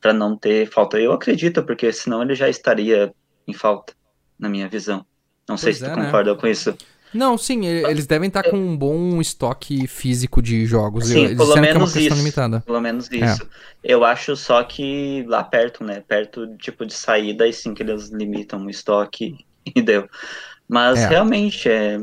para 0.00 0.12
não 0.12 0.36
ter 0.36 0.68
falta. 0.68 0.98
Eu 0.98 1.12
acredito, 1.12 1.62
porque 1.62 1.92
senão 1.92 2.22
ele 2.22 2.34
já 2.34 2.48
estaria 2.48 3.12
em 3.46 3.52
falta, 3.52 3.94
na 4.38 4.48
minha 4.48 4.68
visão. 4.68 4.98
Não 5.48 5.56
pois 5.56 5.60
sei 5.60 5.72
se 5.74 5.84
é, 5.84 5.90
tu 5.90 5.96
né? 5.96 6.04
concorda 6.04 6.34
com 6.34 6.46
isso. 6.46 6.76
Não, 7.16 7.38
sim, 7.38 7.66
eles 7.66 8.06
devem 8.06 8.28
estar 8.28 8.42
com 8.44 8.56
um 8.56 8.76
bom 8.76 9.20
estoque 9.20 9.86
físico 9.86 10.42
de 10.42 10.66
jogos. 10.66 11.06
Sim, 11.06 11.24
eles 11.24 11.36
pelo 11.36 11.56
menos 11.56 11.96
é 11.96 12.00
isso. 12.00 12.16
Limitada. 12.16 12.60
Pelo 12.60 12.80
menos 12.80 13.10
é. 13.10 13.16
isso. 13.16 13.42
É. 13.42 13.46
Eu 13.82 14.04
acho 14.04 14.36
só 14.36 14.62
que 14.62 15.24
lá 15.26 15.42
perto, 15.42 15.82
né? 15.82 16.02
Perto, 16.06 16.56
tipo, 16.58 16.84
de 16.84 16.92
saída, 16.94 17.44
aí 17.44 17.52
sim 17.52 17.74
que 17.74 17.82
eles 17.82 18.10
limitam 18.10 18.64
o 18.64 18.70
estoque 18.70 19.44
e 19.74 19.82
deu. 19.82 20.08
Mas 20.68 20.98
é. 20.98 21.08
realmente, 21.08 21.68
é, 21.68 21.98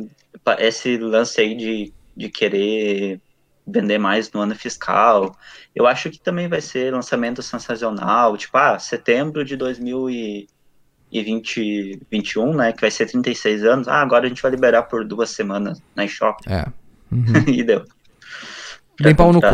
esse 0.60 0.97
lance 0.97 1.39
aí 1.39 1.56
de, 1.56 1.93
de 2.15 2.30
querer 2.30 3.21
vender 3.65 3.97
mais 3.97 4.32
no 4.32 4.41
ano 4.41 4.56
fiscal, 4.56 5.36
eu 5.73 5.88
acho 5.88 6.10
que 6.10 6.19
também 6.19 6.47
vai 6.47 6.62
ser 6.62 6.93
lançamento 6.93 7.41
sensacional, 7.41 8.36
tipo, 8.38 8.58
ah, 8.58 8.78
setembro 8.78 9.44
de 9.46 9.56
2021, 11.21 12.53
né, 12.53 12.71
que 12.71 12.81
vai 12.81 12.91
ser 12.91 13.05
36 13.05 13.63
anos, 13.63 13.87
ah, 13.87 14.01
agora 14.01 14.25
a 14.25 14.29
gente 14.29 14.41
vai 14.41 14.51
liberar 14.51 14.83
por 14.83 15.05
duas 15.05 15.29
semanas 15.29 15.81
na 15.95 16.05
eShop. 16.05 16.39
É. 16.47 16.65
Uhum. 17.13 17.43
e 17.45 17.63
deu. 17.63 17.85
Bem 18.99 19.13
pau 19.13 19.31
no 19.31 19.39
cu. 19.39 19.47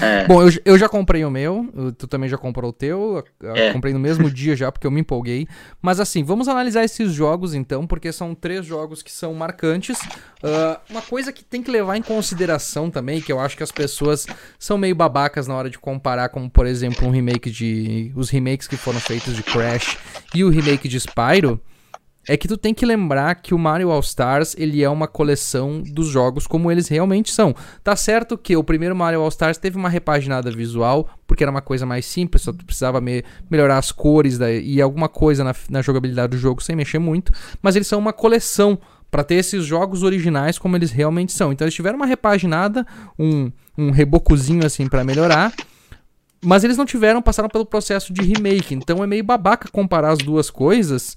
É. 0.00 0.26
Bom, 0.28 0.42
eu, 0.42 0.52
eu 0.64 0.78
já 0.78 0.88
comprei 0.88 1.24
o 1.24 1.30
meu, 1.30 1.68
tu 1.96 2.06
também 2.06 2.28
já 2.28 2.36
comprou 2.36 2.70
o 2.70 2.72
teu, 2.72 3.24
é. 3.42 3.72
comprei 3.72 3.92
no 3.92 3.98
mesmo 3.98 4.28
dia 4.30 4.54
já, 4.54 4.70
porque 4.70 4.86
eu 4.86 4.90
me 4.90 5.00
empolguei. 5.00 5.46
Mas 5.80 6.00
assim, 6.00 6.22
vamos 6.22 6.48
analisar 6.48 6.84
esses 6.84 7.12
jogos 7.12 7.54
então, 7.54 7.86
porque 7.86 8.12
são 8.12 8.34
três 8.34 8.64
jogos 8.64 9.02
que 9.02 9.10
são 9.10 9.32
marcantes. 9.34 9.98
Uh, 10.42 10.78
uma 10.90 11.02
coisa 11.02 11.32
que 11.32 11.44
tem 11.44 11.62
que 11.62 11.70
levar 11.70 11.96
em 11.96 12.02
consideração 12.02 12.90
também, 12.90 13.20
que 13.20 13.32
eu 13.32 13.40
acho 13.40 13.56
que 13.56 13.62
as 13.62 13.72
pessoas 13.72 14.26
são 14.58 14.76
meio 14.76 14.94
babacas 14.94 15.46
na 15.46 15.54
hora 15.54 15.70
de 15.70 15.78
comparar, 15.78 16.28
como 16.28 16.50
por 16.50 16.66
exemplo 16.66 17.06
um 17.06 17.10
remake 17.10 17.50
de. 17.50 18.12
os 18.14 18.30
remakes 18.30 18.66
que 18.66 18.76
foram 18.76 19.00
feitos 19.00 19.34
de 19.34 19.42
Crash 19.42 19.96
e 20.34 20.44
o 20.44 20.48
remake 20.48 20.88
de 20.88 20.98
Spyro 20.98 21.60
é 22.28 22.36
que 22.36 22.46
tu 22.46 22.56
tem 22.56 22.72
que 22.72 22.86
lembrar 22.86 23.34
que 23.36 23.52
o 23.52 23.58
Mario 23.58 23.90
All 23.90 24.00
Stars 24.00 24.54
ele 24.56 24.82
é 24.82 24.88
uma 24.88 25.08
coleção 25.08 25.82
dos 25.82 26.06
jogos 26.06 26.46
como 26.46 26.70
eles 26.70 26.88
realmente 26.88 27.32
são. 27.32 27.54
Tá 27.82 27.96
certo 27.96 28.38
que 28.38 28.56
o 28.56 28.62
primeiro 28.62 28.94
Mario 28.94 29.20
All 29.20 29.28
Stars 29.28 29.58
teve 29.58 29.76
uma 29.76 29.88
repaginada 29.88 30.50
visual, 30.50 31.08
porque 31.26 31.42
era 31.42 31.50
uma 31.50 31.62
coisa 31.62 31.84
mais 31.84 32.06
simples, 32.06 32.42
só 32.42 32.52
tu 32.52 32.64
precisava 32.64 33.00
me 33.00 33.24
melhorar 33.50 33.78
as 33.78 33.90
cores 33.90 34.38
da, 34.38 34.52
e 34.52 34.80
alguma 34.80 35.08
coisa 35.08 35.42
na, 35.42 35.54
na 35.68 35.82
jogabilidade 35.82 36.30
do 36.30 36.38
jogo 36.38 36.62
sem 36.62 36.76
mexer 36.76 36.98
muito, 36.98 37.32
mas 37.60 37.74
eles 37.74 37.88
são 37.88 37.98
uma 37.98 38.12
coleção 38.12 38.78
para 39.10 39.22
ter 39.22 39.34
esses 39.34 39.64
jogos 39.64 40.02
originais 40.02 40.58
como 40.58 40.74
eles 40.74 40.90
realmente 40.90 41.32
são. 41.32 41.52
Então 41.52 41.66
eles 41.66 41.74
tiveram 41.74 41.96
uma 41.96 42.06
repaginada, 42.06 42.86
um, 43.18 43.52
um 43.76 43.90
rebocozinho 43.90 44.64
assim 44.64 44.88
para 44.88 45.04
melhorar. 45.04 45.52
Mas 46.44 46.64
eles 46.64 46.76
não 46.76 46.86
tiveram, 46.86 47.20
passaram 47.22 47.48
pelo 47.48 47.66
processo 47.66 48.12
de 48.12 48.22
remake. 48.22 48.74
Então 48.74 49.04
é 49.04 49.06
meio 49.06 49.22
babaca 49.22 49.68
comparar 49.70 50.10
as 50.10 50.18
duas 50.18 50.50
coisas. 50.50 51.16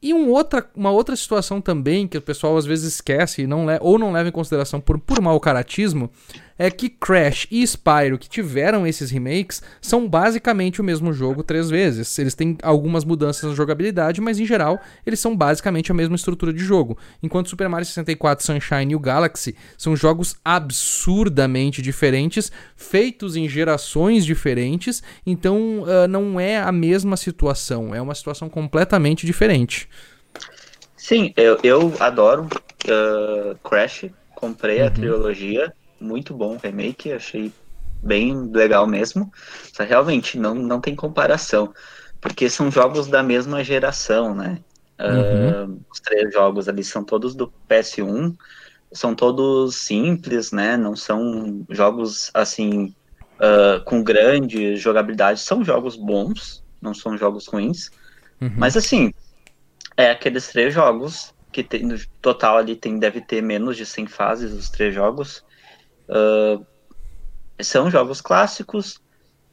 E 0.00 0.14
um 0.14 0.30
outra, 0.30 0.68
uma 0.76 0.90
outra 0.90 1.16
situação 1.16 1.60
também 1.60 2.06
que 2.06 2.16
o 2.16 2.22
pessoal 2.22 2.56
às 2.56 2.64
vezes 2.64 2.94
esquece 2.94 3.46
não 3.46 3.66
ou 3.80 3.98
não 3.98 4.12
leva 4.12 4.28
em 4.28 4.32
consideração 4.32 4.80
por, 4.80 4.98
por 4.98 5.20
mau 5.20 5.38
caratismo 5.40 6.10
é 6.58 6.70
que 6.70 6.88
Crash 6.88 7.46
e 7.50 7.62
Spyro, 7.62 8.18
que 8.18 8.28
tiveram 8.28 8.86
esses 8.86 9.10
remakes, 9.10 9.62
são 9.80 10.08
basicamente 10.08 10.80
o 10.80 10.84
mesmo 10.84 11.12
jogo 11.12 11.42
três 11.42 11.70
vezes. 11.70 12.18
Eles 12.18 12.34
têm 12.34 12.58
algumas 12.62 13.04
mudanças 13.04 13.48
na 13.48 13.54
jogabilidade, 13.54 14.20
mas 14.20 14.40
em 14.40 14.44
geral 14.44 14.80
eles 15.06 15.20
são 15.20 15.36
basicamente 15.36 15.92
a 15.92 15.94
mesma 15.94 16.16
estrutura 16.16 16.52
de 16.52 16.58
jogo. 16.58 16.98
Enquanto 17.22 17.48
Super 17.48 17.68
Mario 17.68 17.86
64, 17.86 18.44
Sunshine 18.44 18.92
e 18.92 18.96
o 18.96 19.00
Galaxy 19.00 19.54
são 19.76 19.94
jogos 19.94 20.36
absurdamente 20.44 21.80
diferentes, 21.80 22.50
feitos 22.76 23.36
em 23.36 23.48
gerações 23.48 24.24
diferentes, 24.24 25.02
então 25.24 25.82
uh, 25.82 26.08
não 26.08 26.40
é 26.40 26.58
a 26.58 26.72
mesma 26.72 27.16
situação, 27.16 27.94
é 27.94 28.02
uma 28.02 28.14
situação 28.14 28.48
completamente 28.48 29.24
diferente. 29.24 29.88
Sim, 30.96 31.32
eu, 31.36 31.58
eu 31.62 31.94
adoro 32.00 32.44
uh, 32.44 33.56
Crash, 33.68 34.06
comprei 34.34 34.80
uhum. 34.80 34.86
a 34.86 34.90
trilogia 34.90 35.72
muito 36.00 36.34
bom 36.34 36.54
o 36.54 36.58
remake, 36.58 37.12
achei 37.12 37.52
bem 38.02 38.50
legal 38.50 38.86
mesmo. 38.86 39.32
Só 39.72 39.84
realmente 39.84 40.38
não, 40.38 40.54
não 40.54 40.80
tem 40.80 40.94
comparação, 40.94 41.72
porque 42.20 42.48
são 42.48 42.70
jogos 42.70 43.06
da 43.06 43.22
mesma 43.22 43.62
geração, 43.64 44.34
né? 44.34 44.60
Uhum. 45.00 45.74
Uh, 45.74 45.80
os 45.92 46.00
três 46.00 46.32
jogos 46.32 46.68
ali 46.68 46.82
são 46.82 47.04
todos 47.04 47.34
do 47.34 47.52
PS1, 47.68 48.36
são 48.92 49.14
todos 49.14 49.76
simples, 49.76 50.50
né? 50.50 50.76
Não 50.76 50.96
são 50.96 51.64
jogos 51.70 52.30
assim 52.34 52.94
uh, 53.38 53.82
com 53.84 54.02
grande 54.02 54.76
jogabilidade, 54.76 55.40
são 55.40 55.64
jogos 55.64 55.96
bons, 55.96 56.64
não 56.80 56.94
são 56.94 57.16
jogos 57.16 57.46
ruins. 57.46 57.90
Uhum. 58.40 58.52
Mas 58.56 58.76
assim, 58.76 59.12
é 59.96 60.10
aqueles 60.10 60.48
três 60.48 60.74
jogos 60.74 61.34
que 61.52 61.62
tem, 61.62 61.82
no 61.82 61.98
total 62.20 62.58
ali 62.58 62.76
tem 62.76 62.98
deve 62.98 63.20
ter 63.20 63.42
menos 63.42 63.76
de 63.76 63.86
100 63.86 64.06
fases 64.06 64.52
os 64.52 64.68
três 64.68 64.94
jogos. 64.94 65.44
Uh, 66.08 66.64
são 67.60 67.90
jogos 67.90 68.20
clássicos, 68.20 69.00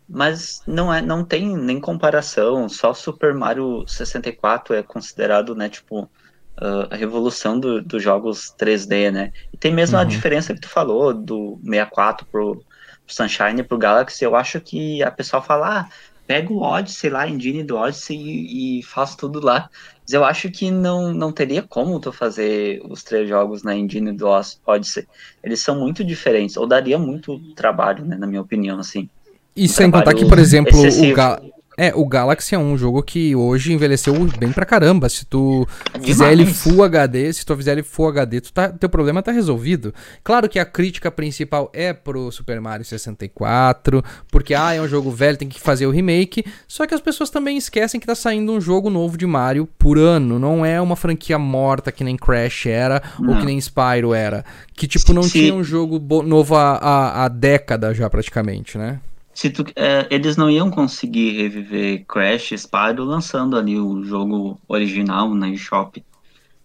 mas 0.08 0.62
não 0.68 0.93
é, 0.93 1.01
não 1.01 1.24
tem 1.24 1.56
nem 1.58 1.80
comparação. 1.80 2.70
Só 2.70 2.93
Super 2.93 3.34
Mario 3.34 3.86
64 3.88 4.76
é 4.76 4.84
considerado, 4.84 5.56
né, 5.56 5.70
tipo, 5.70 6.03
uh, 6.03 6.88
a 6.89 6.95
revolução 6.95 7.60
do, 7.60 7.82
dos 7.82 8.01
jogos 8.01 8.53
3D, 8.58 9.12
né? 9.12 9.32
E 9.51 9.58
tem 9.58 9.74
mesmo 9.74 9.97
uhum. 9.97 10.03
a 10.03 10.06
diferença 10.06 10.53
que 10.53 10.62
tu 10.62 10.70
falou 10.70 11.14
do 11.14 11.60
64 11.64 12.26
pro, 12.28 12.56
pro 12.56 13.16
Sunshine 13.16 13.64
pro 13.64 13.78
Galaxy. 13.78 14.24
Eu 14.24 14.36
acho 14.36 14.60
que 14.62 15.03
a 15.03 15.12
pessoa 15.12 15.41
fala, 15.41 15.80
ah, 15.80 15.89
pega 16.28 16.51
o 16.51 16.62
Odyssey 16.62 17.10
lá, 17.10 17.28
engine 17.28 17.64
do 17.64 17.78
Odyssey 17.78 18.18
e, 18.18 18.80
e 18.80 18.84
faz 18.84 19.16
tudo 19.16 19.39
lá. 19.39 19.70
Mas 20.06 20.14
eu 20.14 20.24
acho 20.24 20.51
que 20.51 20.70
não, 20.70 21.12
não 21.12 21.32
teria 21.32 21.64
como 21.64 21.99
tu 21.99 22.12
fazer 22.12 22.80
os 22.88 23.03
três 23.03 23.28
jogos 23.28 23.64
na 23.64 23.76
engine 23.76 24.12
do 24.12 24.28
Odyssey. 24.66 25.08
Eles 25.43 25.62
são 25.62 25.80
muito 25.80 26.03
diferentes, 26.03 26.56
ou 26.56 26.68
daria 26.68 26.99
muito 26.99 27.39
trabalho, 27.56 28.06
né, 28.06 28.16
na 28.16 28.28
minha 28.28 28.41
opinião, 28.41 28.80
assim. 28.80 29.10
E 29.56 29.66
um 29.66 29.68
sem 29.68 29.89
contar 29.89 30.14
que, 30.14 30.26
por 30.26 30.38
exemplo, 30.38 30.78
excessivo. 30.78 31.12
o, 31.12 31.16
Ga 31.16 31.41
é, 31.78 31.93
o 31.93 32.05
Galaxy 32.05 32.55
é 32.55 32.57
um 32.57 32.78
jogo 32.78 33.03
que 33.03 33.36
hoje 33.36 33.73
envelheceu 33.73 34.13
bem 34.38 34.51
pra 34.51 34.65
caramba. 34.65 35.09
Se 35.09 35.26
tu 35.26 35.67
fizer 36.01 36.32
ele 36.32 36.45
Full 36.45 36.84
HD, 36.84 37.34
se 37.34 37.45
tu 37.45 37.55
fizer 37.55 37.73
ele 37.73 37.84
Full 37.84 38.07
HD, 38.07 38.41
tu 38.41 38.53
tá, 38.53 38.69
teu 38.69 38.88
problema 38.88 39.21
tá 39.21 39.32
resolvido. 39.32 39.93
Claro 40.23 40.47
que 40.47 40.57
a 40.57 40.65
crítica 40.65 41.11
principal 41.11 41.69
é 41.73 41.91
pro 41.91 42.32
Super 42.32 42.61
Mario 42.61 42.86
64, 42.86 44.03
porque 44.32 44.53
ah, 44.53 44.73
é 44.73 44.82
um 44.82 44.88
jogo 44.88 45.11
velho, 45.11 45.38
tem 45.38 45.49
que 45.49 45.59
fazer 45.59 45.86
o 45.86 45.91
remake. 45.91 46.45
Só 46.67 46.88
que 46.88 46.93
as 46.93 47.01
pessoas 47.01 47.30
também 47.30 47.57
esquecem 47.57 47.99
que 47.99 48.07
tá 48.07 48.15
saindo 48.15 48.53
um 48.53 48.61
jogo 48.61 48.89
novo 48.89 49.17
de 49.17 49.26
Mario 49.26 49.67
por 49.78 49.97
ano. 49.97 50.39
Não 50.39 50.65
é 50.65 50.80
uma 50.80 50.95
franquia 50.95 51.38
morta 51.38 51.91
que 51.91 52.03
nem 52.03 52.15
Crash 52.15 52.67
era 52.67 53.03
não. 53.19 53.34
ou 53.34 53.39
que 53.39 53.45
nem 53.45 53.59
Spyro 53.59 54.13
era. 54.13 54.45
Que 54.73 54.88
tipo, 54.88 55.13
não 55.13 55.23
Sim. 55.23 55.30
tinha 55.30 55.53
um 55.53 55.63
jogo 55.63 55.99
novo 56.23 56.55
há, 56.55 57.26
há 57.26 57.28
década 57.28 57.93
já 57.93 58.09
praticamente, 58.09 58.78
né? 58.78 58.99
Se 59.36 59.50
tu, 59.50 59.66
é, 59.76 60.08
eles 60.10 60.38
não 60.38 60.50
iam 60.50 60.72
conseguir 60.72 61.34
reviver 61.34 62.06
Crash 62.08 62.54
Spyro 62.54 63.04
lançando 63.04 63.58
ali 63.58 63.78
o 63.78 64.02
jogo 64.02 64.58
original 64.66 65.36
na 65.36 65.50
eShop. 65.50 66.02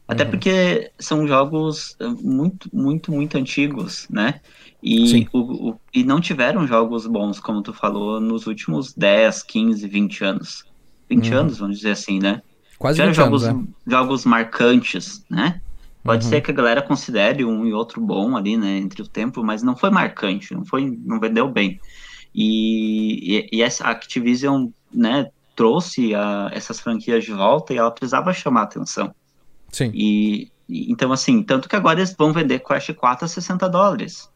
Até 0.06 0.22
uhum. 0.22 0.30
porque 0.30 0.92
são 0.96 1.26
jogos 1.26 1.96
é, 1.98 2.06
muito, 2.06 2.70
muito, 2.72 3.10
muito 3.10 3.36
antigos, 3.36 4.06
né? 4.08 4.40
E, 4.80 5.26
o, 5.32 5.70
o, 5.70 5.80
e 5.92 6.04
não 6.04 6.20
tiveram 6.20 6.64
jogos 6.64 7.08
bons, 7.08 7.40
como 7.40 7.60
tu 7.60 7.72
falou, 7.72 8.20
nos 8.20 8.46
últimos 8.46 8.94
10, 8.94 9.42
15, 9.42 9.88
20 9.88 10.24
anos. 10.24 10.64
20 11.10 11.28
uhum. 11.28 11.38
anos, 11.40 11.58
vamos 11.58 11.78
dizer 11.78 11.90
assim, 11.90 12.20
né? 12.20 12.40
Quase 12.78 12.96
tiveram 12.96 13.12
jogos, 13.12 13.44
anos, 13.44 13.68
é. 13.68 13.90
jogos 13.90 14.24
marcantes, 14.24 15.24
né? 15.28 15.60
Pode 16.04 16.24
uhum. 16.24 16.30
ser 16.30 16.40
que 16.40 16.52
a 16.52 16.54
galera 16.54 16.82
considere 16.82 17.44
um 17.44 17.66
e 17.66 17.72
outro 17.72 18.00
bom 18.00 18.36
ali, 18.36 18.56
né, 18.56 18.78
entre 18.78 19.02
o 19.02 19.08
tempo, 19.08 19.42
mas 19.42 19.60
não 19.60 19.76
foi 19.76 19.90
marcante, 19.90 20.54
não 20.54 20.64
foi, 20.64 20.98
não 21.04 21.18
vendeu 21.18 21.48
bem. 21.48 21.80
E, 22.34 23.48
e, 23.52 23.58
e 23.58 23.62
essa 23.62 23.84
Activision, 23.84 24.68
né, 24.92 25.30
trouxe 25.56 26.14
a, 26.14 26.50
essas 26.52 26.80
franquias 26.80 27.24
de 27.24 27.32
volta 27.32 27.74
e 27.74 27.76
ela 27.76 27.90
precisava 27.90 28.32
chamar 28.32 28.62
atenção. 28.62 29.14
Sim. 29.70 29.90
E, 29.94 30.50
e, 30.68 30.90
então, 30.90 31.12
assim, 31.12 31.42
tanto 31.42 31.68
que 31.68 31.76
agora 31.76 31.98
eles 31.98 32.14
vão 32.16 32.32
vender 32.32 32.60
Crash 32.60 32.92
4 32.96 33.24
a 33.24 33.28
60 33.28 33.68
dólares. 33.68 34.30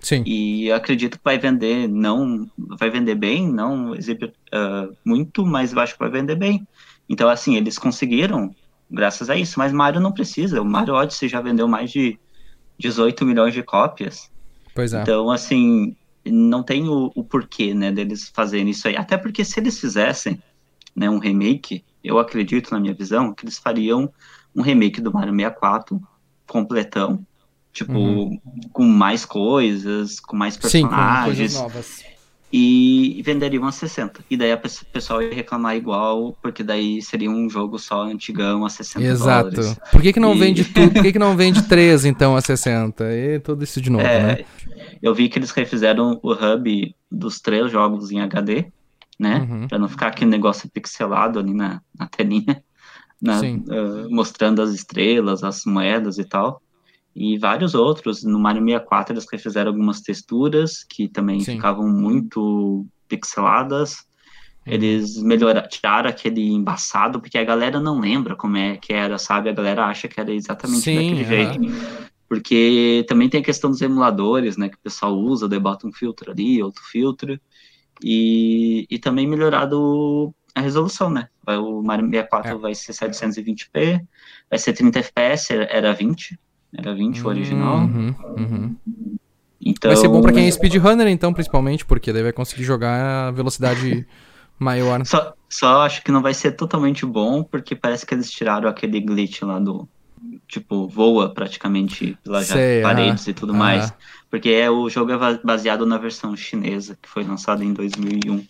Sim. 0.00 0.22
E 0.24 0.70
acredito 0.70 1.18
que 1.18 1.24
vai 1.24 1.38
vender, 1.38 1.88
não 1.88 2.48
vai 2.56 2.88
vender 2.88 3.16
bem, 3.16 3.48
não 3.48 3.94
exibe 3.94 4.26
uh, 4.26 4.94
muito, 5.04 5.44
mas 5.44 5.72
eu 5.72 5.80
acho 5.80 5.94
que 5.94 5.98
vai 5.98 6.10
vender 6.10 6.36
bem. 6.36 6.66
Então, 7.08 7.28
assim, 7.28 7.56
eles 7.56 7.78
conseguiram, 7.78 8.54
graças 8.90 9.28
a 9.28 9.36
isso, 9.36 9.58
mas 9.58 9.72
Mario 9.72 10.00
não 10.00 10.12
precisa. 10.12 10.62
O 10.62 10.64
Mario 10.64 10.94
Odyssey 10.94 11.28
já 11.28 11.40
vendeu 11.40 11.66
mais 11.66 11.90
de 11.90 12.18
18 12.78 13.24
milhões 13.24 13.52
de 13.52 13.62
cópias. 13.62 14.30
Pois 14.74 14.92
é. 14.94 15.02
Então, 15.02 15.30
assim, 15.30 15.96
não 16.30 16.62
tem 16.62 16.88
o, 16.88 17.10
o, 17.14 17.24
porquê, 17.24 17.74
né, 17.74 17.92
deles 17.92 18.30
fazerem 18.32 18.70
isso 18.70 18.88
aí. 18.88 18.96
Até 18.96 19.16
porque 19.16 19.44
se 19.44 19.58
eles 19.60 19.78
fizessem, 19.78 20.42
né, 20.94 21.08
um 21.08 21.18
remake, 21.18 21.84
eu 22.02 22.18
acredito, 22.18 22.72
na 22.72 22.80
minha 22.80 22.94
visão, 22.94 23.32
que 23.32 23.44
eles 23.44 23.58
fariam 23.58 24.10
um 24.54 24.62
remake 24.62 25.00
do 25.00 25.12
Mario 25.12 25.34
64 25.34 26.00
completão, 26.46 27.24
tipo, 27.72 27.92
uhum. 27.92 28.40
com 28.72 28.84
mais 28.84 29.24
coisas, 29.24 30.18
com 30.18 30.34
mais 30.34 30.56
personagens. 30.56 31.52
Sim, 31.52 31.58
com 31.58 31.70
coisas 31.70 31.84
novas. 31.84 32.18
E 32.50 33.20
venderiam 33.26 33.66
a 33.66 33.72
60. 33.72 34.24
E 34.30 34.34
daí 34.34 34.50
a 34.52 34.56
pessoal 34.56 35.20
ia 35.20 35.34
reclamar 35.34 35.76
igual, 35.76 36.34
porque 36.40 36.62
daí 36.62 37.02
seria 37.02 37.30
um 37.30 37.48
jogo 37.50 37.78
só 37.78 38.04
antigão 38.04 38.64
a 38.64 38.70
60 38.70 39.04
Exato. 39.04 39.50
Dólares. 39.50 39.78
Por 39.92 40.00
que, 40.00 40.14
que 40.14 40.20
não 40.20 40.34
e... 40.34 40.38
vende 40.38 40.64
tudo? 40.72 40.90
Por 40.90 41.02
que, 41.02 41.12
que 41.12 41.18
não 41.18 41.36
vende 41.36 41.62
3 41.68 42.06
então 42.06 42.34
a 42.34 42.40
60? 42.40 43.04
E 43.12 43.38
tudo 43.40 43.64
isso 43.64 43.82
de 43.82 43.90
novo, 43.90 44.02
é, 44.02 44.22
né? 44.22 44.44
Eu 45.02 45.14
vi 45.14 45.28
que 45.28 45.38
eles 45.38 45.50
refizeram 45.50 46.18
o 46.22 46.32
hub 46.32 46.94
dos 47.10 47.40
três 47.40 47.70
jogos 47.70 48.10
em 48.10 48.20
HD, 48.20 48.70
né? 49.18 49.46
Uhum. 49.48 49.68
Pra 49.68 49.78
não 49.78 49.88
ficar 49.88 50.08
aquele 50.08 50.30
negócio 50.30 50.70
pixelado 50.70 51.38
ali 51.38 51.54
na, 51.54 51.80
na 51.98 52.06
telinha, 52.06 52.62
na, 53.20 53.40
uh, 53.40 54.10
mostrando 54.10 54.62
as 54.62 54.70
estrelas, 54.70 55.42
as 55.42 55.64
moedas 55.64 56.18
e 56.18 56.24
tal. 56.24 56.62
E 57.14 57.36
vários 57.36 57.74
outros. 57.74 58.22
No 58.22 58.38
Mario 58.38 58.62
64 58.62 59.14
eles 59.14 59.26
refizeram 59.30 59.70
algumas 59.72 60.00
texturas 60.00 60.84
que 60.84 61.08
também 61.08 61.40
Sim. 61.40 61.56
ficavam 61.56 61.88
muito 61.88 62.86
pixeladas. 63.08 64.06
Uhum. 64.66 64.74
Eles 64.74 65.20
melhoraram, 65.20 65.68
tiraram 65.68 66.10
aquele 66.10 66.52
embaçado, 66.52 67.20
porque 67.20 67.38
a 67.38 67.44
galera 67.44 67.80
não 67.80 67.98
lembra 67.98 68.36
como 68.36 68.56
é 68.56 68.76
que 68.76 68.92
era, 68.92 69.18
sabe? 69.18 69.48
A 69.48 69.52
galera 69.52 69.86
acha 69.86 70.06
que 70.06 70.20
era 70.20 70.32
exatamente 70.32 70.82
Sim, 70.82 70.94
daquele 70.94 71.24
jeito. 71.24 72.07
Porque 72.28 73.04
também 73.08 73.28
tem 73.28 73.40
a 73.40 73.44
questão 73.44 73.70
dos 73.70 73.80
emuladores, 73.80 74.56
né? 74.56 74.68
Que 74.68 74.76
o 74.76 74.80
pessoal 74.80 75.16
usa, 75.16 75.48
debate 75.48 75.86
um 75.86 75.92
filtro 75.92 76.30
ali, 76.30 76.62
outro 76.62 76.82
filtro. 76.84 77.40
E, 78.02 78.86
e 78.90 78.98
também 78.98 79.26
melhorado 79.26 80.34
a 80.54 80.60
resolução, 80.60 81.08
né? 81.08 81.28
O 81.46 81.82
Mario 81.82 82.06
64 82.06 82.50
é. 82.50 82.54
vai 82.56 82.74
ser 82.74 82.92
720p, 82.92 84.04
vai 84.50 84.58
ser 84.58 84.72
30 84.72 85.02
fps, 85.02 85.50
era 85.50 85.94
20, 85.94 86.38
era 86.76 86.94
20 86.94 87.24
o 87.24 87.28
original. 87.28 87.78
Uhum, 87.78 88.14
uhum. 88.36 88.76
Então, 89.60 89.90
vai 89.90 89.96
ser 89.96 90.08
bom 90.08 90.20
para 90.20 90.32
quem 90.32 90.46
é 90.46 90.50
speedrunner, 90.50 91.08
então, 91.08 91.32
principalmente, 91.32 91.84
porque 91.84 92.12
daí 92.12 92.22
vai 92.22 92.32
conseguir 92.32 92.64
jogar 92.64 93.28
a 93.28 93.30
velocidade 93.30 94.06
maior. 94.58 95.04
Só, 95.04 95.34
só 95.48 95.82
acho 95.82 96.02
que 96.02 96.12
não 96.12 96.22
vai 96.22 96.34
ser 96.34 96.52
totalmente 96.52 97.04
bom, 97.06 97.42
porque 97.42 97.74
parece 97.74 98.04
que 98.04 98.14
eles 98.14 98.30
tiraram 98.30 98.68
aquele 98.68 99.00
glitch 99.00 99.42
lá 99.42 99.58
do, 99.58 99.88
tipo, 100.48 100.88
voa 100.88 101.32
praticamente 101.32 102.16
pelas 102.24 102.48
paredes 102.82 103.28
e 103.28 103.34
tudo 103.34 103.54
mais. 103.54 103.92
Porque 104.30 104.48
é, 104.50 104.70
o 104.70 104.88
jogo 104.88 105.12
é 105.12 105.38
baseado 105.44 105.86
na 105.86 105.98
versão 105.98 106.36
chinesa, 106.36 106.98
que 107.00 107.08
foi 107.08 107.22
lançada 107.22 107.64
em 107.64 107.72
2001. 107.72 108.44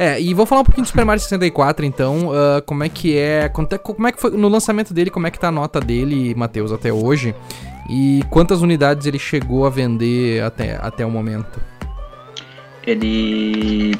É, 0.00 0.20
e 0.20 0.32
vou 0.32 0.46
falar 0.46 0.60
um 0.60 0.64
pouquinho 0.64 0.84
do 0.84 0.88
Super 0.88 1.04
Mario 1.04 1.20
64, 1.20 1.84
então, 1.84 2.28
uh, 2.28 2.62
como 2.64 2.84
é 2.84 2.88
que 2.88 3.18
é, 3.18 3.48
como 3.48 4.06
é 4.06 4.12
que 4.12 4.20
foi, 4.20 4.30
no 4.30 4.48
lançamento 4.48 4.94
dele, 4.94 5.10
como 5.10 5.26
é 5.26 5.30
que 5.32 5.40
tá 5.40 5.48
a 5.48 5.52
nota 5.52 5.80
dele, 5.80 6.36
Matheus, 6.36 6.70
até 6.70 6.92
hoje, 6.92 7.34
e 7.90 8.22
quantas 8.30 8.62
unidades 8.62 9.08
ele 9.08 9.18
chegou 9.18 9.66
a 9.66 9.70
vender 9.70 10.40
até, 10.44 10.76
até 10.80 11.04
o 11.04 11.10
momento? 11.10 11.60
Ele, 12.86 13.92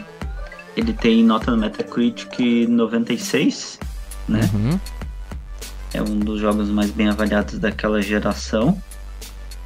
ele 0.76 0.92
tem 0.92 1.24
nota 1.24 1.50
no 1.50 1.56
Metacritic 1.56 2.68
96, 2.68 3.80
né? 4.28 4.48
Uhum. 4.54 4.80
É 5.92 6.00
um 6.00 6.16
dos 6.20 6.38
jogos 6.38 6.70
mais 6.70 6.92
bem 6.92 7.08
avaliados 7.08 7.58
daquela 7.58 8.00
geração. 8.00 8.80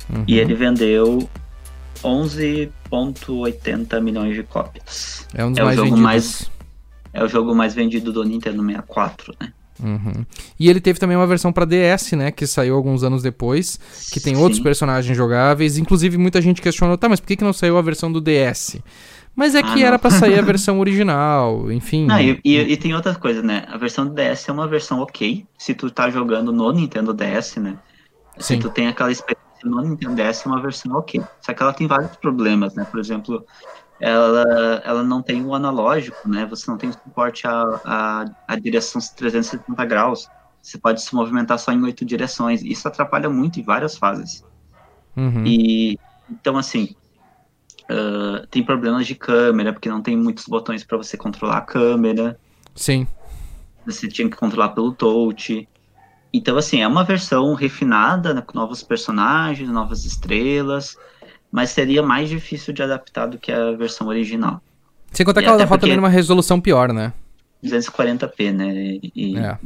Uhum. 0.09 0.25
E 0.27 0.39
ele 0.39 0.55
vendeu 0.55 1.29
11,80 2.93 4.01
milhões 4.01 4.35
de 4.35 4.43
cópias. 4.43 5.27
É 5.35 5.45
um 5.45 5.51
dos 5.51 5.59
é 5.59 5.65
mais 5.65 5.75
o 5.75 5.77
jogo 5.77 5.97
vendidos. 5.97 6.03
mais 6.03 6.51
É 7.13 7.25
o 7.25 7.29
jogo 7.29 7.55
mais 7.55 7.75
vendido 7.75 8.13
do 8.13 8.23
Nintendo 8.25 8.63
64, 8.63 9.35
né? 9.41 9.53
Uhum. 9.83 10.25
E 10.61 10.71
ele 10.71 10.81
teve 10.81 11.01
também 11.01 11.17
uma 11.17 11.27
versão 11.27 11.53
para 11.53 11.65
DS, 11.65 12.13
né? 12.13 12.31
Que 12.31 12.47
saiu 12.47 12.77
alguns 12.77 13.03
anos 13.03 13.23
depois, 13.23 13.81
que 14.13 14.21
tem 14.21 14.37
Sim. 14.37 14.41
outros 14.41 14.61
personagens 14.61 15.17
jogáveis. 15.17 15.77
Inclusive, 15.77 16.17
muita 16.17 16.41
gente 16.41 16.63
questionou, 16.63 16.97
tá, 16.97 17.09
mas 17.09 17.19
por 17.19 17.27
que, 17.27 17.37
que 17.37 17.45
não 17.45 17.53
saiu 17.53 17.77
a 17.77 17.83
versão 17.83 18.13
do 18.13 18.21
DS? 18.21 18.79
Mas 19.35 19.55
é 19.55 19.61
ah, 19.61 19.63
que 19.63 19.83
era 19.83 19.99
para 19.99 20.11
sair 20.11 20.39
a 20.39 20.43
versão 20.45 20.79
original, 20.79 21.73
enfim. 21.73 22.07
Ah, 22.11 22.23
e, 22.23 22.39
e, 22.45 22.57
e, 22.59 22.77
tem 22.77 22.95
outra 22.95 23.15
coisa, 23.15 23.43
né? 23.43 23.65
A 23.69 23.79
versão 23.79 24.07
do 24.07 24.15
DS 24.15 24.49
é 24.49 24.53
uma 24.53 24.69
versão 24.69 25.01
ok, 25.01 25.45
se 25.59 25.75
tu 25.75 25.91
tá 25.91 26.11
jogando 26.11 26.53
no 26.53 26.71
Nintendo 26.71 27.15
DS, 27.15 27.57
né? 27.57 27.79
Sim. 28.39 28.55
Se 28.55 28.59
tu 28.59 28.71
tem 28.71 28.89
aquela 28.89 29.11
experiência 29.11 29.42
no 29.65 29.81
Nintendo 29.81 30.15
DS, 30.15 30.45
é 30.45 30.49
uma 30.49 30.61
versão 30.61 30.93
ok. 30.93 31.23
Só 31.41 31.53
que 31.53 31.63
ela 31.63 31.73
tem 31.73 31.87
vários 31.87 32.17
problemas, 32.17 32.75
né? 32.75 32.85
Por 32.85 33.01
exemplo, 33.01 33.45
ela, 34.01 34.83
ela 34.85 35.03
não 35.03 35.23
tem 35.23 35.45
o 35.45 35.55
analógico, 35.55 36.29
né? 36.29 36.47
Você 36.47 36.71
não 36.71 36.79
tem 36.79 36.93
suporte 36.93 37.47
a, 37.47 37.81
a, 37.85 38.25
a 38.49 38.57
direção 38.57 39.01
360 39.17 39.85
graus. 39.85 40.29
Você 40.61 40.79
pode 40.79 41.03
se 41.03 41.15
movimentar 41.15 41.59
só 41.59 41.73
em 41.73 41.83
oito 41.83 42.05
direções. 42.05 42.63
Isso 42.63 42.87
atrapalha 42.87 43.29
muito 43.29 43.61
em 43.61 43.63
várias 43.63 43.97
fases. 43.97 44.45
Uhum. 45.17 45.45
E 45.45 45.99
então, 46.31 46.57
assim, 46.57 46.95
Uh, 47.91 48.47
tem 48.47 48.63
problemas 48.63 49.07
de 49.07 49.15
câmera, 49.15 49.73
porque 49.73 49.89
não 49.89 50.01
tem 50.01 50.17
muitos 50.17 50.47
botões 50.47 50.85
para 50.85 50.97
você 50.97 51.17
controlar 51.17 51.59
a 51.59 51.61
câmera. 51.61 52.39
Sim. 52.75 53.07
Você 53.85 54.09
tinha 54.09 54.31
que 54.31 54.37
controlar 54.37 54.71
pelo 54.71 54.93
touch. 54.93 55.69
Então, 56.33 56.57
assim, 56.57 56.81
é 56.81 56.89
uma 56.89 57.05
versão 57.05 57.53
refinada, 57.55 58.33
né, 58.33 58.41
com 58.41 58.59
novos 58.59 58.83
personagens, 58.83 59.69
novas 59.69 60.05
estrelas, 60.05 60.97
mas 61.51 61.71
seria 61.71 62.03
mais 62.03 62.29
difícil 62.29 62.73
de 62.73 62.83
adaptar 62.83 63.27
do 63.27 63.39
que 63.39 63.53
a 63.53 63.73
versão 63.73 64.07
original. 64.07 64.61
Sem 65.13 65.27
contar 65.27 65.43
e 65.43 65.45
que 65.45 65.51
ela 65.51 65.65
roda 65.65 65.81
também 65.81 65.97
numa 65.97 66.09
resolução 66.09 66.59
pior, 66.61 66.93
né? 66.93 67.13
240p, 67.63 68.53
né? 68.53 68.99
E, 69.15 69.37
é. 69.37 69.59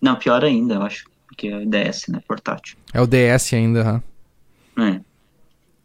Não, 0.00 0.16
pior 0.16 0.42
ainda, 0.42 0.74
eu 0.74 0.82
acho, 0.82 1.04
porque 1.26 1.48
é 1.48 1.64
DS, 1.64 2.08
né? 2.08 2.20
Portátil. 2.26 2.76
É 2.92 3.00
o 3.00 3.06
DS 3.06 3.52
ainda, 3.52 4.02
huh? 4.76 4.82
É. 4.82 5.00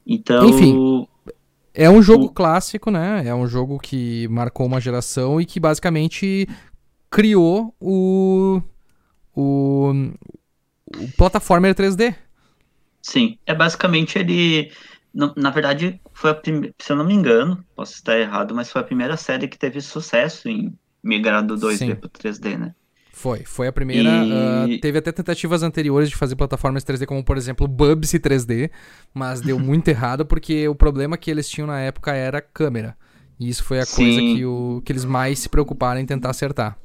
Então. 0.05 0.47
Enfim. 0.47 1.07
É 1.73 1.89
um 1.89 2.01
jogo 2.01 2.25
o... 2.25 2.29
clássico, 2.29 2.89
né? 2.89 3.23
É 3.25 3.35
um 3.35 3.45
jogo 3.45 3.77
que 3.77 4.27
marcou 4.29 4.65
uma 4.65 4.81
geração 4.81 5.39
e 5.39 5.45
que 5.45 5.59
basicamente 5.59 6.47
criou 7.11 7.75
o. 7.79 8.61
o. 9.37 9.93
o 10.87 11.11
plataformer 11.15 11.75
3D. 11.75 12.15
Sim, 13.01 13.37
é 13.45 13.53
basicamente 13.53 14.17
ele. 14.17 14.71
Na 15.35 15.49
verdade, 15.49 15.99
foi 16.13 16.31
a 16.31 16.35
primeira. 16.35 16.73
Se 16.79 16.91
eu 16.91 16.95
não 16.95 17.05
me 17.05 17.13
engano, 17.13 17.63
posso 17.75 17.93
estar 17.93 18.19
errado, 18.19 18.53
mas 18.53 18.71
foi 18.71 18.81
a 18.81 18.83
primeira 18.83 19.15
série 19.15 19.47
que 19.47 19.57
teve 19.57 19.79
sucesso 19.81 20.49
em 20.49 20.77
migrar 21.03 21.45
do 21.45 21.55
2D 21.55 21.95
para 21.95 22.09
3D, 22.09 22.57
né? 22.57 22.75
Foi, 23.11 23.43
foi 23.43 23.67
a 23.67 23.71
primeira. 23.71 24.09
E... 24.09 24.75
Uh, 24.75 24.79
teve 24.79 24.99
até 24.99 25.11
tentativas 25.11 25.63
anteriores 25.63 26.09
de 26.09 26.15
fazer 26.15 26.35
plataformas 26.35 26.83
3D, 26.83 27.05
como 27.05 27.23
por 27.23 27.35
exemplo 27.35 27.67
Bubsy 27.67 28.19
3D, 28.19 28.69
mas 29.13 29.41
deu 29.41 29.57
muito 29.59 29.87
errado 29.87 30.25
porque 30.25 30.67
o 30.67 30.75
problema 30.75 31.17
que 31.17 31.31
eles 31.31 31.49
tinham 31.49 31.65
na 31.65 31.79
época 31.79 32.13
era 32.13 32.41
câmera. 32.41 32.95
E 33.39 33.49
isso 33.49 33.63
foi 33.63 33.79
a 33.79 33.85
Sim. 33.85 33.95
coisa 33.95 34.19
que, 34.19 34.45
o, 34.45 34.81
que 34.83 34.91
eles 34.91 35.05
mais 35.05 35.39
se 35.39 35.49
preocuparam 35.49 35.99
em 35.99 36.05
tentar 36.05 36.29
acertar. 36.29 36.77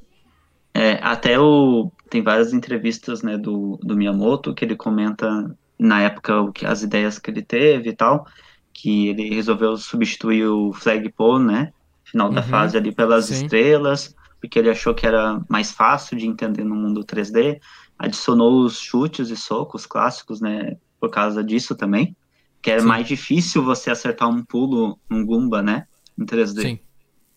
É, 0.74 0.98
até 1.02 1.38
o. 1.38 1.92
Tem 2.12 2.22
várias 2.22 2.52
entrevistas 2.52 3.22
né, 3.22 3.38
do, 3.38 3.78
do 3.82 3.96
Miyamoto 3.96 4.52
que 4.52 4.66
ele 4.66 4.76
comenta 4.76 5.56
na 5.78 6.02
época 6.02 6.42
o 6.42 6.52
que, 6.52 6.66
as 6.66 6.82
ideias 6.82 7.18
que 7.18 7.30
ele 7.30 7.40
teve 7.42 7.88
e 7.88 7.96
tal, 7.96 8.26
que 8.70 9.08
ele 9.08 9.34
resolveu 9.34 9.78
substituir 9.78 10.46
o 10.46 10.74
flagpole, 10.74 11.42
né? 11.42 11.72
Final 12.04 12.28
da 12.28 12.42
uhum. 12.42 12.46
fase 12.48 12.76
ali 12.76 12.92
pelas 12.92 13.26
Sim. 13.26 13.44
estrelas 13.44 14.14
porque 14.42 14.58
ele 14.58 14.68
achou 14.68 14.92
que 14.92 15.06
era 15.06 15.40
mais 15.48 15.70
fácil 15.70 16.18
de 16.18 16.26
entender 16.26 16.64
no 16.64 16.74
mundo 16.74 17.04
3D. 17.04 17.60
Adicionou 17.96 18.64
os 18.64 18.76
chutes 18.76 19.30
e 19.30 19.36
socos 19.36 19.86
clássicos, 19.86 20.40
né, 20.40 20.76
por 21.00 21.10
causa 21.10 21.44
disso 21.44 21.76
também, 21.76 22.16
que 22.60 22.68
era 22.68 22.80
Sim. 22.80 22.88
mais 22.88 23.06
difícil 23.06 23.62
você 23.62 23.92
acertar 23.92 24.28
um 24.28 24.44
pulo 24.44 24.98
num 25.08 25.24
Goomba, 25.24 25.62
né, 25.62 25.86
em 26.18 26.26
3D. 26.26 26.60
Sim. 26.60 26.78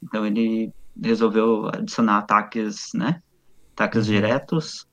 Então 0.02 0.26
ele 0.26 0.74
resolveu 1.00 1.70
adicionar 1.72 2.18
ataques, 2.18 2.90
né, 2.96 3.22
ataques 3.76 4.06
diretos 4.06 4.88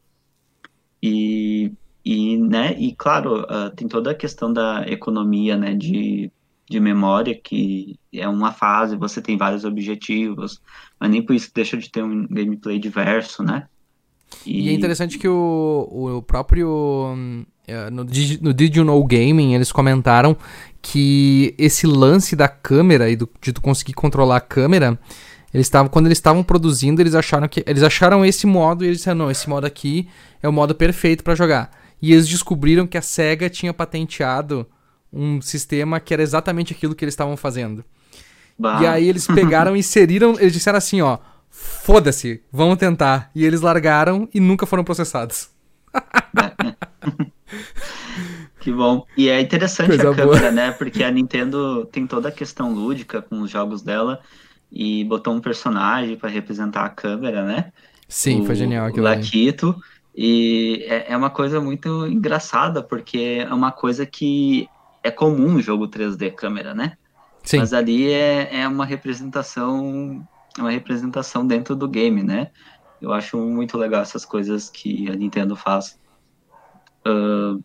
e 1.02 1.72
e, 2.04 2.36
né, 2.36 2.74
e 2.76 2.92
claro, 2.96 3.42
uh, 3.42 3.70
tem 3.76 3.86
toda 3.86 4.10
a 4.10 4.14
questão 4.14 4.52
da 4.52 4.84
economia, 4.88 5.56
né, 5.56 5.72
de 5.72 6.32
de 6.68 6.80
memória, 6.80 7.34
que 7.34 7.98
é 8.12 8.26
uma 8.26 8.50
fase, 8.50 8.96
você 8.96 9.20
tem 9.20 9.36
vários 9.36 9.64
objetivos, 9.64 10.60
mas 10.98 11.10
nem 11.10 11.22
por 11.22 11.34
isso 11.34 11.50
deixa 11.54 11.76
de 11.76 11.90
ter 11.90 12.02
um 12.02 12.26
gameplay 12.26 12.78
diverso, 12.78 13.42
né? 13.42 13.66
E, 14.46 14.62
e 14.62 14.68
é 14.70 14.72
interessante 14.72 15.18
que 15.18 15.28
o, 15.28 16.16
o 16.16 16.22
próprio. 16.22 17.16
É, 17.66 17.90
no, 17.90 18.04
no 18.04 18.54
Did 18.54 18.74
You 18.74 18.84
Know 18.84 19.04
Gaming, 19.04 19.54
eles 19.54 19.70
comentaram 19.70 20.36
que 20.80 21.54
esse 21.58 21.86
lance 21.86 22.34
da 22.34 22.48
câmera 22.48 23.10
e 23.10 23.16
do, 23.16 23.28
de 23.40 23.52
tu 23.52 23.60
conseguir 23.60 23.92
controlar 23.92 24.38
a 24.38 24.40
câmera. 24.40 24.98
Eles 25.52 25.66
estavam 25.66 25.88
quando 25.88 26.06
eles 26.06 26.18
estavam 26.18 26.42
produzindo, 26.42 27.02
eles 27.02 27.14
acharam 27.14 27.46
que 27.46 27.62
eles 27.66 27.82
acharam 27.82 28.24
esse 28.24 28.46
modo 28.46 28.84
e 28.84 28.88
eles 28.88 28.98
disseram, 28.98 29.18
não, 29.18 29.30
esse 29.30 29.48
modo 29.48 29.66
aqui 29.66 30.08
é 30.42 30.48
o 30.48 30.52
modo 30.52 30.74
perfeito 30.74 31.22
para 31.22 31.34
jogar. 31.34 31.70
E 32.00 32.12
eles 32.12 32.26
descobriram 32.26 32.86
que 32.86 32.96
a 32.96 33.02
Sega 33.02 33.50
tinha 33.50 33.72
patenteado 33.72 34.66
um 35.12 35.40
sistema 35.42 36.00
que 36.00 36.14
era 36.14 36.22
exatamente 36.22 36.72
aquilo 36.72 36.94
que 36.94 37.04
eles 37.04 37.12
estavam 37.12 37.36
fazendo. 37.36 37.84
Bah. 38.58 38.82
E 38.82 38.86
aí 38.86 39.08
eles 39.08 39.26
pegaram 39.26 39.76
e 39.76 39.80
inseriram, 39.80 40.36
eles 40.40 40.54
disseram 40.54 40.78
assim, 40.78 41.02
ó, 41.02 41.18
foda-se, 41.50 42.42
vamos 42.50 42.78
tentar. 42.78 43.30
E 43.34 43.44
eles 43.44 43.60
largaram 43.60 44.26
e 44.32 44.40
nunca 44.40 44.64
foram 44.64 44.82
processados. 44.82 45.50
que 48.58 48.72
bom. 48.72 49.04
E 49.16 49.28
é 49.28 49.40
interessante 49.40 49.88
Coisa 49.88 50.10
a 50.10 50.14
câmera, 50.14 50.40
boa. 50.40 50.50
né? 50.50 50.70
Porque 50.72 51.04
a 51.04 51.10
Nintendo 51.10 51.84
tem 51.92 52.06
toda 52.06 52.30
a 52.30 52.32
questão 52.32 52.72
lúdica 52.72 53.20
com 53.20 53.42
os 53.42 53.50
jogos 53.50 53.82
dela 53.82 54.20
e 54.72 55.04
botou 55.04 55.34
um 55.34 55.40
personagem 55.40 56.16
para 56.16 56.30
representar 56.30 56.84
a 56.84 56.88
câmera, 56.88 57.44
né? 57.44 57.72
Sim, 58.08 58.40
o, 58.40 58.44
foi 58.44 58.54
genial 58.54 58.86
aquilo. 58.86 59.06
O 59.06 59.08
Laquito. 59.08 59.76
E 60.14 60.84
é, 60.88 61.12
é 61.12 61.16
uma 61.16 61.30
coisa 61.30 61.60
muito 61.60 62.06
engraçada, 62.06 62.82
porque 62.82 63.44
é 63.46 63.52
uma 63.52 63.70
coisa 63.70 64.06
que 64.06 64.68
é 65.02 65.10
comum 65.10 65.56
o 65.56 65.62
jogo 65.62 65.88
3D 65.88 66.34
câmera, 66.34 66.74
né? 66.74 66.96
Sim. 67.44 67.58
Mas 67.58 67.72
ali 67.72 68.10
é, 68.10 68.60
é 68.60 68.68
uma 68.68 68.84
representação 68.84 70.26
uma 70.58 70.70
representação 70.70 71.46
dentro 71.46 71.74
do 71.74 71.88
game, 71.88 72.22
né? 72.22 72.50
Eu 73.00 73.12
acho 73.12 73.36
muito 73.38 73.76
legal 73.78 74.02
essas 74.02 74.24
coisas 74.24 74.68
que 74.68 75.10
a 75.10 75.16
Nintendo 75.16 75.56
faz 75.56 75.98
uh, 77.06 77.62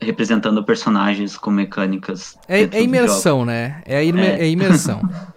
representando 0.00 0.62
personagens 0.62 1.36
com 1.36 1.50
mecânicas. 1.50 2.38
É, 2.46 2.62
é 2.62 2.82
imersão, 2.82 3.44
né? 3.44 3.82
É, 3.86 4.04
imer 4.04 4.38
é. 4.38 4.42
é 4.42 4.48
imersão. 4.48 5.00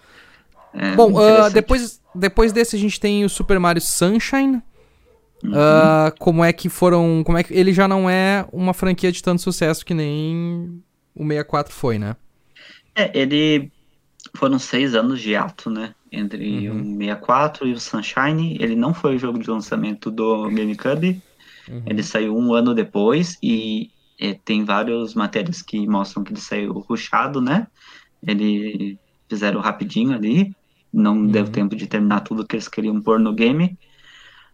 é, 0.79 0.95
Bom, 0.95 1.11
uh, 1.11 1.51
depois, 1.51 2.01
depois 2.15 2.53
desse 2.53 2.77
a 2.77 2.79
gente 2.79 3.01
tem 3.01 3.25
o 3.25 3.29
Super 3.29 3.59
Mario 3.59 3.81
Sunshine. 3.81 4.61
Uhum. 5.43 5.51
Uh, 5.51 6.17
como 6.17 6.43
é 6.43 6.53
que 6.53 6.69
foram. 6.69 7.21
Como 7.25 7.37
é 7.37 7.43
que. 7.43 7.53
Ele 7.53 7.73
já 7.73 7.85
não 7.85 8.09
é 8.09 8.45
uma 8.51 8.73
franquia 8.73 9.11
de 9.11 9.21
tanto 9.21 9.41
sucesso 9.41 9.85
que 9.85 9.93
nem 9.93 10.81
o 11.13 11.23
64 11.23 11.73
foi, 11.73 11.99
né? 11.99 12.15
É, 12.95 13.11
ele. 13.13 13.69
Foram 14.37 14.57
seis 14.57 14.95
anos 14.95 15.19
de 15.19 15.35
ato, 15.35 15.69
né? 15.69 15.93
Entre 16.11 16.69
uhum. 16.69 16.95
o 16.95 16.97
64 16.99 17.67
e 17.67 17.73
o 17.73 17.79
Sunshine. 17.79 18.57
Ele 18.59 18.75
não 18.75 18.93
foi 18.93 19.15
o 19.15 19.19
jogo 19.19 19.37
de 19.37 19.49
lançamento 19.49 20.09
do 20.09 20.49
GameCube. 20.49 21.21
Uhum. 21.67 21.83
Ele 21.85 22.03
saiu 22.03 22.37
um 22.37 22.53
ano 22.53 22.73
depois 22.73 23.37
e 23.43 23.91
é, 24.17 24.33
tem 24.33 24.63
várias 24.63 25.13
matérias 25.13 25.61
que 25.61 25.85
mostram 25.85 26.23
que 26.23 26.31
ele 26.31 26.39
saiu 26.39 26.73
ruxado, 26.73 27.41
né? 27.41 27.67
Ele 28.25 28.97
fizeram 29.29 29.59
rapidinho 29.59 30.13
ali. 30.13 30.53
Não 30.91 31.17
uhum. 31.17 31.27
deu 31.27 31.47
tempo 31.47 31.75
de 31.75 31.87
terminar 31.87 32.21
tudo 32.21 32.45
que 32.45 32.55
eles 32.55 32.67
queriam 32.67 33.01
pôr 33.01 33.19
no 33.19 33.33
game. 33.33 33.77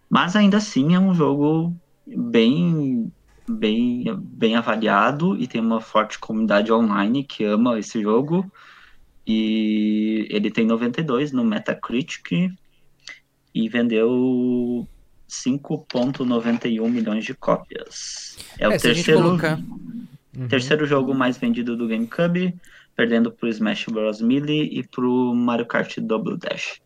Mas 0.09 0.35
ainda 0.35 0.57
assim 0.57 0.95
é 0.95 0.99
um 0.99 1.13
jogo 1.13 1.75
bem 2.05 3.11
bem, 3.47 4.03
bem 4.17 4.55
avaliado 4.55 5.37
e 5.37 5.47
tem 5.47 5.61
uma 5.61 5.79
forte 5.79 6.19
comunidade 6.19 6.71
online 6.71 7.23
que 7.23 7.43
ama 7.43 7.79
esse 7.79 8.01
jogo. 8.01 8.49
E 9.27 10.27
ele 10.29 10.51
tem 10.51 10.65
92 10.65 11.31
no 11.31 11.43
Metacritic 11.43 12.51
e 13.53 13.69
vendeu 13.69 14.87
5,91 15.29 16.89
milhões 16.89 17.25
de 17.25 17.33
cópias. 17.33 18.37
É, 18.59 18.65
é 18.65 18.67
o 18.67 18.79
terceiro, 18.79 19.21
colocar... 19.23 19.59
uhum. 20.37 20.47
terceiro 20.47 20.85
jogo 20.85 21.13
mais 21.13 21.37
vendido 21.37 21.75
do 21.75 21.87
GameCube, 21.87 22.55
perdendo 22.95 23.31
pro 23.31 23.49
Smash 23.49 23.85
Bros. 23.89 24.21
Melee 24.21 24.69
e 24.71 24.83
pro 24.83 25.33
Mario 25.35 25.65
Kart 25.65 25.97
Double 25.99 26.37
Dash. 26.37 26.79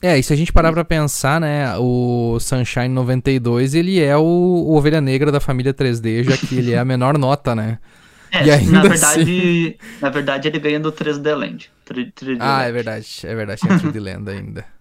É, 0.00 0.16
e 0.16 0.22
se 0.22 0.32
a 0.32 0.36
gente 0.36 0.52
parar 0.52 0.72
pra 0.72 0.84
pensar, 0.84 1.40
né, 1.40 1.76
o 1.76 2.38
Sunshine 2.38 2.88
92, 2.88 3.74
ele 3.74 4.00
é 4.00 4.16
o, 4.16 4.22
o 4.22 4.76
Ovelha 4.76 5.00
Negra 5.00 5.32
da 5.32 5.40
família 5.40 5.74
3D, 5.74 6.22
já 6.22 6.36
que 6.36 6.56
ele 6.56 6.72
é 6.72 6.78
a 6.78 6.84
menor 6.84 7.18
nota, 7.18 7.54
né? 7.54 7.78
É, 8.30 8.44
e 8.62 8.66
na 8.66 8.82
verdade, 8.82 9.22
assim... 9.22 9.74
na 10.00 10.10
verdade 10.10 10.48
ele 10.48 10.58
ganha 10.60 10.78
do 10.78 10.92
3D 10.92 11.34
Land. 11.34 11.70
3D 11.86 12.36
ah, 12.38 12.58
Land. 12.58 12.68
é 12.68 12.72
verdade, 12.72 13.20
é 13.24 13.34
verdade, 13.34 13.60
tem 13.60 13.70
3D 13.78 14.00
Land 14.00 14.30
ainda. 14.30 14.77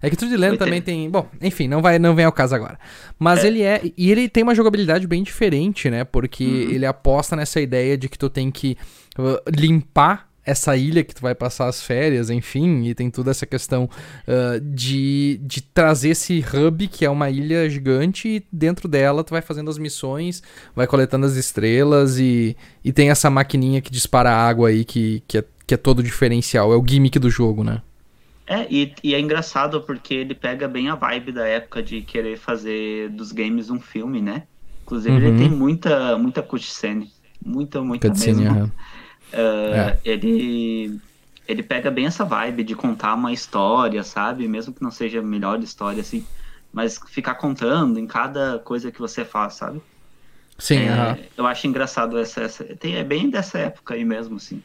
É 0.00 0.08
que 0.08 0.16
3D 0.16 0.36
Land 0.38 0.58
também 0.58 0.80
tem, 0.80 1.10
bom, 1.10 1.28
enfim, 1.40 1.66
não 1.68 1.82
vai, 1.82 1.98
não 1.98 2.14
vem 2.14 2.24
ao 2.24 2.32
caso 2.32 2.54
agora. 2.54 2.78
Mas 3.18 3.44
é. 3.44 3.46
ele 3.46 3.62
é, 3.62 3.82
e 3.96 4.10
ele 4.10 4.28
tem 4.28 4.42
uma 4.42 4.54
jogabilidade 4.54 5.06
bem 5.06 5.22
diferente, 5.22 5.90
né? 5.90 6.04
Porque 6.04 6.44
uhum. 6.44 6.70
ele 6.70 6.86
aposta 6.86 7.34
nessa 7.34 7.60
ideia 7.60 7.96
de 7.96 8.08
que 8.08 8.18
tu 8.18 8.30
tem 8.30 8.50
que 8.50 8.76
uh, 9.18 9.40
limpar 9.50 10.28
essa 10.48 10.74
ilha 10.74 11.04
que 11.04 11.14
tu 11.14 11.20
vai 11.20 11.34
passar 11.34 11.66
as 11.66 11.82
férias, 11.82 12.30
enfim, 12.30 12.84
e 12.86 12.94
tem 12.94 13.10
toda 13.10 13.30
essa 13.30 13.44
questão 13.44 13.84
uh, 14.26 14.58
de, 14.60 15.38
de 15.42 15.60
trazer 15.60 16.10
esse 16.10 16.42
hub, 16.42 16.88
que 16.88 17.04
é 17.04 17.10
uma 17.10 17.28
ilha 17.28 17.68
gigante, 17.68 18.28
e 18.28 18.44
dentro 18.50 18.88
dela 18.88 19.22
tu 19.22 19.32
vai 19.32 19.42
fazendo 19.42 19.70
as 19.70 19.76
missões, 19.76 20.42
vai 20.74 20.86
coletando 20.86 21.26
as 21.26 21.36
estrelas, 21.36 22.18
e, 22.18 22.56
e 22.82 22.94
tem 22.94 23.10
essa 23.10 23.28
maquininha 23.28 23.82
que 23.82 23.90
dispara 23.90 24.30
água 24.30 24.70
aí, 24.70 24.86
que, 24.86 25.22
que, 25.28 25.36
é, 25.36 25.44
que 25.66 25.74
é 25.74 25.76
todo 25.76 26.02
diferencial, 26.02 26.72
é 26.72 26.76
o 26.76 26.84
gimmick 26.86 27.18
do 27.18 27.28
jogo, 27.28 27.62
né? 27.62 27.82
É, 28.48 28.66
e, 28.70 28.94
e 29.04 29.14
é 29.14 29.20
engraçado 29.20 29.82
porque 29.82 30.14
ele 30.14 30.34
pega 30.34 30.66
bem 30.66 30.88
a 30.88 30.94
vibe 30.94 31.32
da 31.32 31.46
época 31.46 31.82
de 31.82 32.00
querer 32.00 32.38
fazer 32.38 33.10
dos 33.10 33.30
games 33.30 33.68
um 33.68 33.78
filme, 33.78 34.22
né? 34.22 34.44
Inclusive 34.84 35.14
uhum. 35.14 35.22
ele 35.22 35.38
tem 35.38 35.50
muita, 35.50 36.16
muita 36.16 36.42
cutscene, 36.42 37.12
muita, 37.44 37.82
muita 37.82 38.08
cutscene, 38.08 38.44
mesmo. 38.44 38.60
Uhum. 38.60 38.66
Uh, 39.34 39.74
é. 39.74 39.98
Ele 40.02 40.98
ele 41.46 41.62
pega 41.62 41.90
bem 41.90 42.06
essa 42.06 42.24
vibe 42.24 42.64
de 42.64 42.74
contar 42.74 43.14
uma 43.14 43.32
história, 43.32 44.02
sabe? 44.02 44.48
Mesmo 44.48 44.72
que 44.72 44.82
não 44.82 44.90
seja 44.90 45.20
a 45.20 45.22
melhor 45.22 45.58
história, 45.62 46.00
assim. 46.00 46.26
Mas 46.72 46.98
ficar 47.08 47.34
contando 47.34 47.98
em 47.98 48.06
cada 48.06 48.58
coisa 48.58 48.90
que 48.90 48.98
você 48.98 49.24
faz, 49.24 49.54
sabe? 49.54 49.80
Sim, 50.58 50.88
é, 50.88 50.92
uh 50.92 50.96
-huh. 50.96 51.18
Eu 51.36 51.46
acho 51.46 51.66
engraçado 51.66 52.18
essa, 52.18 52.42
essa. 52.42 52.64
Tem, 52.64 52.96
é 52.96 53.04
bem 53.04 53.30
dessa 53.30 53.58
época 53.58 53.94
aí 53.94 54.04
mesmo, 54.04 54.36
assim. 54.36 54.62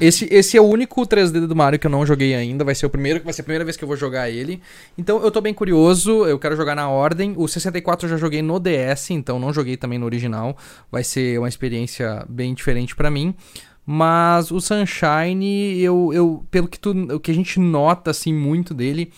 Esse, 0.00 0.28
esse 0.30 0.56
é 0.56 0.60
o 0.60 0.64
único 0.64 1.02
3D 1.06 1.46
do 1.46 1.56
Mario 1.56 1.78
que 1.78 1.86
eu 1.86 1.90
não 1.90 2.04
joguei 2.04 2.34
ainda. 2.34 2.64
Vai 2.64 2.74
ser 2.74 2.86
o 2.86 2.90
primeiro, 2.90 3.22
vai 3.22 3.32
ser 3.32 3.42
a 3.42 3.44
primeira 3.44 3.64
vez 3.64 3.76
que 3.76 3.84
eu 3.84 3.88
vou 3.88 3.96
jogar 3.96 4.30
ele. 4.30 4.60
Então 4.96 5.22
eu 5.22 5.30
tô 5.30 5.40
bem 5.40 5.54
curioso, 5.54 6.26
eu 6.26 6.38
quero 6.38 6.56
jogar 6.56 6.74
na 6.74 6.88
ordem. 6.88 7.34
O 7.36 7.46
64 7.46 8.06
eu 8.06 8.10
já 8.10 8.16
joguei 8.16 8.42
no 8.42 8.58
DS, 8.58 9.10
então 9.10 9.38
não 9.38 9.52
joguei 9.52 9.76
também 9.76 9.98
no 9.98 10.06
original. 10.06 10.56
Vai 10.90 11.04
ser 11.04 11.38
uma 11.38 11.48
experiência 11.48 12.24
bem 12.28 12.54
diferente 12.54 12.94
para 12.94 13.10
mim. 13.10 13.34
Mas 13.90 14.50
o 14.50 14.60
Sunshine, 14.60 15.80
eu, 15.80 16.12
eu 16.12 16.44
pelo 16.50 16.68
que, 16.68 16.78
tu, 16.78 16.90
o 17.14 17.18
que 17.18 17.30
a 17.30 17.34
gente 17.34 17.58
nota 17.58 18.10
assim 18.10 18.34
muito 18.34 18.74
dele 18.74 19.10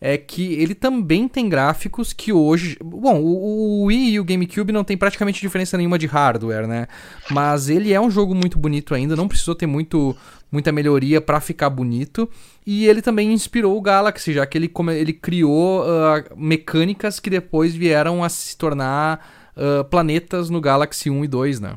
é 0.00 0.16
que 0.16 0.54
ele 0.54 0.74
também 0.74 1.26
tem 1.26 1.48
gráficos 1.48 2.12
que 2.12 2.32
hoje. 2.32 2.76
Bom, 2.82 3.20
o, 3.20 3.84
Wii 3.86 4.12
e 4.12 4.20
o 4.20 4.24
GameCube 4.24 4.72
não 4.72 4.84
tem 4.84 4.96
praticamente 4.96 5.40
diferença 5.40 5.76
nenhuma 5.76 5.98
de 5.98 6.06
hardware, 6.06 6.66
né? 6.68 6.86
Mas 7.30 7.68
ele 7.68 7.92
é 7.92 8.00
um 8.00 8.10
jogo 8.10 8.34
muito 8.34 8.58
bonito 8.58 8.94
ainda, 8.94 9.16
não 9.16 9.26
precisou 9.26 9.54
ter 9.54 9.66
muito, 9.66 10.16
muita 10.52 10.70
melhoria 10.70 11.20
para 11.20 11.40
ficar 11.40 11.68
bonito. 11.70 12.30
E 12.64 12.86
ele 12.86 13.02
também 13.02 13.32
inspirou 13.32 13.76
o 13.76 13.80
Galaxy, 13.80 14.32
já 14.32 14.46
que 14.46 14.56
ele, 14.56 14.72
ele 14.96 15.12
criou 15.12 15.82
uh, 15.82 16.36
mecânicas 16.36 17.18
que 17.18 17.30
depois 17.30 17.74
vieram 17.74 18.22
a 18.22 18.28
se 18.28 18.56
tornar 18.56 19.52
uh, 19.56 19.84
planetas 19.84 20.48
no 20.48 20.60
Galaxy 20.60 21.10
1 21.10 21.24
e 21.24 21.28
2, 21.28 21.60
né? 21.60 21.76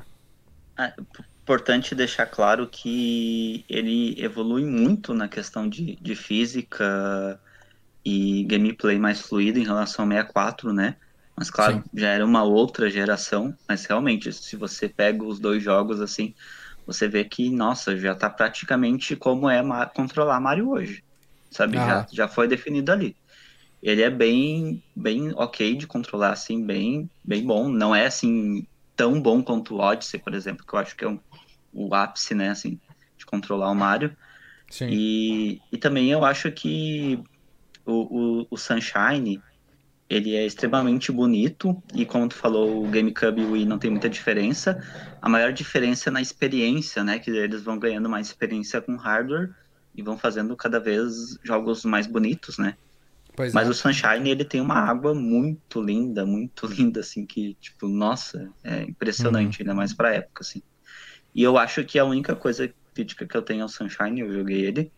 Ah, 0.77 0.93
importante 1.41 1.95
deixar 1.95 2.27
claro 2.27 2.67
que 2.67 3.65
ele 3.67 4.15
evolui 4.17 4.63
muito 4.63 5.13
na 5.13 5.27
questão 5.27 5.67
de, 5.67 5.97
de 5.99 6.15
física 6.15 7.39
e 8.03 8.43
gameplay 8.45 8.97
mais 8.97 9.21
fluido 9.21 9.59
em 9.59 9.63
relação 9.63 10.05
ao 10.05 10.11
64, 10.11 10.73
né? 10.73 10.95
Mas 11.35 11.49
claro, 11.49 11.75
Sim. 11.75 11.83
já 11.93 12.09
era 12.09 12.25
uma 12.25 12.43
outra 12.43 12.89
geração, 12.89 13.55
mas 13.67 13.85
realmente, 13.85 14.31
se 14.31 14.55
você 14.55 14.87
pega 14.87 15.23
os 15.23 15.39
dois 15.39 15.63
jogos 15.63 16.01
assim, 16.01 16.35
você 16.85 17.07
vê 17.07 17.23
que, 17.23 17.49
nossa, 17.49 17.97
já 17.97 18.13
tá 18.13 18.29
praticamente 18.29 19.15
como 19.15 19.49
é 19.49 19.61
controlar 19.95 20.39
Mario 20.39 20.69
hoje. 20.69 21.03
Sabe? 21.49 21.77
Ah. 21.77 22.05
Já, 22.11 22.25
já 22.25 22.27
foi 22.27 22.47
definido 22.47 22.91
ali. 22.91 23.15
Ele 23.81 24.01
é 24.01 24.09
bem, 24.09 24.83
bem 24.95 25.33
ok 25.33 25.75
de 25.75 25.87
controlar, 25.87 26.31
assim, 26.31 26.63
bem, 26.63 27.09
bem 27.23 27.43
bom. 27.43 27.67
Não 27.67 27.95
é 27.95 28.05
assim 28.05 28.65
tão 28.95 29.19
bom 29.19 29.41
quanto 29.41 29.75
o 29.75 29.79
Odyssey, 29.79 30.19
por 30.19 30.33
exemplo, 30.35 30.65
que 30.65 30.73
eu 30.73 30.79
acho 30.79 30.95
que 30.95 31.03
é 31.03 31.07
um 31.07 31.19
o 31.73 31.95
ápice, 31.95 32.35
né, 32.35 32.49
assim, 32.49 32.79
de 33.17 33.25
controlar 33.25 33.71
o 33.71 33.75
Mario. 33.75 34.15
Sim. 34.69 34.89
E, 34.89 35.61
e 35.71 35.77
também 35.77 36.11
eu 36.11 36.23
acho 36.23 36.51
que 36.51 37.19
o, 37.91 38.41
o, 38.41 38.47
o 38.49 38.57
Sunshine, 38.57 39.41
ele 40.09 40.35
é 40.35 40.45
extremamente 40.45 41.11
bonito 41.11 41.81
e 41.93 42.05
como 42.05 42.27
tu 42.27 42.35
falou, 42.35 42.83
o 42.83 42.89
GameCube 42.89 43.41
e 43.41 43.45
o 43.45 43.51
Wii 43.51 43.65
não 43.65 43.79
tem 43.79 43.89
muita 43.89 44.09
diferença. 44.09 44.81
A 45.21 45.29
maior 45.29 45.53
diferença 45.53 46.09
é 46.09 46.11
na 46.11 46.21
experiência, 46.21 47.03
né, 47.03 47.19
que 47.19 47.31
eles 47.31 47.61
vão 47.61 47.79
ganhando 47.79 48.09
mais 48.09 48.27
experiência 48.27 48.81
com 48.81 48.95
hardware 48.95 49.51
e 49.95 50.01
vão 50.01 50.17
fazendo 50.17 50.55
cada 50.55 50.79
vez 50.79 51.37
jogos 51.43 51.85
mais 51.85 52.07
bonitos, 52.07 52.57
né? 52.57 52.75
Pois 53.35 53.53
Mas 53.53 53.67
é. 53.67 53.71
o 53.71 53.73
Sunshine, 53.73 54.29
ele 54.29 54.43
tem 54.43 54.59
uma 54.59 54.75
água 54.75 55.13
muito 55.13 55.81
linda, 55.81 56.25
muito 56.25 56.67
linda, 56.67 56.99
assim, 56.99 57.25
que, 57.25 57.55
tipo, 57.55 57.87
nossa, 57.87 58.49
é 58.63 58.83
impressionante, 58.83 59.59
uhum. 59.59 59.63
ainda 59.63 59.73
mais 59.73 59.93
pra 59.93 60.13
época, 60.13 60.43
assim. 60.43 60.61
E 61.33 61.41
eu 61.41 61.57
acho 61.57 61.83
que 61.85 61.97
a 61.97 62.03
única 62.03 62.35
coisa 62.35 62.71
crítica 62.93 63.25
que 63.25 63.35
eu 63.35 63.41
tenho 63.41 63.63
ao 63.63 63.69
Sunshine, 63.69 64.19
eu 64.19 64.31
joguei 64.33 64.65
ele, 64.65 64.91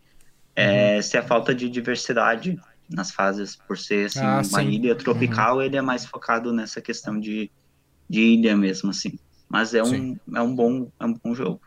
é 0.56 0.96
uhum. 0.96 1.02
se 1.02 1.16
a 1.16 1.22
falta 1.22 1.54
de 1.54 1.68
diversidade 1.68 2.58
nas 2.88 3.10
fases, 3.10 3.56
por 3.56 3.78
ser 3.78 4.06
assim, 4.06 4.20
ah, 4.20 4.36
uma 4.36 4.44
sim. 4.44 4.68
ilha 4.68 4.94
tropical, 4.94 5.56
uhum. 5.56 5.62
ele 5.62 5.76
é 5.76 5.82
mais 5.82 6.04
focado 6.04 6.52
nessa 6.52 6.80
questão 6.80 7.18
de, 7.18 7.50
de 8.08 8.20
ilha 8.20 8.56
mesmo, 8.56 8.90
assim. 8.90 9.18
Mas 9.48 9.74
é 9.74 9.82
um, 9.82 10.16
é 10.34 10.42
um, 10.42 10.54
bom, 10.54 10.90
é 10.98 11.04
um 11.04 11.14
bom 11.14 11.34
jogo. 11.34 11.60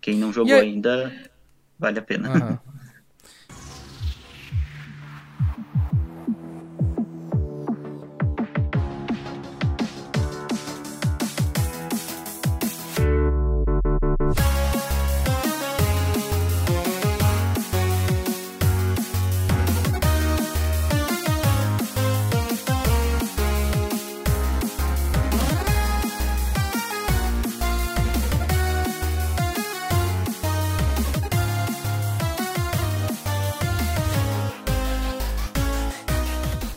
Quem 0.00 0.16
não 0.16 0.32
jogou 0.32 0.54
ainda, 0.54 1.12
vale 1.78 1.98
a 1.98 2.02
pena. 2.02 2.30
Uhum. 2.30 2.71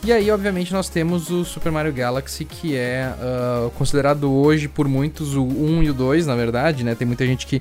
E 0.06 0.12
aí, 0.12 0.30
obviamente, 0.30 0.72
nós 0.72 0.88
temos 0.88 1.32
o 1.32 1.44
Super 1.44 1.72
Mario 1.72 1.92
Galaxy, 1.92 2.44
que 2.44 2.76
é 2.76 3.12
uh, 3.18 3.70
considerado 3.70 4.32
hoje 4.32 4.68
por 4.68 4.86
muitos 4.86 5.34
o 5.34 5.42
1 5.42 5.82
e 5.82 5.90
o 5.90 5.94
2, 5.94 6.28
na 6.28 6.36
verdade, 6.36 6.84
né? 6.84 6.94
Tem 6.94 7.04
muita 7.04 7.26
gente 7.26 7.44
que. 7.44 7.60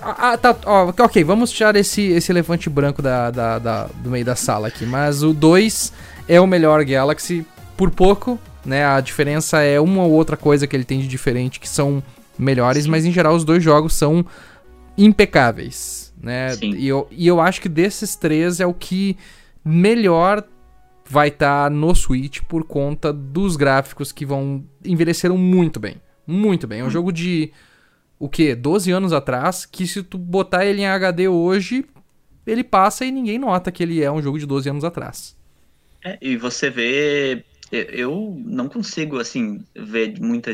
Ah, 0.00 0.38
tá. 0.38 0.56
Ó, 0.66 0.92
ok, 0.96 1.24
vamos 1.24 1.50
tirar 1.50 1.74
esse, 1.74 2.02
esse 2.02 2.30
elefante 2.30 2.70
branco 2.70 3.02
da, 3.02 3.32
da, 3.32 3.58
da, 3.58 3.84
do 4.04 4.08
meio 4.08 4.24
da 4.24 4.36
sala 4.36 4.68
aqui. 4.68 4.86
Mas 4.86 5.24
o 5.24 5.32
2 5.34 5.92
é 6.28 6.40
o 6.40 6.46
melhor 6.46 6.84
Galaxy 6.84 7.44
por 7.76 7.90
pouco, 7.90 8.38
né? 8.64 8.84
A 8.86 9.00
diferença 9.00 9.60
é 9.60 9.80
uma 9.80 10.04
ou 10.04 10.12
outra 10.12 10.36
coisa 10.36 10.68
que 10.68 10.76
ele 10.76 10.84
tem 10.84 11.00
de 11.00 11.08
diferente 11.08 11.58
que 11.58 11.68
são 11.68 12.00
melhores, 12.38 12.84
Sim. 12.84 12.90
mas 12.90 13.04
em 13.04 13.10
geral 13.10 13.34
os 13.34 13.42
dois 13.42 13.64
jogos 13.64 13.94
são 13.94 14.24
impecáveis, 14.96 16.12
né? 16.22 16.56
E 16.62 16.86
eu, 16.86 17.08
e 17.10 17.26
eu 17.26 17.40
acho 17.40 17.60
que 17.60 17.68
desses 17.68 18.14
três 18.14 18.60
é 18.60 18.66
o 18.66 18.72
que 18.72 19.16
melhor 19.64 20.44
vai 21.10 21.26
estar 21.26 21.64
tá 21.64 21.70
no 21.70 21.92
Switch 21.92 22.40
por 22.42 22.62
conta 22.62 23.12
dos 23.12 23.56
gráficos 23.56 24.12
que 24.12 24.24
vão 24.24 24.64
envelheceram 24.84 25.36
muito 25.36 25.80
bem. 25.80 25.96
Muito 26.24 26.68
bem. 26.68 26.80
É 26.80 26.84
um 26.84 26.86
hum. 26.86 26.90
jogo 26.90 27.12
de 27.12 27.52
o 28.16 28.28
que 28.28 28.54
12 28.54 28.92
anos 28.92 29.12
atrás, 29.12 29.66
que 29.66 29.88
se 29.88 30.04
tu 30.04 30.16
botar 30.16 30.64
ele 30.64 30.82
em 30.82 30.86
HD 30.86 31.26
hoje, 31.26 31.84
ele 32.46 32.62
passa 32.62 33.04
e 33.04 33.10
ninguém 33.10 33.38
nota 33.40 33.72
que 33.72 33.82
ele 33.82 34.00
é 34.00 34.10
um 34.10 34.22
jogo 34.22 34.38
de 34.38 34.46
12 34.46 34.70
anos 34.70 34.84
atrás. 34.84 35.36
É, 36.04 36.16
e 36.22 36.36
você 36.36 36.70
vê 36.70 37.44
eu 37.72 38.40
não 38.44 38.68
consigo 38.68 39.18
assim 39.18 39.64
ver 39.76 40.18
muita 40.20 40.50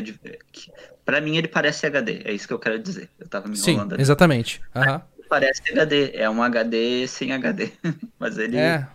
para 1.03 1.19
mim 1.19 1.37
ele 1.37 1.47
parece 1.47 1.85
HD, 1.85 2.21
é 2.25 2.33
isso 2.33 2.47
que 2.47 2.53
eu 2.53 2.59
quero 2.59 2.79
dizer. 2.79 3.09
Eu 3.19 3.27
tava 3.27 3.47
me 3.47 3.55
Sim, 3.55 3.79
exatamente. 3.97 4.59
Uhum. 4.75 5.01
parece 5.29 5.61
HD, 5.71 6.11
é 6.13 6.29
um 6.29 6.41
HD 6.41 7.07
sem 7.07 7.31
HD, 7.31 7.71
mas 8.19 8.37
ele 8.37 8.57
É. 8.57 8.87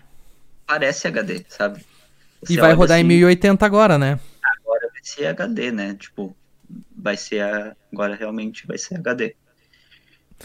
parece 0.73 1.07
HD, 1.07 1.45
sabe? 1.49 1.85
E 2.49 2.55
Você 2.55 2.61
vai 2.61 2.71
olha 2.71 2.77
rodar 2.77 2.99
em 2.99 3.03
assim, 3.03 3.09
1080 3.09 3.67
agora, 3.67 3.99
né? 3.99 4.19
Agora 4.43 4.89
vai 4.91 5.01
ser 5.03 5.27
HD, 5.27 5.71
né? 5.71 5.95
Tipo, 5.99 6.35
vai 6.97 7.17
ser 7.17 7.41
a... 7.43 7.77
agora 7.93 8.15
realmente 8.15 8.67
vai 8.67 8.79
ser 8.79 8.97
HD. 8.97 9.35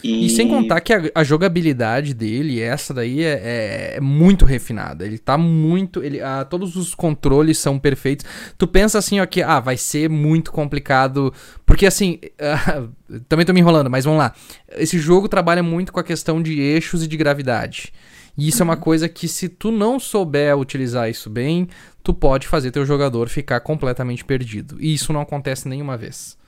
E, 0.04 0.30
sem 0.30 0.46
contar 0.46 0.80
que 0.80 0.92
a, 0.92 1.02
a 1.12 1.24
jogabilidade 1.24 2.14
dele, 2.14 2.60
essa 2.60 2.94
daí, 2.94 3.24
é, 3.24 3.32
é- 3.32 3.96
é 3.96 4.00
muito 4.00 4.44
refinada. 4.44 5.04
Ele 5.04 5.18
tá 5.18 5.36
muito. 5.36 6.04
Ele, 6.04 6.20
ah, 6.20 6.44
todos 6.44 6.76
os 6.76 6.94
controles 6.94 7.58
são 7.58 7.80
perfeitos. 7.80 8.24
Tu 8.56 8.68
pensa 8.68 8.98
assim, 8.98 9.18
ó, 9.18 9.26
que 9.26 9.42
ah, 9.42 9.58
vai 9.58 9.76
ser 9.76 10.08
muito 10.08 10.52
complicado. 10.52 11.34
Porque 11.66 11.84
assim. 11.84 12.20
ah, 12.38 12.86
também 13.28 13.44
tô 13.44 13.52
me 13.52 13.58
enrolando, 13.58 13.90
mas 13.90 14.04
vamos 14.04 14.20
lá. 14.20 14.32
Esse 14.76 15.00
jogo 15.00 15.28
trabalha 15.28 15.64
muito 15.64 15.92
com 15.92 15.98
a 15.98 16.04
questão 16.04 16.40
de 16.40 16.60
eixos 16.60 17.02
e 17.02 17.08
de 17.08 17.16
gravidade. 17.16 17.92
E 18.38 18.48
isso 18.48 18.62
é 18.62 18.64
uma 18.64 18.76
coisa 18.76 19.08
que, 19.08 19.26
se 19.26 19.48
tu 19.48 19.72
não 19.72 19.98
souber 19.98 20.56
utilizar 20.56 21.10
isso 21.10 21.28
bem, 21.28 21.68
tu 22.04 22.14
pode 22.14 22.46
fazer 22.46 22.70
teu 22.70 22.86
jogador 22.86 23.28
ficar 23.28 23.58
completamente 23.60 24.24
perdido. 24.24 24.76
E 24.78 24.94
isso 24.94 25.12
não 25.12 25.20
acontece 25.20 25.68
nenhuma 25.68 25.96
vez. 25.96 26.38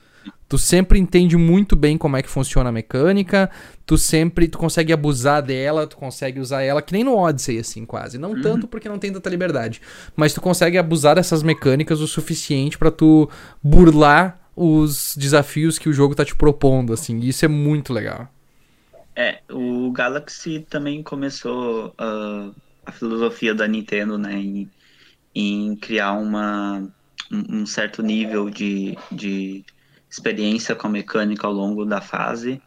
Tu 0.47 0.57
sempre 0.57 0.99
entende 0.99 1.35
muito 1.35 1.75
bem 1.75 1.97
como 1.97 2.15
é 2.15 2.21
que 2.21 2.29
funciona 2.29 2.69
a 2.69 2.71
mecânica, 2.71 3.49
tu 3.85 3.97
sempre 3.97 4.47
tu 4.47 4.57
consegue 4.57 4.93
abusar 4.93 5.41
dela, 5.41 5.87
tu 5.87 5.97
consegue 5.97 6.39
usar 6.39 6.61
ela, 6.61 6.81
que 6.81 6.93
nem 6.93 7.03
no 7.03 7.17
Odyssey, 7.17 7.57
assim, 7.57 7.85
quase. 7.85 8.17
Não 8.17 8.39
tanto 8.41 8.67
porque 8.67 8.89
não 8.89 8.99
tem 8.99 9.11
tanta 9.11 9.29
liberdade, 9.29 9.81
mas 10.15 10.33
tu 10.33 10.41
consegue 10.41 10.77
abusar 10.77 11.15
dessas 11.15 11.41
mecânicas 11.41 12.01
o 12.01 12.07
suficiente 12.07 12.77
pra 12.77 12.91
tu 12.91 13.29
burlar 13.63 14.39
os 14.55 15.15
desafios 15.17 15.79
que 15.79 15.89
o 15.89 15.93
jogo 15.93 16.15
tá 16.15 16.23
te 16.23 16.35
propondo, 16.35 16.93
assim, 16.93 17.19
e 17.19 17.29
isso 17.29 17.45
é 17.45 17.47
muito 17.47 17.93
legal. 17.93 18.29
É, 19.15 19.41
o 19.51 19.91
Galaxy 19.91 20.65
também 20.69 21.03
começou 21.03 21.93
ah, 21.97 22.51
a 22.85 22.91
filosofia 22.91 23.53
da 23.53 23.67
Nintendo, 23.67 24.17
né, 24.17 24.33
em, 24.33 24.71
em 25.35 25.75
criar 25.75 26.13
uma, 26.13 26.87
um, 27.31 27.65
certo 27.65 28.01
nível 28.01 28.49
de, 28.49 28.97
de 29.11 29.65
experiência 30.09 30.75
com 30.75 30.87
a 30.87 30.89
mecânica 30.89 31.45
ao 31.45 31.53
longo 31.53 31.85
da 31.85 32.01
fase 32.01 32.61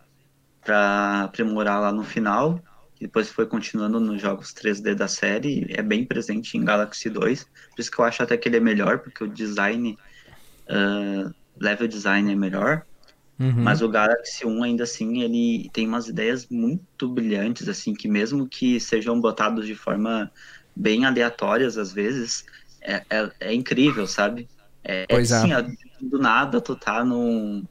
para 0.62 1.24
aprimorar 1.24 1.80
lá 1.80 1.92
no 1.92 2.04
final. 2.04 2.60
Depois 3.00 3.28
foi 3.28 3.46
continuando 3.46 4.00
nos 4.00 4.20
jogos 4.20 4.54
3D 4.54 4.94
da 4.94 5.08
série, 5.08 5.66
é 5.70 5.82
bem 5.82 6.06
presente 6.06 6.56
em 6.56 6.64
Galaxy 6.64 7.10
2, 7.10 7.44
por 7.44 7.80
isso 7.80 7.90
que 7.90 7.98
eu 7.98 8.04
acho 8.04 8.22
até 8.22 8.36
que 8.36 8.48
ele 8.48 8.56
é 8.56 8.60
melhor, 8.60 9.00
porque 9.00 9.24
o 9.24 9.28
design, 9.28 9.98
ah, 10.68 11.30
level 11.58 11.88
design 11.88 12.32
é 12.32 12.36
melhor. 12.36 12.86
Uhum. 13.38 13.64
Mas 13.64 13.82
o 13.82 13.88
Galaxy 13.88 14.46
1 14.46 14.62
ainda 14.62 14.84
assim, 14.84 15.22
ele 15.22 15.68
tem 15.72 15.86
umas 15.86 16.08
ideias 16.08 16.46
muito 16.48 17.08
brilhantes, 17.08 17.68
assim, 17.68 17.92
que 17.94 18.08
mesmo 18.08 18.48
que 18.48 18.78
sejam 18.80 19.20
botados 19.20 19.66
de 19.66 19.74
forma 19.74 20.30
bem 20.74 21.04
aleatórias 21.04 21.76
às 21.78 21.92
vezes, 21.92 22.44
é, 22.82 22.96
é, 23.10 23.30
é 23.40 23.54
incrível, 23.54 24.06
sabe? 24.06 24.48
É, 24.84 25.04
Pois 25.08 25.30
é. 25.32 25.36
assim, 25.36 25.48
do 26.00 26.18
nada 26.18 26.60
tu 26.60 26.76
tá 26.76 27.04
num, 27.04 27.64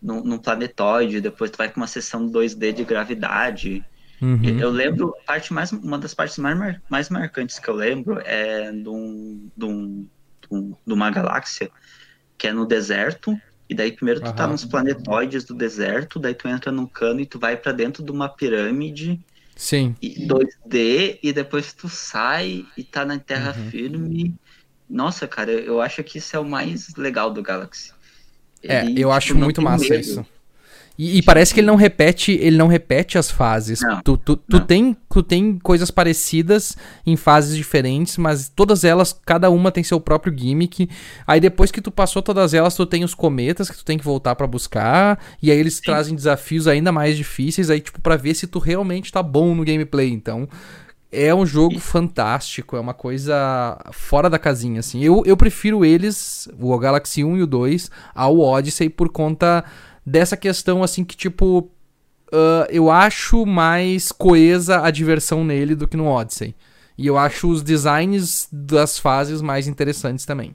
num, 0.00 0.22
num 0.24 0.38
planetoide, 0.38 1.20
depois 1.20 1.50
tu 1.50 1.56
vai 1.58 1.70
com 1.70 1.80
uma 1.80 1.86
sessão 1.86 2.26
2D 2.26 2.72
de 2.72 2.84
gravidade. 2.84 3.82
Uhum. 4.22 4.58
Eu 4.58 4.70
lembro, 4.70 5.14
parte 5.26 5.52
mais, 5.52 5.72
uma 5.72 5.98
das 5.98 6.14
partes 6.14 6.38
mais, 6.38 6.56
mar- 6.58 6.82
mais 6.90 7.08
marcantes 7.10 7.58
que 7.58 7.68
eu 7.68 7.74
lembro 7.74 8.18
é 8.20 8.72
de, 8.72 8.88
um, 8.88 9.50
de, 9.56 9.64
um- 9.64 10.08
de 10.86 10.92
uma 10.94 11.10
galáxia 11.10 11.70
que 12.38 12.48
é 12.48 12.52
no 12.52 12.66
deserto, 12.66 13.36
e 13.68 13.74
daí 13.74 13.92
primeiro 13.92 14.20
tu 14.20 14.32
tá 14.34 14.44
Aham. 14.44 14.52
nos 14.52 14.64
planetoides 14.64 15.44
do 15.44 15.54
deserto, 15.54 16.18
daí 16.18 16.34
tu 16.34 16.48
entra 16.48 16.70
num 16.72 16.86
cano 16.86 17.20
e 17.20 17.26
tu 17.26 17.38
vai 17.38 17.56
pra 17.56 17.72
dentro 17.72 18.02
de 18.04 18.10
uma 18.12 18.28
pirâmide 18.28 19.20
Sim. 19.56 19.94
e 20.00 20.26
2D, 20.26 21.18
e 21.22 21.32
depois 21.32 21.72
tu 21.72 21.88
sai 21.88 22.64
e 22.76 22.84
tá 22.84 23.04
na 23.04 23.18
terra 23.18 23.54
Uhum. 23.56 23.70
firme. 23.70 24.34
Nossa, 24.88 25.26
cara, 25.26 25.50
eu 25.52 25.80
acho 25.80 26.02
que 26.04 26.18
isso 26.18 26.36
é 26.36 26.38
o 26.38 26.44
mais 26.44 26.94
legal 26.96 27.32
do 27.32 27.42
Galaxy. 27.42 27.92
É, 28.68 28.82
Ele, 28.82 28.90
eu 28.92 28.94
tipo, 28.94 29.10
acho 29.12 29.34
não 29.34 29.40
muito 29.44 29.62
massa 29.62 29.94
medo. 29.94 30.00
isso. 30.00 30.26
E, 30.98 31.18
e 31.18 31.22
parece 31.22 31.52
que 31.52 31.60
ele 31.60 31.66
não 31.66 31.76
repete, 31.76 32.32
ele 32.32 32.56
não 32.56 32.66
repete 32.66 33.18
as 33.18 33.30
fases. 33.30 33.80
Não, 33.80 34.00
tu, 34.02 34.16
tu, 34.16 34.36
tu 34.36 34.58
não. 34.58 34.66
tem, 34.66 34.96
tu 35.10 35.22
tem 35.22 35.58
coisas 35.58 35.90
parecidas 35.90 36.76
em 37.06 37.16
fases 37.16 37.56
diferentes, 37.56 38.16
mas 38.16 38.48
todas 38.48 38.84
elas, 38.84 39.18
cada 39.24 39.50
uma 39.50 39.70
tem 39.70 39.84
seu 39.84 40.00
próprio 40.00 40.36
gimmick. 40.36 40.88
Aí 41.26 41.40
depois 41.40 41.70
que 41.70 41.80
tu 41.80 41.90
passou 41.90 42.22
todas 42.22 42.54
elas, 42.54 42.74
tu 42.74 42.86
tem 42.86 43.04
os 43.04 43.14
cometas 43.14 43.70
que 43.70 43.76
tu 43.76 43.84
tem 43.84 43.98
que 43.98 44.04
voltar 44.04 44.34
pra 44.34 44.46
buscar, 44.46 45.18
e 45.42 45.50
aí 45.50 45.58
eles 45.58 45.80
trazem 45.80 46.14
desafios 46.14 46.66
ainda 46.66 46.90
mais 46.90 47.16
difíceis 47.16 47.70
aí 47.70 47.80
tipo 47.80 48.00
para 48.00 48.16
ver 48.16 48.34
se 48.34 48.46
tu 48.46 48.58
realmente 48.58 49.12
tá 49.12 49.22
bom 49.22 49.54
no 49.54 49.64
gameplay. 49.64 50.10
Então, 50.10 50.48
é 51.10 51.34
um 51.34 51.46
jogo 51.46 51.78
fantástico, 51.78 52.76
é 52.76 52.80
uma 52.80 52.94
coisa 52.94 53.78
fora 53.92 54.28
da 54.28 54.38
casinha, 54.38 54.80
assim. 54.80 55.02
Eu, 55.02 55.22
eu 55.24 55.36
prefiro 55.36 55.84
eles, 55.84 56.48
o 56.58 56.76
Galaxy 56.78 57.24
1 57.24 57.38
e 57.38 57.42
o 57.42 57.46
2, 57.46 57.90
ao 58.14 58.38
Odyssey 58.38 58.88
por 58.88 59.08
conta 59.08 59.64
dessa 60.06 60.36
questão, 60.38 60.82
assim, 60.84 61.04
que 61.04 61.16
tipo. 61.16 61.70
ah, 62.32 62.66
eu 62.70 62.90
acho 62.90 63.46
mais 63.46 64.12
coesa 64.12 64.82
a 64.84 64.90
diversão 64.90 65.44
nele 65.44 65.74
do 65.74 65.88
que 65.88 65.96
no 65.96 66.06
Odyssey. 66.08 66.54
E 66.98 67.06
eu 67.06 67.18
acho 67.18 67.48
os 67.50 67.62
designs 67.62 68.48
das 68.52 68.98
fases 68.98 69.42
mais 69.42 69.68
interessantes 69.68 70.24
também. 70.26 70.54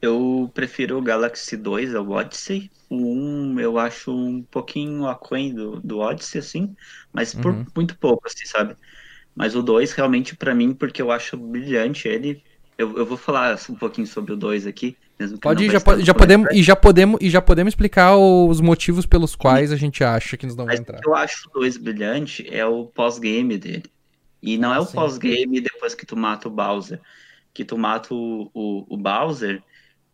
Eu 0.00 0.50
prefiro 0.54 0.98
o 0.98 1.02
Galaxy 1.02 1.56
2 1.56 1.94
ao 1.94 2.08
Odyssey. 2.10 2.70
O 2.90 2.96
1 3.14 3.58
eu 3.60 3.78
acho 3.78 4.12
um 4.14 4.42
pouquinho 4.44 5.06
aquém 5.06 5.54
do, 5.54 5.80
do 5.80 5.98
Odyssey, 5.98 6.40
assim, 6.40 6.76
mas 7.12 7.34
por 7.34 7.54
Uhum. 7.54 7.66
muito 7.74 7.98
pouco, 7.98 8.26
assim, 8.26 8.46
sabe? 8.46 8.76
Mas 9.34 9.56
o 9.56 9.62
2 9.62 9.92
realmente 9.92 10.36
pra 10.36 10.54
mim, 10.54 10.74
porque 10.74 11.02
eu 11.02 11.10
acho 11.12 11.36
brilhante 11.38 12.08
ele. 12.08 12.44
Eu, 12.76 12.96
eu 12.98 13.06
vou 13.06 13.16
falar 13.16 13.58
um 13.70 13.74
pouquinho 13.74 14.06
sobre 14.06 14.32
o 14.32 14.36
2 14.36 14.66
aqui, 14.66 14.96
mesmo 15.18 15.36
que 15.36 15.42
Pode 15.42 15.64
ir, 15.64 15.70
já, 15.70 15.78
já 16.00 16.12
podemos, 16.14 16.48
e 16.52 16.62
já 16.62 16.74
podemos 16.74 17.20
e 17.20 17.30
já 17.30 17.40
podemos 17.40 17.70
explicar 17.72 18.16
os 18.16 18.60
motivos 18.60 19.06
pelos 19.06 19.36
quais 19.36 19.70
a 19.70 19.76
gente 19.76 20.02
acha 20.02 20.36
que 20.36 20.44
nos 20.44 20.56
não 20.56 20.64
vai 20.64 20.74
Mas 20.74 20.80
o 20.80 20.82
entrar. 20.82 21.00
que 21.00 21.08
eu 21.08 21.14
acho 21.14 21.48
o 21.48 21.60
2 21.60 21.76
brilhante 21.76 22.46
é 22.50 22.66
o 22.66 22.86
pós-game 22.86 23.56
dele. 23.56 23.84
E 24.42 24.58
não 24.58 24.74
é 24.74 24.78
o 24.78 24.84
Sim. 24.84 24.92
pós-game 24.92 25.60
depois 25.60 25.94
que 25.94 26.04
tu 26.04 26.16
mata 26.16 26.48
o 26.48 26.50
Bowser. 26.50 27.00
Que 27.54 27.64
tu 27.64 27.78
mata 27.78 28.12
o, 28.12 28.50
o, 28.52 28.94
o 28.94 28.96
Bowser 28.96 29.62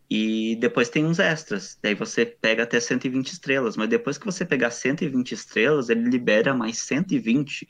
e 0.09 0.57
depois 0.61 0.89
tem 0.89 1.05
uns 1.05 1.19
extras. 1.19 1.77
Daí 1.83 1.95
você 1.95 2.25
pega 2.27 2.63
até 2.63 2.79
120 2.79 3.29
estrelas. 3.29 3.77
Mas 3.77 3.89
depois 3.89 4.19
que 4.19 4.27
você 4.27 4.45
pegar 4.45 4.71
120 4.71 5.33
estrelas, 5.33 5.89
ele 5.89 6.09
libera 6.09 6.55
mais 6.55 6.79
120 6.79 7.69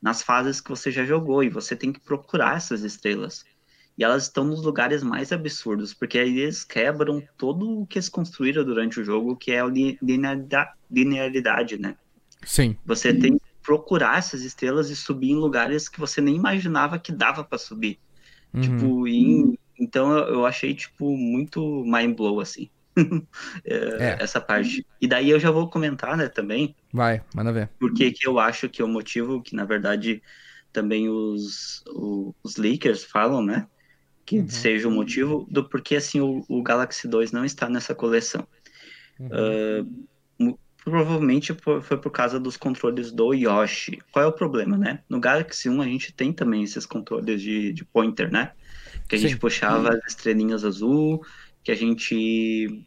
nas 0.00 0.22
fases 0.22 0.60
que 0.60 0.70
você 0.70 0.92
já 0.92 1.04
jogou. 1.04 1.42
E 1.42 1.48
você 1.48 1.74
tem 1.74 1.92
que 1.92 1.98
procurar 1.98 2.56
essas 2.56 2.82
estrelas. 2.82 3.44
E 3.98 4.04
elas 4.04 4.24
estão 4.24 4.44
nos 4.44 4.62
lugares 4.62 5.02
mais 5.02 5.32
absurdos, 5.32 5.94
porque 5.94 6.18
aí 6.18 6.38
eles 6.40 6.64
quebram 6.64 7.22
todo 7.38 7.80
o 7.80 7.86
que 7.86 7.98
eles 7.98 8.08
construíram 8.10 8.62
durante 8.64 9.00
o 9.00 9.04
jogo, 9.04 9.36
que 9.36 9.52
é 9.52 9.60
a 9.60 9.66
li- 9.66 9.98
linearidade, 10.90 11.78
né? 11.78 11.96
Sim. 12.44 12.76
Você 12.84 13.12
tem 13.14 13.38
que 13.38 13.44
procurar 13.62 14.18
essas 14.18 14.42
estrelas 14.42 14.90
e 14.90 14.96
subir 14.96 15.30
em 15.30 15.36
lugares 15.36 15.88
que 15.88 15.98
você 15.98 16.20
nem 16.20 16.36
imaginava 16.36 16.98
que 16.98 17.10
dava 17.10 17.42
pra 17.42 17.58
subir. 17.58 17.98
Uhum. 18.54 18.60
Tipo, 18.60 19.08
em- 19.08 19.58
então 19.78 20.16
eu, 20.16 20.46
achei, 20.46 20.74
tipo, 20.74 21.16
muito 21.16 21.82
mind 21.84 22.14
blow, 22.16 22.40
assim. 22.40 22.68
É, 22.96 22.96
É. 23.64 24.22
Essa 24.22 24.40
parte. 24.40 24.86
E 25.00 25.06
daí 25.06 25.30
eu 25.30 25.38
já 25.40 25.50
vou 25.50 25.68
comentar, 25.68 26.16
né, 26.16 26.28
também, 26.28 26.74
Vai, 26.92 27.22
manda 27.34 27.52
ver. 27.52 27.68
porque 27.78 28.10
que 28.10 28.26
eu 28.26 28.38
acho 28.38 28.68
que 28.68 28.80
é 28.80 28.84
o 28.84 28.88
motivo 28.88 29.42
que, 29.42 29.54
na 29.54 29.64
verdade, 29.64 30.22
também 30.72 31.08
os, 31.08 31.82
o- 31.88 32.34
os 32.42 32.56
leakers 32.56 33.04
falam, 33.04 33.42
né? 33.42 33.66
Que 34.26 34.40
Uhum. 34.40 34.48
seja 34.48 34.88
o 34.88 34.90
motivo 34.90 35.46
do 35.50 35.68
porquê, 35.68 35.96
assim, 35.96 36.20
o, 36.20 36.44
o 36.48 36.62
Galaxy 36.62 37.08
2 37.08 37.32
não 37.32 37.44
está 37.44 37.68
nessa 37.70 37.94
coleção. 37.94 38.46
Mu- 40.38 40.58
Provavelmente 40.84 41.52
por- 41.52 41.82
foi 41.82 42.00
por 42.00 42.10
causa 42.12 42.38
dos 42.38 42.56
controles 42.56 43.10
do 43.12 43.34
Yoshi. 43.34 43.98
Qual 44.12 44.24
é 44.24 44.28
o 44.28 44.32
problema, 44.32 44.78
né? 44.78 45.02
No 45.08 45.18
Galaxy 45.18 45.68
1 45.68 45.80
a 45.82 45.86
gente 45.86 46.14
tem 46.14 46.32
também 46.32 46.62
esses 46.62 46.86
controles 46.86 47.42
de, 47.42 47.72
de 47.72 47.84
pointer, 47.84 48.30
né? 48.30 48.52
Que 49.08 49.16
a 49.16 49.18
gente 49.18 49.34
Sim. 49.34 49.38
puxava 49.38 49.90
as 49.90 50.12
estrelinhas 50.12 50.64
azul, 50.64 51.20
que 51.64 51.72
a 51.72 51.74
gente 51.74 52.86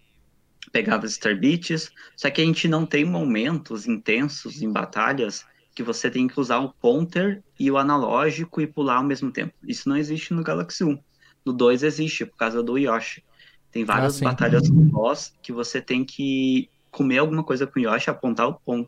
pegava 0.72 1.06
as 1.06 1.14
Star 1.14 1.38
Beats, 1.40 1.92
só 2.16 2.30
que 2.30 2.42
a 2.42 2.46
gente 2.46 2.68
não 2.68 2.86
tem 2.86 3.06
momentos 3.06 3.88
intensos 3.88 4.62
em 4.62 4.72
batalhas 4.72 5.46
que 5.76 5.84
você 5.84 6.10
tem 6.12 6.28
que 6.28 6.40
usar 6.40 6.60
o 6.60 6.74
pointer 6.74 7.44
e 7.60 7.72
o 7.72 7.78
analógico 7.78 8.62
e 8.62 8.68
pular 8.68 8.98
ao 8.98 9.04
mesmo 9.04 9.32
tempo. 9.32 9.54
Isso 9.68 9.90
não 9.90 9.98
existe 9.98 10.34
no 10.34 10.44
Galaxy 10.44 10.84
1. 10.84 10.98
No 11.46 11.54
2 11.54 11.84
existe, 11.84 12.26
por 12.26 12.38
causa 12.38 12.62
do 12.62 12.78
Yoshi. 12.78 13.24
Tem 13.72 13.86
várias 13.86 14.16
sim. 14.16 14.24
batalhas 14.24 14.70
com 14.70 14.76
boss 14.76 15.34
que 15.42 15.52
você 15.52 15.82
tem 15.82 16.04
que 16.04 16.70
comer 16.92 17.20
alguma 17.20 17.44
coisa 17.44 17.68
com 17.68 17.80
o 17.80 17.84
Yoshi, 17.84 18.10
apontar 18.10 18.48
o, 18.48 18.54
pon 18.54 18.86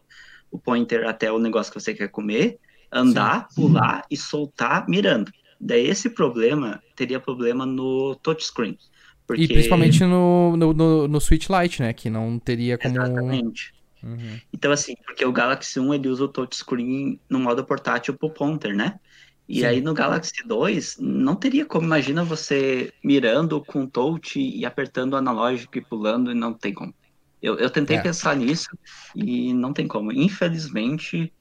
o 0.49 0.57
pointer 0.57 1.05
até 1.05 1.31
o 1.31 1.39
negócio 1.39 1.71
que 1.71 1.79
você 1.79 1.93
quer 1.93 2.09
comer, 2.09 2.59
andar, 2.91 3.47
pular 3.55 4.03
e 4.09 4.17
soltar 4.17 4.87
mirando. 4.89 5.31
Daí 5.59 5.87
esse 5.87 6.09
problema 6.09 6.81
teria 6.95 7.19
problema 7.19 7.65
no 7.65 8.15
touchscreen. 8.15 8.77
Porque... 9.25 9.43
E 9.43 9.47
principalmente 9.47 10.03
no, 10.03 10.57
no, 10.57 10.73
no, 10.73 11.07
no 11.07 11.21
Switch 11.21 11.47
Lite, 11.47 11.81
né? 11.81 11.93
Que 11.93 12.09
não 12.09 12.37
teria 12.37 12.77
como. 12.77 12.95
Exatamente. 12.95 13.73
Uhum. 14.03 14.39
Então, 14.51 14.71
assim, 14.71 14.95
porque 15.05 15.23
o 15.23 15.31
Galaxy 15.31 15.79
1 15.79 15.93
ele 15.93 16.09
usa 16.09 16.23
o 16.25 16.27
touchscreen 16.27 17.19
no 17.29 17.39
modo 17.39 17.63
portátil 17.63 18.15
pro 18.15 18.31
Ponter, 18.31 18.75
né? 18.75 18.99
E 19.47 19.59
Sim. 19.59 19.65
aí 19.65 19.81
no 19.81 19.93
Galaxy 19.93 20.43
2 20.45 20.97
não 20.99 21.35
teria 21.35 21.65
como, 21.65 21.85
imagina 21.85 22.23
você 22.23 22.93
mirando 23.03 23.59
com 23.61 23.85
touch 23.85 24.39
e 24.39 24.65
apertando 24.65 25.13
o 25.13 25.17
analógico 25.17 25.77
e 25.77 25.81
pulando, 25.81 26.31
e 26.31 26.35
não 26.35 26.53
tem 26.53 26.73
como. 26.73 26.93
Eu, 27.41 27.57
eu 27.57 27.69
tentei 27.69 27.97
é. 27.97 28.01
pensar 28.01 28.35
nisso 28.35 28.69
e 29.15 29.53
não 29.53 29.73
tem 29.73 29.87
como. 29.87 30.11
Infelizmente, 30.11 31.33